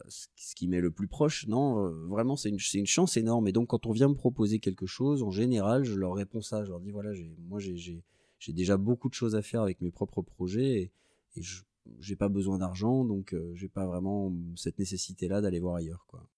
ce 0.08 0.54
qui 0.54 0.68
m'est 0.68 0.80
le 0.80 0.90
plus 0.90 1.08
proche. 1.08 1.46
Non, 1.48 1.90
vraiment, 2.06 2.36
c'est 2.36 2.48
une, 2.48 2.58
une, 2.74 2.86
chance 2.86 3.18
énorme. 3.18 3.46
Et 3.48 3.52
donc, 3.52 3.68
quand 3.68 3.84
on 3.84 3.92
vient 3.92 4.08
me 4.08 4.14
proposer 4.14 4.58
quelque 4.58 4.86
chose, 4.86 5.22
en 5.22 5.30
général, 5.30 5.84
je 5.84 5.96
leur 5.96 6.14
réponds 6.14 6.40
ça. 6.40 6.64
Je 6.64 6.70
leur 6.70 6.80
dis 6.80 6.92
voilà, 6.92 7.10
moi, 7.40 7.60
j'ai 7.60 8.02
déjà 8.48 8.76
beaucoup 8.76 9.08
de 9.08 9.14
choses 9.14 9.34
à 9.34 9.42
faire 9.42 9.62
avec 9.62 9.80
mes 9.80 9.90
propres 9.90 10.22
projets 10.22 10.92
et, 11.36 11.42
je 11.42 11.62
j'ai 12.00 12.16
pas 12.16 12.28
besoin 12.28 12.58
d'argent, 12.58 13.02
donc 13.02 13.32
euh, 13.32 13.50
j'ai 13.54 13.68
pas 13.68 13.86
vraiment 13.86 14.34
cette 14.56 14.78
nécessité-là 14.78 15.40
d'aller 15.40 15.58
voir 15.58 15.76
ailleurs, 15.76 16.04
quoi. 16.06 16.28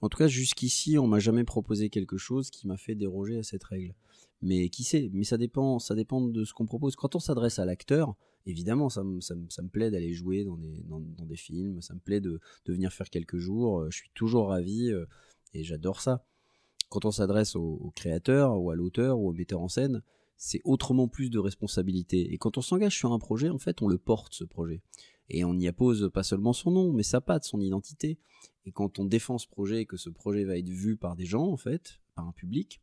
En 0.00 0.08
tout 0.08 0.18
cas, 0.18 0.28
jusqu'ici, 0.28 0.96
on 0.98 1.08
m'a 1.08 1.18
jamais 1.18 1.44
proposé 1.44 1.90
quelque 1.90 2.16
chose 2.18 2.50
qui 2.50 2.68
m'a 2.68 2.76
fait 2.76 2.94
déroger 2.94 3.38
à 3.38 3.42
cette 3.42 3.64
règle. 3.64 3.94
Mais 4.42 4.68
qui 4.68 4.84
sait 4.84 5.10
Mais 5.12 5.24
ça 5.24 5.36
dépend, 5.36 5.80
ça 5.80 5.96
dépend 5.96 6.20
de 6.20 6.44
ce 6.44 6.54
qu'on 6.54 6.66
propose. 6.66 6.94
Quand 6.94 7.16
on 7.16 7.18
s'adresse 7.18 7.58
à 7.58 7.64
l'acteur, 7.64 8.14
évidemment, 8.46 8.88
ça, 8.88 9.02
ça, 9.20 9.34
ça 9.48 9.62
me 9.62 9.68
plaît 9.68 9.90
d'aller 9.90 10.12
jouer 10.12 10.44
dans 10.44 10.56
des, 10.56 10.84
dans, 10.84 11.00
des 11.00 11.36
films, 11.36 11.82
ça 11.82 11.94
me 11.94 12.00
plaît 12.00 12.20
de, 12.20 12.40
de, 12.66 12.72
venir 12.72 12.92
faire 12.92 13.10
quelques 13.10 13.38
jours. 13.38 13.80
Euh, 13.80 13.90
je 13.90 13.96
suis 13.98 14.10
toujours 14.14 14.48
ravi 14.48 14.92
euh, 14.92 15.06
et 15.52 15.64
j'adore 15.64 16.00
ça. 16.00 16.24
Quand 16.90 17.04
on 17.04 17.10
s'adresse 17.10 17.56
au, 17.56 17.92
créateur 17.96 18.60
ou 18.60 18.70
à 18.70 18.76
l'auteur 18.76 19.18
ou 19.18 19.28
au 19.28 19.32
metteur 19.32 19.60
en 19.60 19.68
scène, 19.68 20.02
c'est 20.38 20.60
autrement 20.64 21.08
plus 21.08 21.30
de 21.30 21.38
responsabilité. 21.38 22.32
Et 22.32 22.38
quand 22.38 22.56
on 22.56 22.62
s'engage 22.62 22.96
sur 22.96 23.12
un 23.12 23.18
projet, 23.18 23.50
en 23.50 23.58
fait, 23.58 23.82
on 23.82 23.88
le 23.88 23.98
porte, 23.98 24.34
ce 24.34 24.44
projet. 24.44 24.80
Et 25.28 25.44
on 25.44 25.54
y 25.54 25.66
appose 25.68 26.10
pas 26.14 26.22
seulement 26.22 26.52
son 26.52 26.70
nom, 26.70 26.92
mais 26.92 27.02
sa 27.02 27.20
patte, 27.20 27.44
son 27.44 27.60
identité. 27.60 28.18
Et 28.64 28.72
quand 28.72 28.98
on 28.98 29.04
défend 29.04 29.36
ce 29.36 29.48
projet 29.48 29.82
et 29.82 29.86
que 29.86 29.96
ce 29.96 30.08
projet 30.08 30.44
va 30.44 30.56
être 30.56 30.68
vu 30.68 30.96
par 30.96 31.16
des 31.16 31.26
gens, 31.26 31.46
en 31.46 31.56
fait, 31.56 32.00
par 32.14 32.26
un 32.26 32.32
public, 32.32 32.80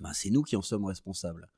ben 0.00 0.12
c'est 0.12 0.30
nous 0.30 0.42
qui 0.42 0.56
en 0.56 0.62
sommes 0.62 0.84
responsables. 0.84 1.48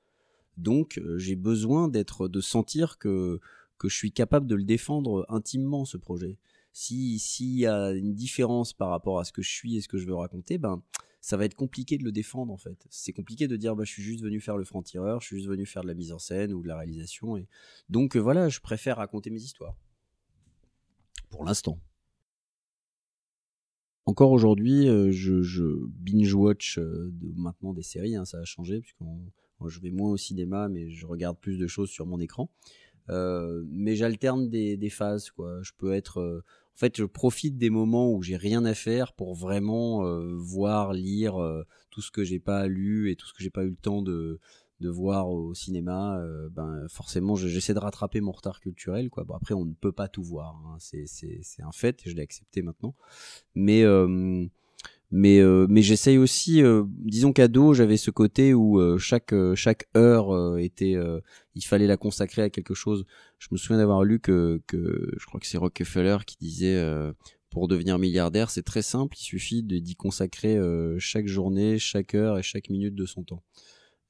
Donc, 0.58 0.98
euh, 0.98 1.18
j'ai 1.18 1.36
besoin 1.36 1.88
d'être, 1.88 2.28
de 2.28 2.40
sentir 2.40 2.98
que, 2.98 3.40
que 3.78 3.88
je 3.88 3.96
suis 3.96 4.12
capable 4.12 4.46
de 4.46 4.56
le 4.56 4.64
défendre 4.64 5.24
intimement, 5.28 5.84
ce 5.84 5.96
projet. 5.96 6.36
Si, 6.72 7.18
s'il 7.18 7.58
y 7.58 7.66
a 7.66 7.92
une 7.92 8.14
différence 8.14 8.72
par 8.72 8.90
rapport 8.90 9.18
à 9.18 9.24
ce 9.24 9.32
que 9.32 9.42
je 9.42 9.50
suis 9.50 9.76
et 9.76 9.80
ce 9.80 9.88
que 9.88 9.98
je 9.98 10.06
veux 10.06 10.14
raconter, 10.14 10.58
ben, 10.58 10.82
ça 11.28 11.36
va 11.36 11.44
être 11.44 11.54
compliqué 11.54 11.98
de 11.98 12.04
le 12.04 12.10
défendre 12.10 12.50
en 12.50 12.56
fait. 12.56 12.86
C'est 12.88 13.12
compliqué 13.12 13.48
de 13.48 13.56
dire 13.56 13.76
bah 13.76 13.84
je 13.84 13.92
suis 13.92 14.02
juste 14.02 14.22
venu 14.22 14.40
faire 14.40 14.56
le 14.56 14.64
franc-tireur, 14.64 15.20
je 15.20 15.26
suis 15.26 15.36
juste 15.36 15.48
venu 15.50 15.66
faire 15.66 15.82
de 15.82 15.88
la 15.88 15.92
mise 15.92 16.10
en 16.10 16.18
scène 16.18 16.54
ou 16.54 16.62
de 16.62 16.68
la 16.68 16.78
réalisation 16.78 17.36
et 17.36 17.46
donc 17.90 18.16
euh, 18.16 18.18
voilà, 18.18 18.48
je 18.48 18.60
préfère 18.60 18.96
raconter 18.96 19.28
mes 19.28 19.42
histoires. 19.42 19.76
Pour 21.28 21.44
l'instant. 21.44 21.78
Encore 24.06 24.32
aujourd'hui, 24.32 24.88
euh, 24.88 25.12
je, 25.12 25.84
binge-watch 26.00 26.78
euh, 26.78 27.12
maintenant 27.36 27.74
des 27.74 27.82
séries, 27.82 28.16
hein, 28.16 28.24
ça 28.24 28.38
a 28.38 28.44
changé, 28.46 28.80
puisque 28.80 28.96
je 29.66 29.80
vais 29.80 29.90
moins 29.90 30.08
au 30.08 30.16
cinéma, 30.16 30.70
mais 30.70 30.88
je 30.88 31.04
regarde 31.04 31.36
plus 31.38 31.58
de 31.58 31.66
choses 31.66 31.90
sur 31.90 32.06
mon 32.06 32.20
écran. 32.20 32.48
mais 33.10 33.96
j'alterne 33.96 34.48
des, 34.48 34.78
des, 34.78 34.88
phases, 34.88 35.30
quoi. 35.30 35.62
Je 35.62 35.72
peux 35.76 35.92
être 35.92 36.42
en 36.78 36.80
fait, 36.80 36.96
je 36.96 37.04
profite 37.04 37.58
des 37.58 37.70
moments 37.70 38.12
où 38.12 38.22
j'ai 38.22 38.36
rien 38.36 38.64
à 38.64 38.72
faire 38.72 39.12
pour 39.12 39.34
vraiment 39.34 40.06
euh, 40.06 40.36
voir, 40.36 40.92
lire 40.92 41.42
euh, 41.42 41.64
tout 41.90 42.00
ce 42.00 42.12
que 42.12 42.22
j'ai 42.22 42.38
pas 42.38 42.68
lu 42.68 43.10
et 43.10 43.16
tout 43.16 43.26
ce 43.26 43.32
que 43.32 43.42
j'ai 43.42 43.50
pas 43.50 43.64
eu 43.64 43.70
le 43.70 43.74
temps 43.76 44.00
de, 44.00 44.38
de 44.78 44.88
voir 44.88 45.28
au 45.28 45.54
cinéma. 45.54 46.20
Euh, 46.20 46.48
ben 46.50 46.86
forcément, 46.88 47.34
j'essaie 47.34 47.74
de 47.74 47.80
rattraper 47.80 48.20
mon 48.20 48.30
retard 48.30 48.60
culturel. 48.60 49.10
Quoi. 49.10 49.24
Bon, 49.24 49.34
après, 49.34 49.54
on 49.54 49.64
ne 49.64 49.72
peut 49.72 49.90
pas 49.90 50.06
tout 50.06 50.22
voir. 50.22 50.54
Hein. 50.68 50.76
C'est 50.78 51.62
un 51.64 51.72
fait 51.72 52.06
et 52.06 52.10
je 52.10 52.14
l'ai 52.14 52.22
accepté 52.22 52.62
maintenant. 52.62 52.94
Mais 53.56 53.82
mais 55.10 55.38
euh, 55.40 55.66
mais 55.70 55.80
j'essaye 55.80 56.18
aussi 56.18 56.62
euh, 56.62 56.84
disons 56.86 57.32
qu'ado 57.32 57.72
j'avais 57.72 57.96
ce 57.96 58.10
côté 58.10 58.52
où 58.52 58.78
euh, 58.78 58.98
chaque 58.98 59.34
chaque 59.54 59.88
heure 59.96 60.58
était 60.58 60.96
il 61.54 61.64
fallait 61.64 61.86
la 61.86 61.96
consacrer 61.96 62.42
à 62.42 62.50
quelque 62.50 62.74
chose 62.74 63.06
je 63.38 63.48
me 63.50 63.56
souviens 63.56 63.78
d'avoir 63.78 64.04
lu 64.04 64.20
que 64.20 64.60
que 64.66 65.10
je 65.18 65.26
crois 65.26 65.40
que 65.40 65.46
c'est 65.46 65.58
Rockefeller 65.58 66.18
qui 66.26 66.36
disait 66.38 66.78
pour 67.50 67.68
devenir 67.68 67.98
milliardaire 67.98 68.50
c'est 68.50 68.62
très 68.62 68.82
simple 68.82 69.16
il 69.18 69.22
suffit 69.22 69.62
d'y 69.62 69.96
consacrer 69.96 70.58
chaque 70.98 71.26
journée 71.26 71.78
chaque 71.78 72.14
heure 72.14 72.38
et 72.38 72.42
chaque 72.42 72.68
minute 72.68 72.94
de 72.94 73.06
son 73.06 73.22
temps 73.24 73.42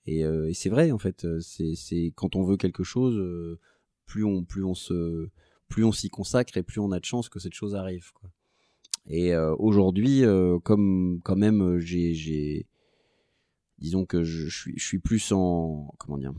Et, 0.06 0.20
et 0.22 0.54
c'est 0.54 0.70
vrai 0.70 0.90
en 0.90 0.98
fait. 0.98 1.26
C'est 1.40 2.12
quand 2.16 2.34
on 2.34 2.42
veut 2.42 2.56
quelque 2.56 2.84
chose, 2.84 3.16
plus 4.06 4.24
on 4.24 4.44
plus 4.44 4.64
on 4.64 4.74
se 4.74 5.28
plus 5.68 5.84
on 5.84 5.92
s'y 5.92 6.08
consacre 6.10 6.56
et 6.56 6.62
plus 6.62 6.80
on 6.80 6.92
a 6.92 7.00
de 7.00 7.04
chances 7.04 7.28
que 7.28 7.38
cette 7.38 7.54
chose 7.54 7.74
arrive. 7.74 8.10
Quoi. 8.14 8.30
Et 9.08 9.34
aujourd'hui, 9.36 10.22
comme 10.62 11.20
quand 11.24 11.36
même, 11.36 11.78
j'ai 11.78 12.66
disons 13.78 14.04
que 14.04 14.22
je, 14.22 14.48
suis, 14.48 14.98
plus 14.98 15.32
en 15.32 15.94
comment 15.98 16.18
dire 16.18 16.34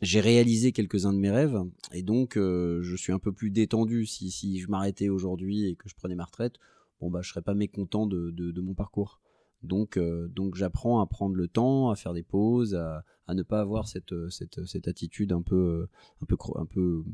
j'ai 0.00 0.20
réalisé 0.20 0.70
quelques-uns 0.70 1.12
de 1.12 1.18
mes 1.18 1.30
rêves. 1.30 1.60
Et 1.92 2.02
donc 2.02 2.36
euh, 2.36 2.80
je 2.82 2.94
suis 2.94 3.12
un 3.12 3.18
peu 3.18 3.32
plus 3.32 3.50
détendu 3.50 4.06
si, 4.06 4.60
je 4.60 4.68
m'arrêtais 4.68 5.08
aujourd'hui 5.08 5.66
et 5.66 5.74
que 5.74 5.88
je 5.88 5.94
prenais 5.94 6.14
ma 6.14 6.24
retraite. 6.24 6.54
Bon 7.00 7.10
bah 7.10 7.20
je 7.22 7.30
serais 7.30 7.42
pas 7.42 7.54
mécontent 7.54 8.06
de, 8.06 8.60
mon 8.60 8.74
parcours. 8.74 9.20
Donc 9.62 9.96
euh, 9.96 10.28
donc 10.28 10.54
j'apprends 10.54 11.00
à 11.00 11.06
prendre 11.06 11.34
le 11.34 11.48
temps 11.48 11.90
à 11.90 11.96
faire 11.96 12.14
des 12.14 12.22
pauses 12.22 12.76
à, 12.76 13.04
ne 13.34 13.42
pas 13.42 13.60
avoir 13.60 13.88
cette, 13.88 14.14
cette, 14.30 14.86
attitude 14.86 15.32
un 15.32 15.42
peu 15.42 15.88
un 16.22 16.26
peu 16.66 17.04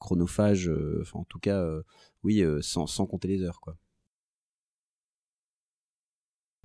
chronophage 0.00 0.68
euh, 0.68 1.04
en 1.12 1.22
tout 1.22 1.38
cas 1.38 1.64
oui 2.24 2.42
sans, 2.62 2.88
sans 2.88 3.06
compter 3.06 3.28
les 3.28 3.42
heures 3.42 3.60
quoi 3.60 3.76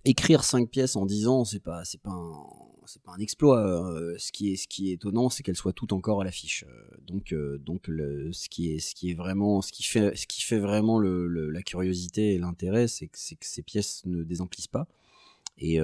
écrire 0.06 0.44
cinq 0.44 0.70
pièces 0.70 0.96
en 0.96 1.06
10 1.06 1.28
ans, 1.28 1.46
c'est 1.46 1.60
pas, 1.60 1.84
c'est 1.86 2.02
pas 2.02 2.12
un, 2.12 2.34
c'est 2.86 3.02
pas 3.02 3.12
un 3.12 3.20
exploit. 3.20 3.60
Euh, 3.60 4.16
ce 4.18 4.32
qui 4.32 4.52
est, 4.52 4.56
ce 4.56 4.68
qui 4.68 4.90
est 4.90 4.94
étonnant, 4.94 5.30
c'est 5.30 5.44
qu'elles 5.44 5.56
soient 5.56 5.74
toutes 5.74 5.94
encore 5.94 6.22
à 6.22 6.24
l'affiche. 6.24 6.66
Euh, 6.68 6.98
donc, 7.02 7.34
euh, 7.34 7.58
donc 7.60 7.86
ce 7.88 8.50
qui 8.50 8.74
est, 8.74 8.80
ce 8.80 8.96
qui 8.96 9.12
est 9.12 9.14
vraiment, 9.14 9.62
ce 9.62 9.72
qui 9.72 9.84
fait, 9.84 10.16
ce 10.16 10.28
qui 10.28 10.42
fait 10.42 10.60
vraiment 10.60 11.00
la 11.00 11.62
curiosité 11.62 12.34
et 12.34 12.38
l'intérêt, 12.38 12.88
c'est 12.88 13.08
que, 13.08 13.18
ces 13.18 13.62
pièces 13.64 14.04
ne 14.06 14.24
désemplissent 14.24 14.68
pas. 14.68 14.88
Et, 15.58 15.80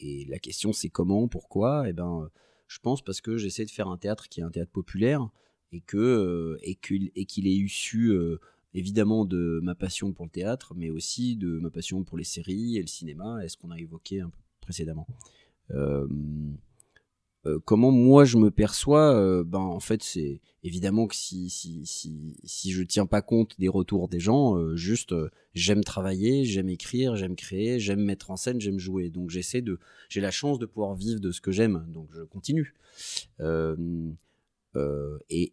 et 0.00 0.24
la 0.24 0.38
question, 0.40 0.72
c'est 0.72 0.88
comment, 0.88 1.28
pourquoi? 1.28 1.88
Eh 1.88 1.92
ben, 1.92 2.28
je 2.66 2.78
pense 2.80 3.02
parce 3.02 3.20
que 3.20 3.36
j'essaie 3.36 3.64
de 3.64 3.70
faire 3.70 3.86
un 3.86 3.96
théâtre 3.96 4.28
qui 4.28 4.40
est 4.40 4.42
un 4.42 4.50
théâtre 4.50 4.72
populaire 4.72 5.28
et 5.70 5.80
que, 5.80 6.58
et 6.62 6.74
qu'il, 6.74 7.12
et 7.14 7.24
qu'il 7.24 7.46
ait 7.46 7.56
eu 7.56 7.68
su 7.68 8.12
évidemment 8.74 9.24
de 9.24 9.60
ma 9.62 9.74
passion 9.74 10.12
pour 10.12 10.24
le 10.24 10.30
théâtre, 10.30 10.74
mais 10.76 10.90
aussi 10.90 11.36
de 11.36 11.58
ma 11.58 11.70
passion 11.70 12.04
pour 12.04 12.18
les 12.18 12.24
séries 12.24 12.76
et 12.76 12.80
le 12.80 12.86
cinéma, 12.86 13.44
et 13.44 13.48
ce 13.48 13.56
qu'on 13.56 13.70
a 13.70 13.78
évoqué 13.78 14.20
un 14.20 14.30
peu 14.30 14.38
précédemment. 14.60 15.06
Euh, 15.70 16.06
euh, 17.44 17.58
comment 17.64 17.90
moi 17.90 18.24
je 18.24 18.38
me 18.38 18.52
perçois 18.52 19.16
euh, 19.16 19.42
Ben 19.42 19.58
en 19.58 19.80
fait 19.80 20.04
c'est 20.04 20.40
évidemment 20.62 21.08
que 21.08 21.16
si 21.16 21.50
si 21.50 21.84
si 21.86 22.36
si 22.44 22.70
je 22.70 22.84
tiens 22.84 23.04
pas 23.04 23.20
compte 23.20 23.58
des 23.58 23.66
retours 23.66 24.08
des 24.08 24.20
gens, 24.20 24.76
juste 24.76 25.12
j'aime 25.54 25.82
travailler, 25.82 26.44
j'aime 26.44 26.68
écrire, 26.68 27.16
j'aime 27.16 27.34
créer, 27.34 27.80
j'aime 27.80 28.00
mettre 28.00 28.30
en 28.30 28.36
scène, 28.36 28.60
j'aime 28.60 28.78
jouer. 28.78 29.10
Donc 29.10 29.30
j'essaie 29.30 29.60
de 29.60 29.78
j'ai 30.08 30.20
la 30.20 30.30
chance 30.30 30.58
de 30.58 30.66
pouvoir 30.66 30.94
vivre 30.94 31.20
de 31.20 31.32
ce 31.32 31.40
que 31.40 31.50
j'aime, 31.50 31.84
donc 31.88 32.08
je 32.12 32.22
continue. 32.22 32.74
Euh, 34.76 35.18
et, 35.28 35.52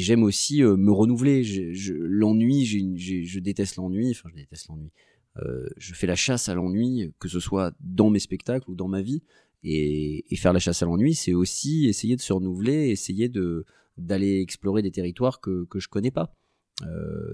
j'aime 0.00 0.22
aussi 0.22 0.62
euh, 0.62 0.76
me 0.76 0.92
renouveler. 0.92 1.42
L'ennui, 1.90 2.64
je 2.64 3.38
déteste 3.38 3.76
l'ennui. 3.76 4.10
Enfin, 4.10 4.28
je 4.30 4.36
déteste 4.36 4.68
l'ennui. 4.68 4.90
Euh, 5.38 5.66
je 5.76 5.94
fais 5.94 6.06
la 6.06 6.16
chasse 6.16 6.48
à 6.48 6.54
l'ennui, 6.54 7.12
que 7.18 7.28
ce 7.28 7.40
soit 7.40 7.74
dans 7.80 8.10
mes 8.10 8.18
spectacles 8.18 8.70
ou 8.70 8.74
dans 8.74 8.88
ma 8.88 9.02
vie. 9.02 9.22
Et, 9.64 10.24
faire 10.36 10.52
la 10.52 10.58
chasse 10.58 10.82
à 10.82 10.86
l'ennui, 10.86 11.14
c'est 11.14 11.34
aussi 11.34 11.86
essayer 11.86 12.16
de 12.16 12.20
se 12.20 12.32
renouveler, 12.32 12.88
essayer 12.88 13.28
de 13.28 13.64
d'aller 13.98 14.40
explorer 14.40 14.80
des 14.80 14.90
territoires 14.90 15.40
que 15.40 15.64
que 15.66 15.78
je 15.78 15.88
connais 15.88 16.10
pas. 16.10 16.34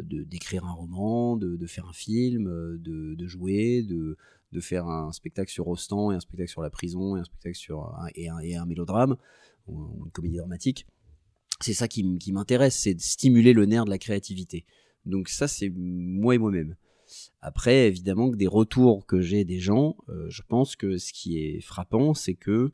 D'écrire 0.03 0.67
un 0.67 0.73
roman, 0.73 1.37
de, 1.39 1.67
faire 1.67 1.87
un 1.87 1.93
film, 1.95 2.45
de, 2.79 3.27
jouer, 3.27 3.83
de, 3.83 4.17
faire 4.61 4.87
un 4.87 5.11
spectacle 5.13 5.51
sur 5.51 5.65
Rostand 5.65 6.13
et 6.13 6.17
un 6.17 6.21
spectacle 6.21 6.51
sur 6.51 6.61
la 6.61 6.69
prison 6.69 7.15
un 7.15 7.25
spectacle 7.25 7.57
sur 7.57 7.97
et, 8.15 8.29
un, 8.29 8.39
et 8.41 8.57
un 8.57 8.67
mélodrame 8.67 9.17
ou 9.69 10.05
une 10.05 10.11
comédie 10.11 10.37
dramatique. 10.37 10.87
C'est 11.61 11.75
ça 11.75 11.89
qui, 11.89 12.05
m'intéresse, 12.33 12.77
c'est 12.77 12.95
de 12.95 13.01
stimuler 13.01 13.53
le 13.53 13.67
nerf 13.67 13.85
de 13.85 13.91
la 13.91 13.99
créativité. 13.99 14.65
Donc 15.07 15.29
ça, 15.29 15.49
c'est 15.49 15.71
moi 15.75 16.35
et 16.35 16.39
moi-même. 16.39 16.77
Après, 17.41 17.87
évidemment 17.87 18.31
que 18.31 18.37
des 18.37 18.47
retours 18.47 19.07
que 19.07 19.21
j'ai 19.21 19.45
des 19.45 19.59
gens, 19.59 19.97
euh, 20.09 20.29
je 20.29 20.43
pense 20.43 20.77
que 20.77 20.99
ce 20.99 21.13
qui 21.13 21.39
est 21.39 21.61
frappant, 21.61 22.15
c'est 22.15 22.35
que 22.35 22.73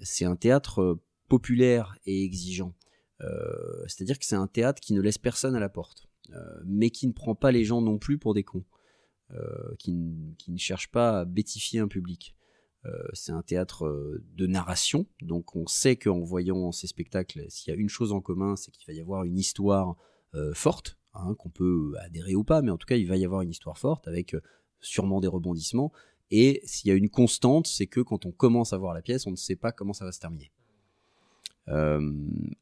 c'est 0.00 0.24
un 0.24 0.36
théâtre 0.36 0.80
euh, 0.80 1.02
populaire 1.28 1.96
et 2.06 2.24
exigeant. 2.24 2.74
Euh, 3.20 3.84
c'est-à-dire 3.86 4.18
que 4.18 4.24
c'est 4.24 4.36
un 4.36 4.46
théâtre 4.48 4.80
qui 4.80 4.94
ne 4.94 5.00
laisse 5.00 5.18
personne 5.18 5.54
à 5.54 5.60
la 5.60 5.68
porte, 5.68 6.08
mais 6.64 6.90
qui 6.90 7.06
ne 7.06 7.12
prend 7.12 7.34
pas 7.34 7.52
les 7.52 7.64
gens 7.64 7.82
non 7.82 7.98
plus 7.98 8.18
pour 8.18 8.34
des 8.34 8.42
cons, 8.42 8.64
qui, 9.78 9.94
qui, 10.38 10.50
ne 10.50 10.58
cherche 10.58 10.90
pas 10.90 11.20
à 11.20 11.24
bêtifier 11.24 11.78
un 11.78 11.88
public. 11.88 12.34
Euh, 12.84 12.90
c'est 13.12 13.32
un 13.32 13.42
théâtre 13.42 13.86
euh, 13.86 14.24
de 14.34 14.46
narration, 14.46 15.06
donc 15.20 15.54
on 15.54 15.66
sait 15.68 15.94
qu'en 15.94 16.20
voyant 16.20 16.72
ces 16.72 16.88
spectacles, 16.88 17.44
s'il 17.48 17.72
y 17.72 17.76
a 17.76 17.78
une 17.78 17.88
chose 17.88 18.12
en 18.12 18.20
commun, 18.20 18.56
c'est 18.56 18.72
qu'il 18.72 18.86
va 18.88 18.92
y 18.92 19.00
avoir 19.00 19.22
une 19.22 19.38
histoire 19.38 19.96
euh, 20.34 20.52
forte, 20.52 20.98
hein, 21.14 21.36
qu'on 21.38 21.48
peut 21.48 21.94
adhérer 22.00 22.34
ou 22.34 22.42
pas, 22.42 22.60
mais 22.60 22.72
en 22.72 22.76
tout 22.76 22.86
cas 22.86 22.96
il 22.96 23.06
va 23.06 23.16
y 23.16 23.24
avoir 23.24 23.42
une 23.42 23.50
histoire 23.50 23.78
forte 23.78 24.08
avec 24.08 24.34
sûrement 24.80 25.20
des 25.20 25.28
rebondissements. 25.28 25.92
Et 26.32 26.60
s'il 26.64 26.88
y 26.88 26.90
a 26.90 26.96
une 26.96 27.10
constante, 27.10 27.68
c'est 27.68 27.86
que 27.86 28.00
quand 28.00 28.26
on 28.26 28.32
commence 28.32 28.72
à 28.72 28.78
voir 28.78 28.94
la 28.94 29.02
pièce, 29.02 29.26
on 29.26 29.30
ne 29.30 29.36
sait 29.36 29.54
pas 29.54 29.70
comment 29.70 29.92
ça 29.92 30.04
va 30.04 30.10
se 30.10 30.18
terminer. 30.18 30.50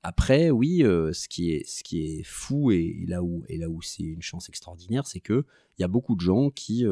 après, 0.02 0.50
oui, 0.50 0.80
ce 0.80 1.28
qui 1.28 1.52
est 1.54 2.22
fou 2.24 2.72
et, 2.72 3.06
là 3.06 3.22
où 3.22 3.44
et 3.48 3.56
là 3.56 3.70
où 3.70 3.80
c'est 3.80 4.02
une 4.02 4.22
chance 4.22 4.50
extraordinaire, 4.50 5.06
c'est 5.06 5.20
que 5.20 5.46
il 5.78 5.82
y 5.82 5.84
a 5.84 5.88
beaucoup 5.88 6.14
de 6.14 6.20
gens 6.20 6.50
qui 6.50 6.84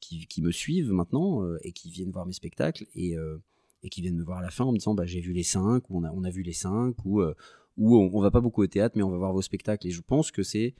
qui, 0.00 0.42
me 0.42 0.50
suivent 0.50 0.92
maintenant 0.92 1.44
euh, 1.44 1.58
et 1.62 1.72
qui 1.72 1.90
viennent 1.90 2.10
voir 2.10 2.26
mes 2.26 2.32
spectacles 2.32 2.86
et, 2.94 3.16
euh, 3.16 3.38
et 3.82 3.88
qui 3.88 4.00
viennent 4.00 4.16
me 4.16 4.24
voir 4.24 4.38
à 4.38 4.42
la 4.42 4.50
fin 4.50 4.64
en 4.64 4.72
me 4.72 4.78
disant 4.78 4.94
bah, 4.94 5.06
j'ai 5.06 5.20
vu 5.20 5.32
les 5.32 5.42
cinq 5.42 5.88
ou 5.90 5.98
on 5.98 6.04
a, 6.04 6.10
on 6.10 6.22
vu 6.30 6.42
les 6.42 6.52
cinq 6.52 6.96
ou, 7.04 7.20
euh, 7.20 7.34
ou 7.76 7.96
on, 7.96 8.20
va 8.20 8.30
pas 8.30 8.40
beaucoup 8.40 8.62
au 8.62 8.66
théâtre 8.66 8.96
mais 8.96 9.02
on 9.02 9.10
va 9.10 9.18
voir 9.18 9.32
vos 9.32 9.42
spectacles. 9.42 9.86
Et 9.86 9.90
je 9.90 10.00
pense 10.00 10.30
que 10.30 10.42
c'est 10.42 10.74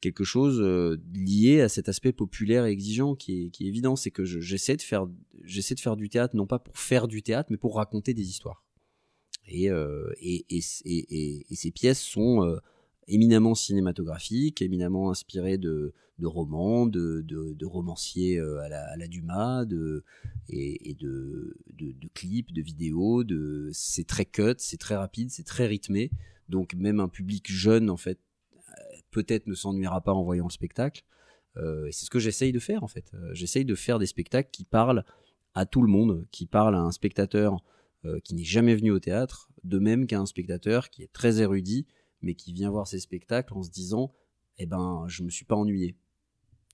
quelque 0.00 0.24
chose 0.24 0.60
lié 1.12 1.60
à 1.60 1.68
cet 1.68 1.90
aspect 1.90 2.12
populaire 2.12 2.64
et 2.64 2.70
exigeant 2.70 3.14
qui 3.14 3.52
est, 3.58 3.60
évident. 3.60 3.96
C'est 3.96 4.10
que 4.10 4.24
j'essaie 4.24 4.76
de 4.76 4.82
faire 4.82 5.06
j'essaie 5.44 5.74
de 5.74 5.80
faire 5.80 5.96
du 5.96 6.08
théâtre 6.08 6.34
non 6.34 6.46
pas 6.46 6.58
pour 6.58 6.78
faire 6.78 7.06
du 7.06 7.22
théâtre 7.22 7.50
mais 7.50 7.58
pour 7.58 7.76
raconter 7.76 8.14
des 8.14 8.28
histoires. 8.28 8.64
Et, 9.46 9.66
et, 10.20 10.46
et, 10.50 11.54
ces 11.54 11.70
pièces 11.70 12.00
sont 12.00 12.58
éminemment 13.10 13.54
cinématographiques 13.54 14.62
éminemment 14.62 15.10
inspirées 15.10 15.58
de, 15.58 15.92
romans, 16.22 16.86
de, 16.86 17.64
romanciers 17.64 18.38
euh, 18.38 18.60
à 18.60 18.96
la, 18.96 19.08
Dumas, 19.08 19.64
de, 19.64 20.04
et, 20.48 20.94
de, 20.98 21.56
de, 21.72 22.08
clips, 22.14 22.52
de 22.52 22.62
vidéos. 22.62 23.24
De, 23.24 23.70
c'est 23.72 24.06
très 24.06 24.24
cut, 24.24 24.54
c'est 24.58 24.78
très 24.78 24.96
rapide, 24.96 25.30
c'est 25.30 25.44
très 25.44 25.66
rythmé. 25.66 26.10
Donc 26.48 26.74
même 26.74 27.00
un 27.00 27.08
public 27.08 27.50
jeune, 27.50 27.90
en 27.90 27.96
fait, 27.96 28.18
euh, 28.54 28.60
peut-être 29.10 29.46
ne 29.46 29.54
s'ennuiera 29.54 30.00
pas 30.00 30.12
en 30.12 30.22
voyant 30.22 30.46
le 30.46 30.52
spectacle. 30.52 31.04
Euh, 31.56 31.86
et 31.86 31.92
c'est 31.92 32.04
ce 32.04 32.10
que 32.10 32.20
j'essaye 32.20 32.52
de 32.52 32.60
faire, 32.60 32.84
en 32.84 32.88
fait. 32.88 33.12
J'essaye 33.32 33.64
de 33.64 33.74
faire 33.74 33.98
des 33.98 34.06
spectacles 34.06 34.50
qui 34.52 34.64
parlent 34.64 35.04
à 35.54 35.66
tout 35.66 35.82
le 35.82 35.88
monde, 35.88 36.26
qui 36.30 36.46
parlent 36.46 36.76
à 36.76 36.80
un 36.80 36.92
spectateur 36.92 37.58
qui 38.24 38.34
n'est 38.34 38.44
jamais 38.44 38.74
venu 38.74 38.92
au 38.92 38.98
théâtre, 38.98 39.50
de 39.62 39.78
même 39.78 40.06
qu'à 40.06 40.18
un 40.18 40.24
spectateur 40.24 40.88
qui 40.88 41.02
est 41.02 41.12
très 41.12 41.42
érudit, 41.42 41.86
mais 42.22 42.34
qui 42.34 42.52
vient 42.52 42.70
voir 42.70 42.86
ces 42.86 43.00
spectacles 43.00 43.54
en 43.54 43.62
se 43.62 43.70
disant 43.70 44.12
eh 44.58 44.66
ben, 44.66 45.04
je 45.08 45.22
me 45.22 45.30
suis 45.30 45.44
pas 45.44 45.56
ennuyé 45.56 45.96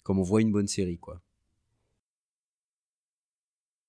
comme 0.06 0.20
on 0.20 0.22
voit 0.22 0.40
une 0.40 0.52
bonne 0.52 0.68
série, 0.68 0.98
quoi. 0.98 1.20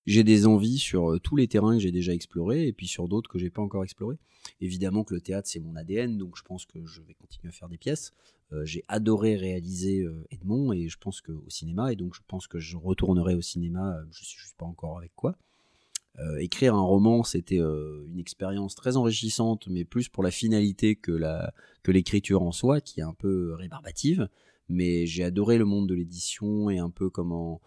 J'ai 0.04 0.24
des 0.24 0.46
envies 0.46 0.78
sur 0.78 1.12
euh, 1.12 1.20
tous 1.20 1.36
les 1.36 1.46
terrains 1.46 1.74
que 1.74 1.82
j'ai 1.82 1.92
déjà 1.92 2.12
explorés 2.12 2.66
et 2.66 2.72
puis 2.72 2.88
sur 2.88 3.06
d'autres 3.06 3.30
que 3.30 3.38
j'ai 3.38 3.50
pas 3.50 3.62
encore 3.62 3.84
explorés. 3.84 4.18
Évidemment 4.60 5.04
que 5.04 5.14
le 5.14 5.20
théâtre 5.20 5.46
c'est 5.48 5.60
mon 5.60 5.76
ADN, 5.76 6.18
donc 6.18 6.36
je 6.36 6.42
pense 6.42 6.64
que 6.64 6.84
je 6.86 7.02
vais 7.02 7.14
continuer 7.14 7.50
à 7.50 7.52
faire 7.52 7.68
des 7.68 7.78
pièces. 7.78 8.14
Euh, 8.50 8.64
j'ai 8.64 8.82
adoré 8.88 9.36
réaliser 9.36 10.00
euh, 10.00 10.26
Edmond 10.30 10.72
et 10.72 10.88
je 10.88 10.98
pense 10.98 11.20
que 11.20 11.30
au 11.30 11.50
cinéma 11.50 11.92
et 11.92 11.96
donc 11.96 12.14
je 12.16 12.20
pense 12.26 12.48
que 12.48 12.58
je 12.58 12.76
retournerai 12.76 13.36
au 13.36 13.42
cinéma. 13.42 13.96
je 14.10 14.24
suis 14.24 14.40
juste 14.40 14.56
pas 14.56 14.66
encore 14.66 14.98
avec 14.98 15.12
quoi. 15.14 15.38
Écrire 16.40 16.74
un 16.74 16.82
roman, 16.82 17.22
c'était 17.22 17.58
une 17.58 18.18
expérience 18.18 18.74
très 18.74 18.96
enrichissante, 18.96 19.68
mais 19.68 19.84
plus 19.84 20.08
pour 20.08 20.22
la 20.22 20.30
finalité 20.30 20.96
que 20.96 21.12
l'écriture 21.86 22.42
en 22.42 22.52
soi, 22.52 22.80
qui 22.80 23.00
est 23.00 23.04
un 23.04 23.14
peu 23.14 23.54
rébarbative 23.54 24.28
mais 24.68 25.06
j'ai 25.06 25.24
adoré 25.24 25.58
le 25.58 25.64
monde 25.64 25.88
de 25.88 25.94
l'édition 25.94 26.70
et 26.70 26.78
un 26.78 26.90
peu 26.90 27.10
comment 27.10 27.60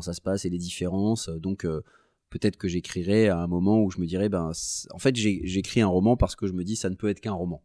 ça 0.00 0.12
se 0.12 0.20
passe 0.20 0.44
et 0.44 0.50
les 0.50 0.58
différences. 0.58 1.28
Donc 1.28 1.64
euh, 1.64 1.82
peut-être 2.30 2.56
que 2.56 2.68
j'écrirai 2.68 3.28
à 3.28 3.38
un 3.38 3.46
moment 3.46 3.82
où 3.82 3.90
je 3.90 4.00
me 4.00 4.06
dirais 4.06 4.28
ben 4.28 4.52
en 4.90 4.98
fait 4.98 5.16
j'écris 5.16 5.80
un 5.80 5.88
roman 5.88 6.16
parce 6.16 6.36
que 6.36 6.46
je 6.46 6.52
me 6.52 6.64
dis 6.64 6.76
ça 6.76 6.90
ne 6.90 6.94
peut 6.94 7.08
être 7.08 7.20
qu'un 7.20 7.32
roman. 7.32 7.62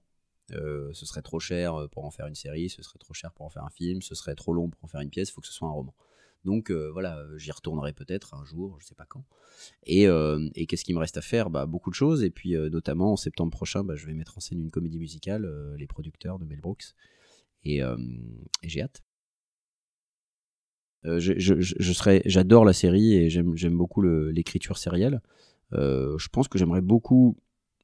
Euh, 0.54 0.90
ce 0.94 1.06
serait 1.06 1.22
trop 1.22 1.42
cher 1.42 1.76
euh, 1.76 1.88
pour 1.90 2.06
en 2.06 2.12
faire 2.12 2.28
une 2.28 2.36
série, 2.36 2.70
ce 2.70 2.82
serait 2.82 3.00
trop 3.00 3.14
cher 3.14 3.34
pour 3.34 3.46
en 3.46 3.50
faire 3.50 3.66
un 3.66 3.70
film, 3.70 4.02
ce 4.02 4.16
serait 4.16 4.36
trop 4.36 4.54
long 4.54 4.70
pour 4.70 4.82
en 4.86 4.88
faire 4.88 5.02
une 5.02 5.10
pièce, 5.10 5.30
il 5.30 5.34
faut 5.34 5.42
que 5.42 5.48
ce 5.48 5.54
soit 5.54 5.68
un 5.68 5.72
roman. 5.72 5.94
Donc 6.46 6.72
voilà, 6.72 7.24
j'y 7.36 7.52
retournerai 7.52 7.94
peut-être 7.94 8.34
un 8.34 8.46
jour, 8.46 8.78
je 8.80 8.86
sais 8.86 8.96
pas 8.96 9.06
quand. 9.06 9.26
Et, 9.84 10.06
et 10.56 10.66
qu'est-ce 10.66 10.86
qu'il 10.86 10.96
me 10.96 11.00
reste 11.00 11.18
à 11.18 11.22
faire? 11.22 11.50
Bah, 11.50 11.66
Beaucoup 11.66 11.90
de 11.90 11.96
choses, 11.96 12.24
et 12.24 12.30
puis 12.30 12.54
notamment 12.54 13.14
en 13.14 13.18
septembre 13.18 13.52
prochain, 13.52 13.84
bah, 13.84 13.96
je 13.96 14.06
vais 14.06 14.14
mettre 14.14 14.38
en 14.38 14.42
scène 14.42 14.60
une 14.60 14.72
comédie 14.72 15.00
musicale, 15.00 15.50
Les 15.78 15.88
producteurs 15.88 16.40
de 16.40 16.46
Mel 16.46 16.62
Brooks, 16.62 16.94
et, 17.64 17.82
j'ai 18.64 18.82
hâte. 18.82 19.04
je, 21.04 21.34
je, 21.38 21.60
je 21.60 22.22
j'adore 22.26 22.66
la 22.66 22.74
série 22.74 23.16
et 23.16 23.30
j'aime, 23.30 23.56
j'aime 23.58 23.78
beaucoup 23.78 24.02
l'écriture 24.02 24.78
sérielle. 24.78 25.22
je 25.74 26.28
pense 26.30 26.48
que 26.48 26.58
j'aimerais 26.58 26.82
beaucoup 26.82 27.36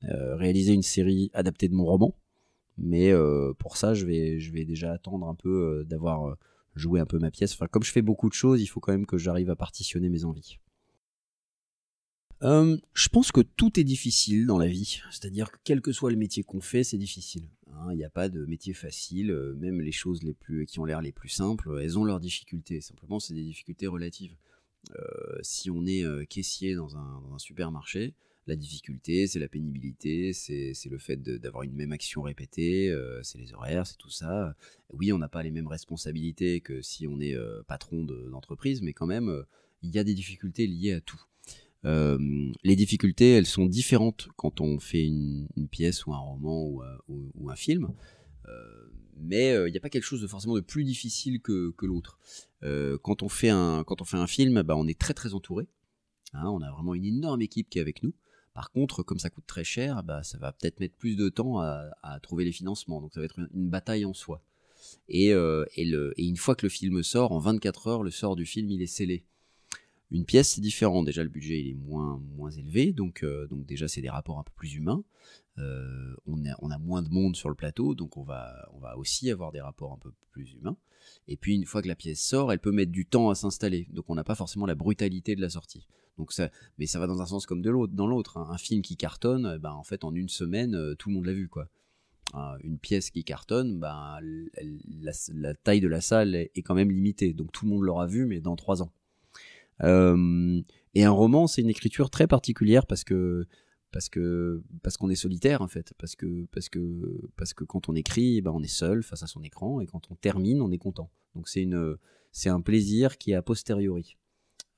réaliser 0.01 0.73
une 0.73 0.83
série 0.83 1.31
adaptée 1.33 1.67
de 1.67 1.75
mon 1.75 1.85
roman. 1.85 2.15
Mais 2.77 3.11
pour 3.59 3.77
ça, 3.77 3.93
je 3.93 4.05
vais, 4.05 4.39
je 4.39 4.51
vais 4.51 4.65
déjà 4.65 4.91
attendre 4.93 5.27
un 5.27 5.35
peu 5.35 5.83
d'avoir 5.85 6.37
joué 6.75 6.99
un 6.99 7.05
peu 7.05 7.19
ma 7.19 7.31
pièce. 7.31 7.53
Enfin, 7.53 7.67
comme 7.67 7.83
je 7.83 7.91
fais 7.91 8.01
beaucoup 8.01 8.29
de 8.29 8.33
choses, 8.33 8.61
il 8.61 8.67
faut 8.67 8.79
quand 8.79 8.91
même 8.91 9.05
que 9.05 9.17
j'arrive 9.17 9.49
à 9.49 9.55
partitionner 9.55 10.09
mes 10.09 10.25
envies. 10.25 10.59
Euh, 12.43 12.77
je 12.93 13.07
pense 13.07 13.31
que 13.31 13.39
tout 13.39 13.79
est 13.79 13.85
difficile 13.85 14.45
dans 14.45 14.57
la 14.57 14.67
vie, 14.67 14.99
c'est-à-dire 15.11 15.49
que 15.49 15.57
quel 15.63 15.81
que 15.81 15.93
soit 15.93 16.11
le 16.11 16.17
métier 16.17 16.43
qu'on 16.43 16.59
fait, 16.59 16.83
c'est 16.83 16.97
difficile. 16.97 17.47
Hein. 17.71 17.87
Il 17.91 17.97
n'y 17.97 18.03
a 18.03 18.09
pas 18.09 18.27
de 18.27 18.45
métier 18.45 18.73
facile, 18.73 19.31
euh, 19.31 19.55
même 19.55 19.79
les 19.79 19.93
choses 19.93 20.23
les 20.23 20.33
plus, 20.33 20.65
qui 20.65 20.79
ont 20.79 20.85
l'air 20.85 21.01
les 21.01 21.13
plus 21.13 21.29
simples, 21.29 21.79
elles 21.81 21.97
ont 21.97 22.03
leurs 22.03 22.19
difficultés. 22.19 22.81
Simplement, 22.81 23.21
c'est 23.21 23.33
des 23.33 23.43
difficultés 23.43 23.87
relatives. 23.87 24.35
Euh, 24.91 25.37
si 25.41 25.71
on 25.71 25.85
est 25.85 26.03
caissier 26.27 26.75
dans 26.75 26.97
un, 26.97 27.39
supermarché, 27.39 28.13
la 28.47 28.55
difficulté, 28.55 29.27
c'est 29.27 29.39
la 29.39 29.47
pénibilité, 29.47 30.33
c'est 30.33 30.73
le 30.89 30.97
fait 30.97 31.21
d'avoir 31.21 31.63
une 31.63 31.73
même 31.73 31.91
action 31.91 32.21
répétée, 32.21 32.93
c'est 33.21 33.37
les 33.37 33.53
horaires, 33.53 33.87
c'est 33.87 33.97
tout 33.97 34.09
ça. 34.09 34.55
Oui, 34.91 35.13
on 35.13 35.17
n'a 35.17 35.29
pas 35.29 35.43
les 35.43 35.51
mêmes 35.51 35.67
responsabilités 35.67 36.59
que 36.61 36.81
si 36.81 37.07
on 37.07 37.19
est 37.19 37.37
patron 37.67 38.03
d'entreprise, 38.03 38.81
mais 38.81 38.93
quand 38.93 39.07
même, 39.07 39.45
il 39.81 39.91
y 39.91 39.99
a 39.99 40.03
des 40.03 40.13
difficultés 40.13 40.67
liées 40.67 40.93
à 40.93 41.01
tout. 41.01 41.21
Euh, 41.85 42.17
les 42.63 42.75
difficultés, 42.75 43.31
elles 43.31 43.45
sont 43.45 43.65
différentes 43.65 44.29
quand 44.37 44.61
on 44.61 44.79
fait 44.79 45.05
une, 45.05 45.47
pièce 45.69 46.05
ou 46.05 46.13
un 46.13 46.17
roman 46.17 46.65
ou, 46.65 46.81
euh, 46.81 47.49
un 47.49 47.55
film. 47.55 47.93
Euh, 48.47 48.51
mais 49.17 49.53
il 49.67 49.71
n'y 49.71 49.77
a 49.77 49.79
pas 49.79 49.89
quelque 49.89 50.03
chose 50.03 50.21
de 50.21 50.27
forcément 50.27 50.55
de 50.55 50.61
plus 50.61 50.83
difficile 50.83 51.39
que, 51.41 51.73
l'autre. 51.81 52.19
quand, 52.61 53.23
on 53.23 53.29
fait 53.29 53.49
un, 53.49 53.83
quand 53.85 54.01
on 54.01 54.05
fait 54.05 54.17
un 54.17 54.27
film, 54.27 54.61
bah, 54.63 54.75
on 54.75 54.87
est 54.87 54.99
très 54.99 55.13
très 55.13 55.33
entouré. 55.33 55.67
Hein, 56.33 56.49
on 56.49 56.61
a 56.61 56.71
vraiment 56.71 56.95
une 56.95 57.05
énorme 57.05 57.41
équipe 57.41 57.69
qui 57.69 57.77
est 57.77 57.81
avec 57.81 58.01
nous. 58.01 58.13
Par 58.53 58.71
contre, 58.71 59.03
comme 59.03 59.19
ça 59.19 59.29
coûte 59.29 59.45
très 59.47 59.63
cher, 59.63 60.03
bah, 60.03 60.23
ça 60.23 60.37
va 60.37 60.51
peut-être 60.51 60.79
mettre 60.79 60.95
plus 60.95 61.15
de 61.15 61.29
temps 61.29 61.59
à, 61.59 62.19
trouver 62.21 62.45
les 62.45 62.51
financements. 62.51 63.01
Donc 63.01 63.13
ça 63.13 63.19
va 63.19 63.25
être 63.25 63.39
une, 63.39 63.69
bataille 63.69 64.05
en 64.05 64.13
soi. 64.13 64.41
Et, 65.09 65.29
et, 65.29 65.93
une 66.17 66.37
fois 66.37 66.55
que 66.55 66.65
le 66.65 66.69
film 66.69 67.01
sort, 67.03 67.31
en 67.31 67.39
24 67.39 67.87
heures, 67.87 68.03
le 68.03 68.11
sort 68.11 68.35
du 68.35 68.45
film, 68.45 68.69
il 68.69 68.81
est 68.81 68.87
scellé. 68.87 69.23
Une 70.13 70.25
pièce, 70.25 70.51
c'est 70.51 70.61
différent. 70.61 71.01
Déjà, 71.01 71.23
le 71.23 71.29
budget 71.29 71.69
est 71.69 71.73
moins, 71.73 72.21
élevé, 72.55 72.93
donc, 72.93 73.23
euh, 73.23 73.47
donc 73.47 73.65
déjà, 73.65 73.87
c'est 73.87 74.01
des 74.01 74.11
rapports 74.11 74.37
un 74.37 74.43
peu 74.43 74.51
plus 74.55 74.75
humains. 74.75 75.03
Euh, 75.57 76.15
on, 76.27 76.45
a, 76.45 76.77
moins 76.77 77.01
de 77.01 77.09
monde 77.09 77.35
sur 77.35 77.49
le 77.49 77.55
plateau, 77.55 77.95
donc 77.95 78.15
on 78.15 78.23
va 78.23 78.69
aussi 78.95 79.31
avoir 79.31 79.51
des 79.51 79.61
rapports 79.61 79.91
un 79.91 79.97
peu 79.97 80.11
plus 80.31 80.53
humains. 80.53 80.77
Et 81.27 81.35
puis, 81.35 81.55
une 81.55 81.65
fois 81.65 81.81
que 81.81 81.87
la 81.87 81.95
pièce 81.95 82.21
sort, 82.21 82.51
elle 82.53 82.59
peut 82.59 82.71
mettre 82.71 82.91
du 82.91 83.07
temps 83.07 83.31
à 83.31 83.35
s'installer, 83.35 83.87
donc 83.91 84.05
on 84.07 84.15
n'a 84.15 84.23
pas 84.23 84.35
forcément 84.35 84.67
la 84.67 84.75
brutalité 84.75 85.35
de 85.35 85.41
la 85.41 85.49
sortie. 85.49 85.87
Donc 86.17 86.31
ça, 86.31 86.49
mais 86.77 86.85
ça 86.85 86.99
va 86.99 87.07
dans 87.07 87.21
un 87.21 87.25
sens 87.25 87.45
comme 87.45 87.61
de 87.61 87.69
l'autre, 87.69 87.93
dans 87.93 88.07
l'autre. 88.07 88.37
Hein. 88.37 88.47
Un 88.49 88.57
film 88.57 88.81
qui 88.81 88.97
cartonne, 88.97 89.57
ben, 89.57 89.71
en 89.71 89.83
fait, 89.83 90.03
en 90.03 90.13
une 90.13 90.29
semaine, 90.29 90.75
euh, 90.75 90.95
tout 90.95 91.09
le 91.09 91.15
monde 91.15 91.25
l'a 91.25 91.33
vu, 91.33 91.47
quoi. 91.47 91.67
Une 92.63 92.79
pièce 92.79 93.11
qui 93.11 93.23
cartonne, 93.23 93.79
ben, 93.79 94.17
la, 95.01 95.53
taille 95.53 95.81
de 95.81 95.87
la 95.87 96.01
salle 96.01 96.33
est 96.33 96.61
quand 96.63 96.73
même 96.73 96.89
limitée, 96.89 97.31
donc 97.33 97.51
tout 97.51 97.65
le 97.65 97.71
monde 97.71 97.83
l'aura 97.83 98.07
vu, 98.07 98.25
mais 98.25 98.39
dans 98.39 98.55
trois 98.55 98.81
ans. 98.81 98.91
Euh, 99.81 100.61
et 100.95 101.03
un 101.03 101.11
roman, 101.11 101.47
c'est 101.47 101.61
une 101.61 101.69
écriture 101.69 102.09
très 102.09 102.27
particulière 102.27 102.85
parce 102.85 103.03
que 103.03 103.45
parce 103.91 104.09
que 104.09 104.63
parce 104.81 104.97
qu'on 104.97 105.09
est 105.09 105.15
solitaire 105.15 105.61
en 105.61 105.67
fait, 105.67 105.93
parce 105.97 106.15
que 106.15 106.45
parce 106.51 106.69
que 106.69 107.29
parce 107.35 107.53
que 107.53 107.63
quand 107.63 107.89
on 107.89 107.95
écrit, 107.95 108.41
ben 108.41 108.51
on 108.51 108.61
est 108.63 108.67
seul 108.67 109.03
face 109.03 109.23
à 109.23 109.27
son 109.27 109.43
écran 109.43 109.81
et 109.81 109.85
quand 109.85 110.09
on 110.11 110.15
termine, 110.15 110.61
on 110.61 110.71
est 110.71 110.77
content. 110.77 111.11
Donc 111.35 111.47
c'est 111.47 111.61
une 111.61 111.97
c'est 112.31 112.49
un 112.49 112.61
plaisir 112.61 113.17
qui 113.17 113.31
est 113.31 113.35
a 113.35 113.41
posteriori. 113.41 114.17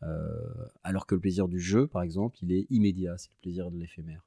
Euh, 0.04 0.68
alors 0.84 1.06
que 1.06 1.16
le 1.16 1.22
plaisir 1.22 1.48
du 1.48 1.60
jeu, 1.60 1.88
par 1.88 2.02
exemple, 2.02 2.38
il 2.42 2.52
est 2.52 2.68
immédiat, 2.70 3.18
c'est 3.18 3.30
le 3.32 3.42
plaisir 3.42 3.72
de 3.72 3.78
l'éphémère. 3.78 4.26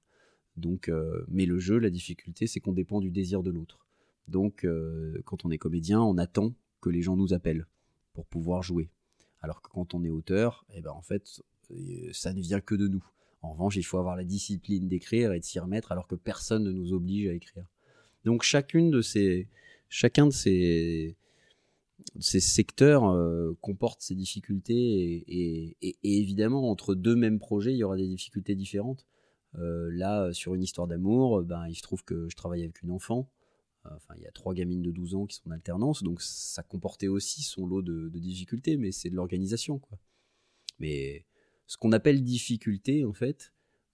Donc, 0.56 0.88
euh, 0.88 1.24
mais 1.28 1.46
le 1.46 1.58
jeu, 1.58 1.78
la 1.78 1.90
difficulté, 1.90 2.46
c'est 2.46 2.60
qu'on 2.60 2.72
dépend 2.72 3.00
du 3.00 3.10
désir 3.10 3.42
de 3.42 3.50
l'autre. 3.50 3.86
Donc, 4.26 4.66
quand 5.24 5.46
on 5.46 5.50
est 5.50 5.56
comédien, 5.56 6.02
on 6.02 6.18
attend 6.18 6.52
que 6.82 6.90
les 6.90 7.00
gens 7.00 7.16
nous 7.16 7.32
appellent 7.32 7.66
pour 8.12 8.26
pouvoir 8.26 8.62
jouer. 8.62 8.90
Alors 9.40 9.62
que 9.62 9.68
quand 9.68 9.94
on 9.94 10.02
est 10.04 10.10
auteur, 10.10 10.66
eh 10.74 10.80
ben 10.80 10.90
en 10.90 11.02
fait, 11.02 11.40
euh, 11.70 12.10
ça 12.12 12.32
ne 12.32 12.40
vient 12.40 12.60
que 12.60 12.74
de 12.74 12.88
nous. 12.88 13.04
En 13.42 13.52
revanche, 13.52 13.76
il 13.76 13.84
faut 13.84 13.98
avoir 13.98 14.16
la 14.16 14.24
discipline 14.24 14.88
d'écrire 14.88 15.32
et 15.32 15.38
de 15.38 15.44
s'y 15.44 15.60
remettre 15.60 15.92
alors 15.92 16.08
que 16.08 16.16
personne 16.16 16.64
ne 16.64 16.72
nous 16.72 16.92
oblige 16.92 17.28
à 17.28 17.32
écrire. 17.32 17.66
Donc 18.24 18.42
chacune 18.42 18.90
de 18.90 19.00
ces, 19.00 19.46
chacun 19.88 20.26
de 20.26 20.32
ces, 20.32 21.16
ces 22.20 22.40
secteurs 22.40 23.04
euh, 23.08 23.56
comporte 23.60 24.00
ses 24.00 24.14
difficultés 24.14 25.24
et, 25.28 25.98
évidemment 26.02 26.70
entre 26.70 26.94
deux 26.94 27.16
mêmes 27.16 27.38
projets, 27.38 27.72
il 27.72 27.78
y 27.78 27.84
aura 27.84 27.96
des 27.96 28.08
difficultés 28.08 28.54
différentes. 28.54 29.06
Euh, 29.56 29.90
là, 29.92 30.32
sur 30.32 30.54
une 30.54 30.62
histoire 30.62 30.86
d'amour, 30.86 31.42
ben, 31.42 31.66
il 31.68 31.74
se 31.74 31.82
trouve 31.82 32.04
que 32.04 32.28
je 32.28 32.36
travaille 32.36 32.62
avec 32.62 32.82
une 32.82 32.90
enfant. 32.90 33.30
Enfin, 33.84 34.14
il 34.16 34.22
y 34.22 34.26
a 34.26 34.32
trois 34.32 34.54
gamines 34.54 34.82
de 34.82 34.90
12 34.90 35.14
ans 35.14 35.26
qui 35.26 35.36
sont 35.36 35.48
en 35.48 35.52
alternance, 35.52 36.02
donc 36.02 36.20
ça 36.20 36.62
comportait 36.62 37.08
aussi 37.08 37.42
son 37.42 37.66
lot 37.66 37.82
de, 37.82 38.08
difficultés, 38.18 38.76
mais 38.76 38.92
c'est 38.92 39.08
de 39.10 39.14
l'organisation, 39.14 39.78
quoi. 39.78 39.98
Mais 40.78 41.24
ce 41.66 41.76
qu'on 41.76 41.92
appelle 41.92 42.22
difficulté, 42.22 43.04
en 43.04 43.12
fait, 43.12 43.52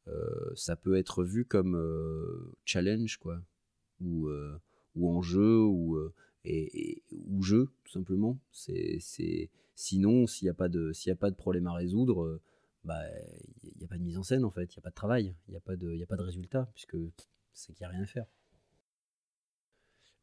euh, 0.09 0.53
ça 0.55 0.77
peut 0.77 0.97
être 0.97 1.25
vu 1.25 1.45
comme 1.45 1.77
euh, 1.77 2.55
challenge, 2.65 3.19
quoi, 3.19 3.41
ou, 4.01 4.29
euh, 4.29 4.61
ou 4.95 5.11
enjeu, 5.11 5.63
ou, 5.63 5.99
et, 6.45 7.03
ou 7.27 7.43
jeu, 7.43 7.71
tout 7.85 7.93
simplement. 7.93 8.39
Sinon, 8.53 10.27
s'il 10.27 10.47
n'y 10.47 10.51
a, 10.51 10.55
pas 10.55 10.69
de, 10.69 11.35
problème 11.37 11.67
à 11.67 11.73
résoudre, 11.73 12.41
bah, 12.85 13.01
il 13.63 13.79
n'y 13.79 13.85
a 13.85 13.89
pas 13.89 13.99
de 13.99 14.03
mise 14.03 14.19
en 14.19 14.23
scène, 14.23 14.45
en 14.45 14.51
fait, 14.51 14.75
il 14.75 14.79
n'y 14.79 14.83
a 14.83 14.83
pas 14.83 14.91
de 14.91 14.95
travail, 14.95 15.35
il 15.49 15.53
n'y 15.53 15.57
a, 15.57 15.61
pas 15.61 15.77
de, 15.77 16.23
résultat, 16.23 16.71
puisque 16.75 16.97
c'est 17.53 17.73
qu'il 17.73 17.83
n'y 17.83 17.87
a 17.87 17.91
rien 17.91 18.03
à 18.03 18.07
faire 18.07 18.27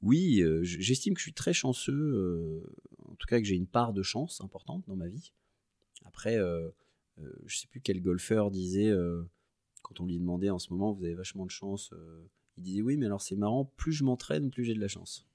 oui, 0.01 0.41
euh, 0.41 0.63
j'estime 0.63 1.13
que 1.13 1.19
je 1.19 1.25
suis 1.25 1.33
très 1.33 1.53
chanceux, 1.53 1.93
euh, 1.93 2.63
en 3.07 3.15
tout 3.15 3.27
cas 3.27 3.39
que 3.39 3.45
j'ai 3.45 3.55
une 3.55 3.67
part 3.67 3.93
de 3.93 4.01
chance 4.01 4.41
importante 4.41 4.83
dans 4.87 4.95
ma 4.95 5.07
vie. 5.07 5.31
Après, 6.05 6.37
euh, 6.37 6.69
je 7.45 7.57
sais 7.57 7.67
plus 7.67 7.81
quel 7.81 8.01
golfeur 8.01 8.49
disait, 8.49 8.91
quand 9.83 9.99
on 9.99 10.07
lui 10.07 10.17
demandait 10.17 10.49
en 10.49 10.57
ce 10.57 10.73
moment, 10.73 10.91
vous 10.91 11.03
avez 11.03 11.13
vachement 11.13 11.45
de 11.45 11.51
chance, 11.51 11.93
il 12.57 12.63
disait 12.63 12.81
oui, 12.81 12.97
mais 12.97 13.05
alors 13.05 13.21
c'est 13.21 13.35
marrant, 13.35 13.65
plus 13.77 13.91
je 13.91 14.03
m'entraîne, 14.03 14.49
plus 14.49 14.63
j'ai 14.63 14.73
de 14.73 14.79
la 14.79 14.87
chance. 14.87 15.27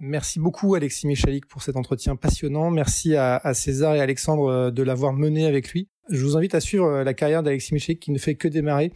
Merci 0.00 0.40
beaucoup 0.40 0.74
Alexis 0.74 1.06
Michalik 1.06 1.46
pour 1.46 1.62
cet 1.62 1.76
entretien 1.76 2.16
passionnant. 2.16 2.70
Merci 2.70 3.14
à, 3.14 3.54
César 3.54 3.94
et 3.94 4.00
Alexandre 4.00 4.48
euh, 4.48 4.70
de 4.70 4.82
l'avoir 4.82 5.12
mené 5.12 5.46
avec 5.46 5.70
lui. 5.70 5.88
Je 6.10 6.22
vous 6.24 6.36
invite 6.36 6.54
à 6.54 6.60
suivre 6.60 6.86
euh, 6.86 7.04
la 7.04 7.14
carrière 7.14 7.42
d'Alexis 7.42 7.72
Michalik 7.72 8.00
qui 8.00 8.10
ne 8.10 8.18
fait 8.18 8.34
que 8.34 8.48
démarrer. 8.48 8.92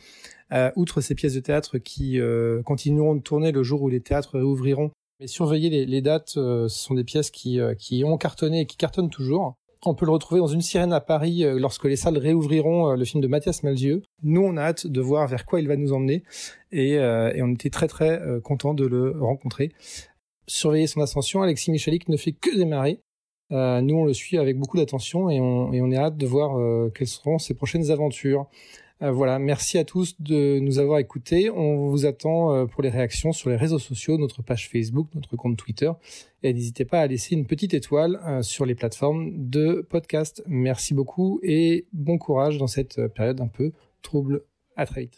Euh, 0.52 0.70
outre 0.76 1.00
ces 1.00 1.14
pièces 1.14 1.34
de 1.34 1.40
théâtre 1.40 1.78
qui 1.78 2.18
continueront 2.64 3.14
de 3.14 3.20
tourner 3.20 3.52
le 3.52 3.62
jour 3.62 3.82
où 3.82 3.88
les 3.88 4.00
théâtres 4.00 4.38
réouvriront. 4.38 4.90
Mais 5.20 5.26
surveillez 5.26 5.84
les, 5.84 6.00
dates, 6.00 6.30
ce 6.30 6.68
sont 6.68 6.94
des 6.94 7.04
pièces 7.04 7.30
qui, 7.30 7.60
ont 8.04 8.16
cartonné 8.16 8.60
et 8.60 8.66
qui 8.66 8.76
cartonnent 8.76 9.10
toujours. 9.10 9.56
On 9.84 9.94
peut 9.94 10.06
le 10.06 10.12
retrouver 10.12 10.40
dans 10.40 10.46
une 10.46 10.62
sirène 10.62 10.92
à 10.92 11.00
Paris 11.00 11.44
lorsque 11.58 11.84
les 11.84 11.96
salles 11.96 12.16
réouvriront 12.16 12.92
le 12.92 13.04
film 13.04 13.20
de 13.20 13.28
Mathias 13.28 13.62
Malzieu. 13.62 14.02
Nous, 14.22 14.40
on 14.40 14.56
a 14.56 14.62
hâte 14.62 14.86
de 14.86 15.00
voir 15.02 15.26
vers 15.28 15.44
quoi 15.44 15.60
il 15.60 15.68
va 15.68 15.76
nous 15.76 15.92
emmener 15.92 16.22
et, 16.72 16.92
et 16.92 17.42
on 17.42 17.52
était 17.52 17.70
très 17.70 17.88
très 17.88 18.22
content 18.42 18.72
de 18.72 18.86
le 18.86 19.10
rencontrer 19.20 19.72
surveiller 20.48 20.88
son 20.88 21.00
ascension. 21.00 21.42
Alexis 21.42 21.70
Michalik 21.70 22.08
ne 22.08 22.16
fait 22.16 22.32
que 22.32 22.56
démarrer. 22.56 23.00
Euh, 23.52 23.80
nous, 23.80 23.96
on 23.96 24.04
le 24.04 24.12
suit 24.12 24.38
avec 24.38 24.58
beaucoup 24.58 24.76
d'attention 24.76 25.30
et 25.30 25.40
on, 25.40 25.90
est 25.90 25.96
hâte 25.96 26.16
de 26.16 26.26
voir 26.26 26.58
euh, 26.58 26.92
quelles 26.94 27.06
seront 27.06 27.38
ses 27.38 27.54
prochaines 27.54 27.90
aventures. 27.90 28.46
Euh, 29.00 29.12
voilà, 29.12 29.38
merci 29.38 29.78
à 29.78 29.84
tous 29.84 30.20
de 30.20 30.58
nous 30.58 30.78
avoir 30.78 30.98
écoutés. 30.98 31.50
On 31.50 31.88
vous 31.88 32.04
attend 32.04 32.66
pour 32.66 32.82
les 32.82 32.88
réactions 32.88 33.32
sur 33.32 33.48
les 33.48 33.56
réseaux 33.56 33.78
sociaux, 33.78 34.18
notre 34.18 34.42
page 34.42 34.68
Facebook, 34.68 35.08
notre 35.14 35.36
compte 35.36 35.56
Twitter. 35.56 35.90
Et 36.42 36.52
n'hésitez 36.52 36.84
pas 36.84 37.00
à 37.00 37.06
laisser 37.06 37.34
une 37.34 37.46
petite 37.46 37.74
étoile 37.74 38.42
sur 38.42 38.66
les 38.66 38.74
plateformes 38.74 39.32
de 39.48 39.86
podcast. 39.88 40.42
Merci 40.46 40.94
beaucoup 40.94 41.38
et 41.42 41.86
bon 41.92 42.18
courage 42.18 42.58
dans 42.58 42.66
cette 42.66 43.06
période 43.08 43.40
un 43.40 43.48
peu 43.48 43.72
trouble. 44.02 44.42
À 44.76 44.86
très. 44.86 45.08